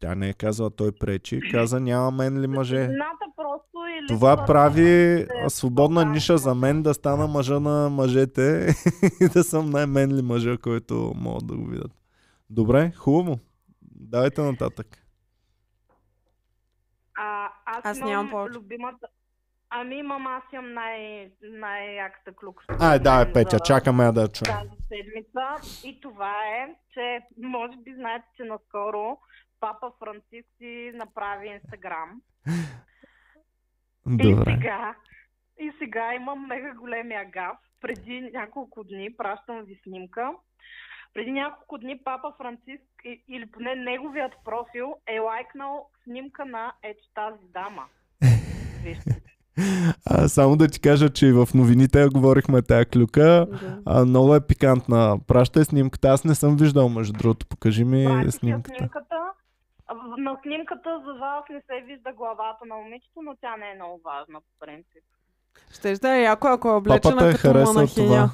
Тя 0.00 0.14
не 0.14 0.28
е 0.28 0.32
казала 0.32 0.70
той 0.70 0.92
пречи, 0.92 1.40
каза 1.50 1.80
няма 1.80 2.10
мен 2.10 2.40
ли 2.40 2.46
мъже. 2.46 2.76
Жената 2.76 3.24
просто 3.36 3.78
или 3.98 4.06
Това 4.08 4.44
прави 4.46 4.90
е 5.20 5.26
свободна 5.48 6.04
ниша 6.04 6.38
за 6.38 6.54
мен 6.54 6.82
да 6.82 6.94
стана 6.94 7.26
мъжа 7.26 7.60
на 7.60 7.88
мъжете 7.90 8.74
и 9.20 9.28
да 9.28 9.44
съм 9.44 9.70
най-мен 9.70 10.16
ли 10.16 10.22
мъжа, 10.22 10.58
който 10.58 11.12
могат 11.16 11.46
да 11.46 11.56
го 11.56 11.66
видят. 11.66 11.90
Добре, 12.50 12.92
хубаво. 12.96 13.38
Давайте 13.82 14.42
нататък. 14.42 14.86
Аз, 17.70 17.84
Аз 17.84 17.98
имам 17.98 18.10
нямам 18.10 18.30
повече. 18.30 18.58
любимата... 18.58 19.06
Ами 19.70 19.94
имам, 19.96 20.26
аз 20.26 20.42
имам 20.52 20.72
най- 20.74 21.30
най-яката 21.42 22.32
клюка. 22.36 22.64
Ай, 22.80 22.98
давай, 22.98 23.24
за 23.26 23.32
Петя, 23.32 23.60
чакаме 23.60 24.04
я 24.04 24.12
да 24.12 24.28
чуем. 24.28 24.56
Тази 24.56 24.76
седмица. 24.88 25.46
И 25.88 26.00
това 26.00 26.34
е, 26.46 26.74
че 26.94 27.20
може 27.42 27.76
би 27.76 27.94
знаете, 27.94 28.24
че 28.36 28.42
наскоро 28.44 29.18
Папа 29.60 29.92
Франциск 29.98 30.48
си 30.58 30.92
направи 30.94 31.48
Инстаграм. 31.48 32.22
И 34.10 34.16
Добре. 34.16 34.44
сега, 34.44 34.94
и 35.60 35.72
сега 35.78 36.14
имам 36.14 36.46
мега 36.46 36.74
големия 36.74 37.24
гаф. 37.30 37.56
Преди 37.80 38.20
няколко 38.20 38.84
дни, 38.84 39.16
пращам 39.16 39.62
ви 39.64 39.80
снимка, 39.82 40.30
преди 41.14 41.30
няколко 41.30 41.78
дни 41.78 41.98
Папа 42.04 42.32
Франциск, 42.38 42.82
или 43.28 43.46
поне 43.46 43.74
неговият 43.74 44.32
профил, 44.44 44.94
е 45.06 45.18
лайкнал 45.18 45.86
снимка 46.04 46.44
на 46.44 46.72
ето 46.82 47.02
тази 47.14 47.52
дама. 47.54 47.82
Вижте. 48.84 49.22
А, 50.06 50.28
само 50.28 50.56
да 50.56 50.68
ти 50.68 50.80
кажа, 50.80 51.10
че 51.10 51.26
и 51.26 51.32
в 51.32 51.48
новините 51.54 52.08
говорихме 52.08 52.62
тая 52.62 52.86
клюка. 52.86 53.46
Да. 53.50 53.78
А, 53.86 54.04
много 54.04 54.34
е 54.34 54.46
пикантна. 54.46 55.18
Пращай 55.26 55.64
снимката. 55.64 56.08
Аз 56.08 56.24
не 56.24 56.34
съм 56.34 56.56
виждал, 56.56 56.88
между 56.88 57.12
другото. 57.12 57.46
Покажи 57.46 57.84
ми 57.84 58.04
Пратих 58.04 58.24
я 58.26 58.32
снимката. 58.32 58.76
снимката. 58.78 59.14
На 60.18 60.36
снимката 60.42 61.00
за 61.06 61.12
жалост 61.18 61.48
не 61.50 61.60
се 61.60 61.84
вижда 61.86 62.12
главата 62.12 62.64
на 62.66 62.76
момичето, 62.76 63.22
но 63.22 63.36
тя 63.40 63.56
не 63.56 63.70
е 63.70 63.74
много 63.74 64.00
важна 64.04 64.40
по 64.40 64.66
принцип. 64.66 65.04
Щеш 65.74 65.98
да 65.98 66.16
е 66.16 66.22
яко, 66.22 66.46
ако 66.46 66.68
е 66.68 66.72
облечена 66.72 67.14
Папата 67.16 67.28
е 67.28 67.32
като 67.32 67.42
харесал 67.42 67.74
монахиня. 67.74 68.06
това. 68.06 68.30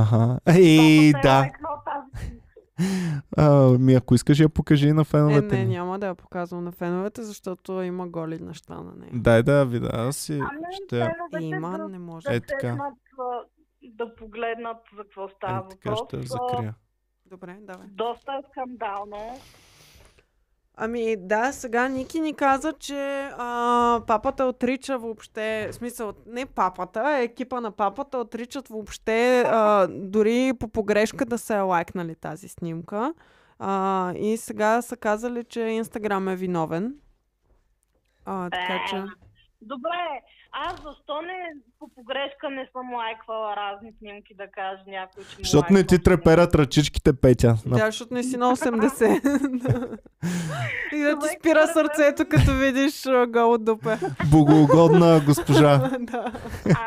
Ага. 0.00 0.38
Ей, 0.48 1.08
е 1.08 1.12
да. 1.12 1.50
А, 3.36 3.50
ми 3.78 3.94
ако 3.94 4.14
искаш 4.14 4.40
я 4.40 4.48
покажи 4.48 4.92
на 4.92 5.00
Е, 5.00 5.04
феновете 5.04 5.56
не, 5.56 5.64
ни. 5.64 5.74
няма 5.74 5.98
да 5.98 6.06
я 6.06 6.14
показвам 6.14 6.64
на 6.64 6.72
феновете, 6.72 7.22
защото 7.22 7.82
има 7.82 8.08
голи 8.08 8.38
неща 8.38 8.74
на 8.74 8.92
нея. 8.92 9.10
Дай 9.14 9.42
да 9.42 9.58
я 9.58 9.64
видя. 9.64 9.90
Аз 9.92 10.16
си 10.16 10.32
Ами, 10.32 10.48
ще... 10.84 11.10
Има, 11.40 11.78
да, 11.78 11.88
не 11.88 11.98
може. 11.98 12.24
да 12.24 12.34
Е, 12.34 12.40
така. 12.40 12.76
а, 12.80 12.90
да 13.84 14.14
погледнат 14.14 14.76
за 14.96 15.02
какво 15.02 15.28
става 15.28 15.58
Е, 15.58 15.68
така 15.68 15.90
въпрос. 15.90 16.08
ще 16.08 16.16
А, 16.16 16.22
закрия. 16.22 16.74
Добре, 17.26 17.56
давай. 17.60 17.86
Доста 17.90 18.32
е 18.32 18.42
скандално. 18.50 19.16
Ами 20.80 21.16
да, 21.16 21.52
сега 21.52 21.88
Ники 21.88 22.20
ни 22.20 22.34
каза, 22.34 22.72
че 22.72 23.28
а, 23.38 24.00
папата 24.06 24.44
отрича 24.44 24.98
въобще, 24.98 25.68
смисъл, 25.72 26.12
не 26.26 26.46
папата, 26.46 27.18
екипа 27.20 27.60
на 27.60 27.70
папата 27.70 28.18
отричат 28.18 28.68
въобще 28.68 29.40
а, 29.46 29.86
дори 29.90 30.52
по 30.60 30.68
погрешка 30.68 31.24
да 31.26 31.38
е 31.56 31.60
лайкнали 31.60 32.14
тази 32.14 32.48
снимка. 32.48 33.14
А, 33.58 34.12
и 34.16 34.36
сега 34.36 34.82
са 34.82 34.96
казали, 34.96 35.44
че 35.44 35.60
Инстаграм 35.60 36.28
е 36.28 36.36
виновен. 36.36 36.94
А, 38.24 38.50
така 38.50 38.74
Е, 38.74 38.80
че... 38.90 39.04
Добре, 39.60 40.22
аз 40.52 40.82
защо 40.82 41.22
не 41.22 41.52
по 41.78 41.88
погрешка 41.88 42.50
не 42.50 42.68
съм 42.72 42.94
лайквала 42.94 43.56
разни 43.56 43.92
снимки, 43.98 44.34
да 44.34 44.50
каже 44.50 44.82
някой, 44.86 45.24
че 45.24 45.38
му 45.38 45.44
Защото 45.44 45.72
не 45.72 45.86
ти 45.86 46.02
треперят 46.02 46.54
ръчичките, 46.54 47.20
Петя. 47.20 47.54
Да, 47.66 47.86
защото 47.86 48.14
не 48.14 48.22
си 48.22 48.36
на 48.36 48.56
80. 48.56 49.98
и 50.92 50.98
да 50.98 51.18
ти 51.18 51.26
спира 51.38 51.66
сърцето, 51.66 52.24
като 52.30 52.52
видиш 52.52 53.06
а, 53.06 53.26
голо 53.26 53.58
дупе. 53.58 53.96
Богоугодна 54.32 55.20
госпожа. 55.26 55.78
да. 56.00 56.32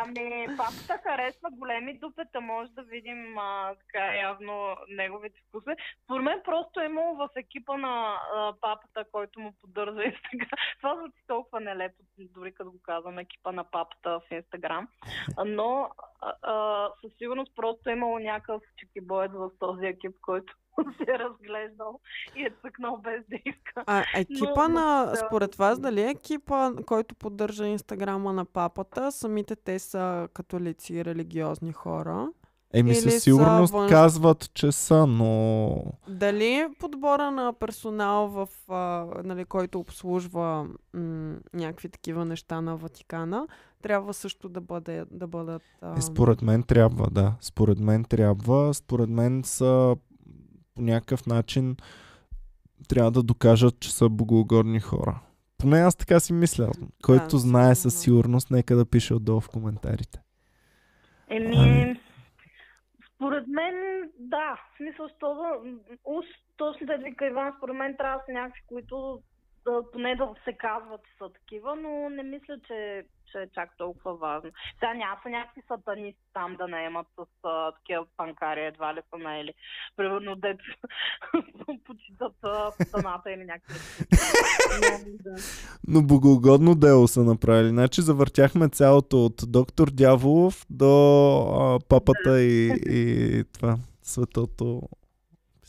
Ами, 0.01 0.47
папата 0.57 0.99
харесва 1.03 1.49
големи 1.51 1.97
дупета, 1.97 2.41
може 2.41 2.71
да 2.71 2.83
видим 2.83 3.37
а, 3.37 3.75
така 3.75 4.15
явно 4.15 4.75
неговите 4.89 5.39
вкуси. 5.47 5.69
Според 6.03 6.23
мен 6.23 6.41
просто 6.45 6.79
е 6.79 6.85
имало 6.85 7.15
в 7.15 7.29
екипа 7.35 7.77
на 7.77 8.15
а, 8.35 8.53
папата, 8.61 9.05
който 9.11 9.39
му 9.39 9.53
поддържа 9.61 10.03
Инстаграм. 10.03 10.59
Това 10.77 10.95
звучи 10.95 11.23
толкова 11.27 11.59
нелепо, 11.59 12.03
дори 12.17 12.53
като 12.53 12.71
го 12.71 12.79
казвам, 12.83 13.19
екипа 13.19 13.50
на 13.51 13.63
папата 13.63 14.19
в 14.19 14.31
Инстаграм. 14.31 14.87
Но 15.45 15.89
а, 16.21 16.33
а, 16.41 16.87
със 17.01 17.11
сигурност 17.17 17.55
просто 17.55 17.89
е 17.89 17.93
имало 17.93 18.19
някакъв 18.19 18.61
чекибоец 18.77 19.31
в 19.31 19.49
този 19.59 19.85
екип, 19.85 20.15
който 20.21 20.53
се 20.97 21.11
е 21.11 21.19
разглеждал 21.19 21.99
и 22.35 22.43
е 22.43 22.53
цъкнал 22.61 22.97
без 22.97 23.25
да 23.29 23.35
иска. 23.45 23.83
А 23.87 24.03
екипа 24.15 24.67
Но- 24.67 24.73
на, 24.73 25.15
според 25.15 25.55
вас, 25.55 25.79
дали 25.79 26.01
е 26.01 26.09
екипа, 26.09 26.71
който 26.85 27.15
поддържа 27.15 27.65
инстаграма 27.65 28.33
на 28.33 28.45
папата, 28.45 29.11
самите 29.11 29.55
те 29.55 29.79
са 29.79 30.27
католици 30.33 30.93
и 30.93 31.05
религиозни 31.05 31.73
хора? 31.73 32.27
Еми 32.73 32.89
Или 32.89 32.95
със 32.95 33.13
са 33.13 33.19
сигурност 33.19 33.73
външ- 33.73 33.89
казват, 33.89 34.53
че 34.53 34.71
са, 34.71 35.07
но... 35.07 35.75
Дали 36.07 36.67
подбора 36.79 37.31
на 37.31 37.53
персонал, 37.53 38.27
в, 38.27 38.47
а, 38.69 39.05
нали, 39.23 39.45
който 39.45 39.79
обслужва 39.79 40.67
м- 40.93 41.35
някакви 41.53 41.89
такива 41.89 42.25
неща 42.25 42.61
на 42.61 42.77
Ватикана, 42.77 43.47
трябва 43.81 44.13
също 44.13 44.49
да, 44.49 44.61
бъде, 44.61 45.05
да 45.11 45.27
бъдат... 45.27 45.61
А... 45.81 45.97
Е, 45.97 46.01
според 46.01 46.41
мен 46.41 46.63
трябва, 46.63 47.09
да. 47.11 47.33
Според 47.41 47.79
мен 47.79 48.03
трябва. 48.03 48.73
Според 48.73 49.09
мен 49.09 49.41
са 49.45 49.95
по 50.75 50.81
някакъв 50.81 51.25
начин 51.25 51.75
трябва 52.87 53.11
да 53.11 53.23
докажат, 53.23 53.79
че 53.79 53.93
са 53.93 54.09
богоугодни 54.09 54.79
хора. 54.79 55.19
Поне 55.57 55.79
аз 55.79 55.95
така 55.95 56.19
си 56.19 56.33
мисля. 56.33 56.69
Който 57.03 57.37
знае 57.37 57.75
със 57.75 57.93
сигурно. 57.93 58.21
сигурност, 58.21 58.51
нека 58.51 58.75
да 58.75 58.85
пише 58.85 59.13
отдолу 59.13 59.39
в 59.39 59.49
коментарите. 59.49 60.19
Еми, 61.29 61.55
Ами. 61.57 61.99
Според 63.21 63.47
мен, 63.47 63.75
да. 64.19 64.55
В 64.55 64.77
смисъл, 64.77 65.07
що. 65.17 65.61
Уж, 66.03 66.25
точно 66.57 66.87
да 66.87 66.97
вика 66.97 67.25
Иван, 67.25 67.53
според 67.57 67.75
мен 67.75 67.97
трябва 67.97 68.17
да 68.17 68.23
са 68.25 68.31
някакви, 68.31 68.61
които 68.67 69.21
поне 69.91 70.15
да 70.15 70.33
се 70.43 70.53
казват, 70.53 71.01
че 71.03 71.17
са 71.17 71.29
такива, 71.29 71.75
но 71.75 72.09
не 72.09 72.23
мисля, 72.23 72.57
че, 72.67 73.05
че 73.31 73.37
е 73.37 73.49
чак 73.53 73.77
толкова 73.77 74.15
важно. 74.15 74.51
Сега 74.79 74.93
няма 74.93 75.17
са 75.23 75.29
някакви 75.29 75.61
сатанисти 75.67 76.21
там 76.33 76.55
да 76.55 76.67
наемат 76.67 77.07
с 77.19 77.25
а, 77.43 77.71
такива 77.71 78.05
панкари, 78.17 78.65
едва 78.65 78.93
ли 78.93 78.99
са 79.09 79.17
наели. 79.17 79.53
Примерно, 79.95 80.35
дето 80.35 80.63
почитат 81.85 82.33
сатаната 82.77 83.31
или 83.31 83.45
някакви. 83.45 83.75
Но, 84.81 85.17
да. 85.23 85.41
Но 85.87 86.01
богоугодно 86.01 86.75
дело 86.75 87.07
са 87.07 87.23
направили. 87.23 87.69
Значи 87.69 88.01
завъртяхме 88.01 88.69
цялото 88.69 89.25
от 89.25 89.35
доктор 89.47 89.87
Дяволов 89.91 90.65
до 90.69 90.93
а, 91.39 91.79
папата 91.89 92.41
и, 92.41 92.71
и 92.85 93.43
това 93.53 93.77
светото 94.01 94.81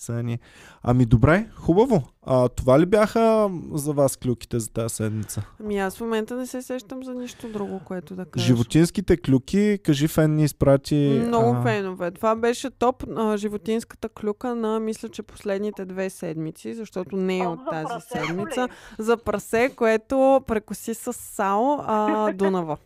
писание. 0.03 0.39
Ами 0.83 1.07
добре, 1.07 1.47
хубаво. 1.55 2.03
А, 2.27 2.49
това 2.49 2.81
ли 2.81 2.87
бяха 2.87 3.51
за 3.73 3.93
вас 3.93 4.17
клюките 4.17 4.59
за 4.59 4.71
тази 4.71 4.95
седмица? 4.95 5.43
Ами 5.61 5.79
аз 5.79 5.97
в 5.97 6.01
момента 6.01 6.37
не 6.37 6.47
се 6.47 6.63
сещам 6.63 7.05
за 7.05 7.15
нищо 7.15 7.49
друго, 7.49 7.81
което 7.85 8.15
да 8.15 8.25
кажа. 8.25 8.47
Животинските 8.47 9.17
клюки, 9.17 9.79
кажи 9.85 10.09
Фен 10.09 10.37
ни 10.37 10.45
изпрати... 10.45 11.23
Много 11.27 11.57
а, 11.57 11.63
фенове. 11.63 12.11
Това 12.11 12.37
беше 12.37 12.71
топ 12.71 13.05
а, 13.17 13.37
животинската 13.37 14.09
клюка 14.09 14.55
на, 14.55 14.81
мисля, 14.81 15.09
че 15.09 15.23
последните 15.23 15.85
две 15.85 16.11
седмици, 16.11 16.75
защото 16.75 17.17
не 17.17 17.39
е 17.39 17.47
от 17.47 17.61
тази 17.71 17.95
седмица. 18.09 18.63
ли? 18.63 18.73
За 18.99 19.17
прасе, 19.17 19.71
което 19.77 20.41
прекоси 20.47 20.95
с 20.95 21.13
сал 21.13 21.85
а, 21.87 22.33
Дунава. 22.35 22.77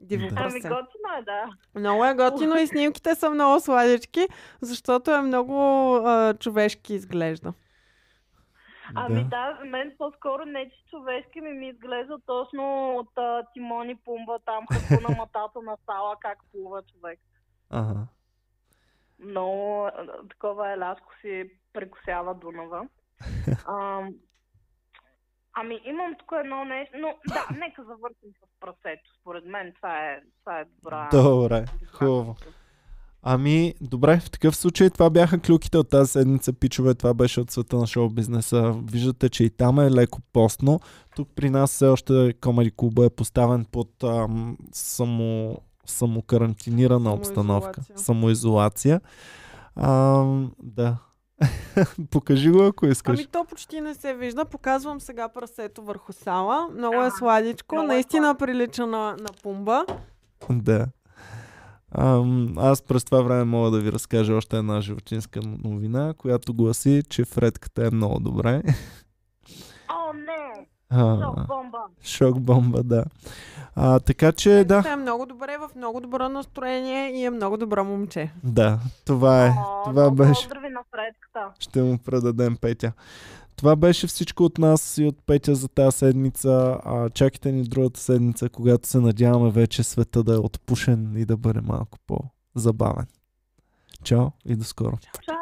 Диво 0.00 0.28
Да. 0.28 0.40
Ами 0.40 0.60
готино 0.60 1.18
е, 1.18 1.22
да. 1.22 1.50
Много 1.74 2.04
е 2.04 2.14
готино 2.14 2.56
и 2.56 2.66
снимките 2.66 3.14
са 3.14 3.30
много 3.30 3.60
сладички, 3.60 4.28
защото 4.60 5.10
е 5.10 5.20
много 5.20 5.94
а, 5.94 6.34
човешки 6.34 6.94
изглежда. 6.94 7.52
Ами 8.94 9.24
да, 9.24 9.58
за 9.60 9.64
мен 9.64 9.92
по-скоро 9.98 10.44
не 10.44 10.70
че 10.70 10.90
човешки 10.90 11.40
ми 11.40 11.52
ми 11.52 11.68
изглежда 11.68 12.18
точно 12.26 12.94
от 12.96 13.18
а, 13.18 13.42
Тимон 13.52 13.90
и 13.90 13.96
Пумба 13.96 14.38
там, 14.44 14.66
като 14.66 15.08
на 15.08 15.16
матата 15.16 15.62
на 15.62 15.76
сала, 15.86 16.16
как 16.20 16.38
плува 16.52 16.82
човек. 16.82 17.20
Ага. 17.70 18.06
Много 19.18 19.88
такова 20.30 20.72
елашко 20.72 21.12
си 21.20 21.50
прекусява 21.72 22.34
Дунава. 22.34 22.88
А, 23.66 24.06
Ами 25.54 25.80
имам 25.84 26.14
тук 26.18 26.32
едно 26.40 26.64
нещо, 26.64 26.94
но 26.98 27.08
да, 27.34 27.46
нека 27.58 27.84
завършим 27.84 28.30
с 28.40 28.60
прасето. 28.60 29.10
Според 29.20 29.44
мен 29.44 29.72
това 29.76 29.96
е, 29.96 30.20
това 30.40 30.60
е 30.60 30.64
добра... 30.64 31.08
Добре, 31.12 31.64
хубаво. 31.92 32.36
Ами, 33.22 33.74
добре, 33.80 34.20
в 34.20 34.30
такъв 34.30 34.56
случай 34.56 34.90
това 34.90 35.10
бяха 35.10 35.40
клюките 35.40 35.78
от 35.78 35.90
тази 35.90 36.10
седмица, 36.10 36.52
пичове. 36.52 36.94
Това 36.94 37.14
беше 37.14 37.40
от 37.40 37.50
света 37.50 37.76
на 37.76 37.86
шоу 37.86 38.10
бизнеса. 38.10 38.74
Виждате, 38.92 39.28
че 39.28 39.44
и 39.44 39.50
там 39.50 39.80
е 39.80 39.90
леко 39.90 40.20
постно. 40.32 40.80
Тук 41.16 41.28
при 41.34 41.50
нас 41.50 41.70
все 41.70 41.86
още 41.86 42.34
Комади 42.40 42.70
Клуба 42.76 43.06
е 43.06 43.10
поставен 43.10 43.64
под 43.64 44.04
ам, 44.04 44.56
само, 44.72 45.58
самокарантинирана 45.84 47.14
обстановка. 47.14 47.82
Самоизолация. 47.96 49.00
Ам, 49.76 50.52
да. 50.62 50.96
Покажи 52.10 52.50
го, 52.50 52.62
ако 52.62 52.86
искаш. 52.86 53.18
Ами 53.18 53.26
то 53.26 53.44
почти 53.44 53.80
не 53.80 53.94
се 53.94 54.14
вижда. 54.14 54.44
Показвам 54.44 55.00
сега 55.00 55.28
прасето 55.28 55.82
върху 55.82 56.12
сала. 56.12 56.68
Много 56.76 57.02
е 57.02 57.10
сладичко. 57.10 57.74
много 57.74 57.90
е 57.90 57.94
Наистина 57.94 58.34
прилича 58.34 58.86
на, 58.86 59.16
на 59.20 59.28
пумба. 59.42 59.84
Да. 60.50 60.86
Ам, 61.98 62.54
аз 62.58 62.82
през 62.82 63.04
това 63.04 63.22
време 63.22 63.44
мога 63.44 63.70
да 63.70 63.80
ви 63.80 63.92
разкажа 63.92 64.34
още 64.34 64.56
една 64.56 64.80
животинска 64.80 65.40
новина, 65.64 66.14
която 66.18 66.54
гласи, 66.54 67.02
че 67.08 67.24
фредката 67.24 67.86
е 67.86 67.90
много 67.90 68.20
добре. 68.20 68.62
О, 70.92 71.16
не! 71.16 71.24
А, 71.24 71.36
Шок 71.36 71.46
бомба! 71.48 71.78
шок 72.02 72.40
бомба, 72.40 72.82
да. 72.82 73.04
А, 73.74 74.00
така 74.00 74.32
че 74.32 74.64
да, 74.64 74.84
Е 74.88 74.96
много 74.96 75.26
добре, 75.26 75.56
в 75.58 75.70
много 75.76 76.00
добро 76.00 76.28
настроение 76.28 77.10
и 77.10 77.24
е 77.24 77.30
много 77.30 77.56
добро 77.56 77.84
момче. 77.84 78.30
да, 78.44 78.78
това 79.04 79.46
е. 79.46 79.50
О, 79.50 79.84
Това 79.84 80.10
беше. 80.10 80.42
Поздрави 80.42 80.68
на 80.68 80.80
Фредката. 80.90 81.60
Ще 81.60 81.82
му 81.82 81.98
предадем 81.98 82.56
Петя. 82.56 82.92
Това 83.56 83.76
беше 83.76 84.06
всичко 84.06 84.44
от 84.44 84.58
нас 84.58 84.98
и 84.98 85.04
от 85.04 85.16
Петя 85.26 85.54
за 85.54 85.68
тази 85.68 85.98
седмица. 85.98 86.78
А, 86.84 87.10
чакайте 87.10 87.52
ни 87.52 87.62
другата 87.62 88.00
седмица, 88.00 88.48
когато 88.48 88.88
се 88.88 89.00
надяваме 89.00 89.50
вече 89.50 89.82
света 89.82 90.22
да 90.22 90.34
е 90.34 90.38
отпушен 90.38 91.16
и 91.16 91.24
да 91.24 91.36
бъде 91.36 91.60
малко 91.60 91.98
по-забавен. 92.06 93.06
Чао 94.04 94.26
и 94.46 94.56
до 94.56 94.64
скоро. 94.64 94.98
Чао! 95.22 95.39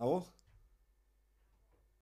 Ало? 0.00 0.24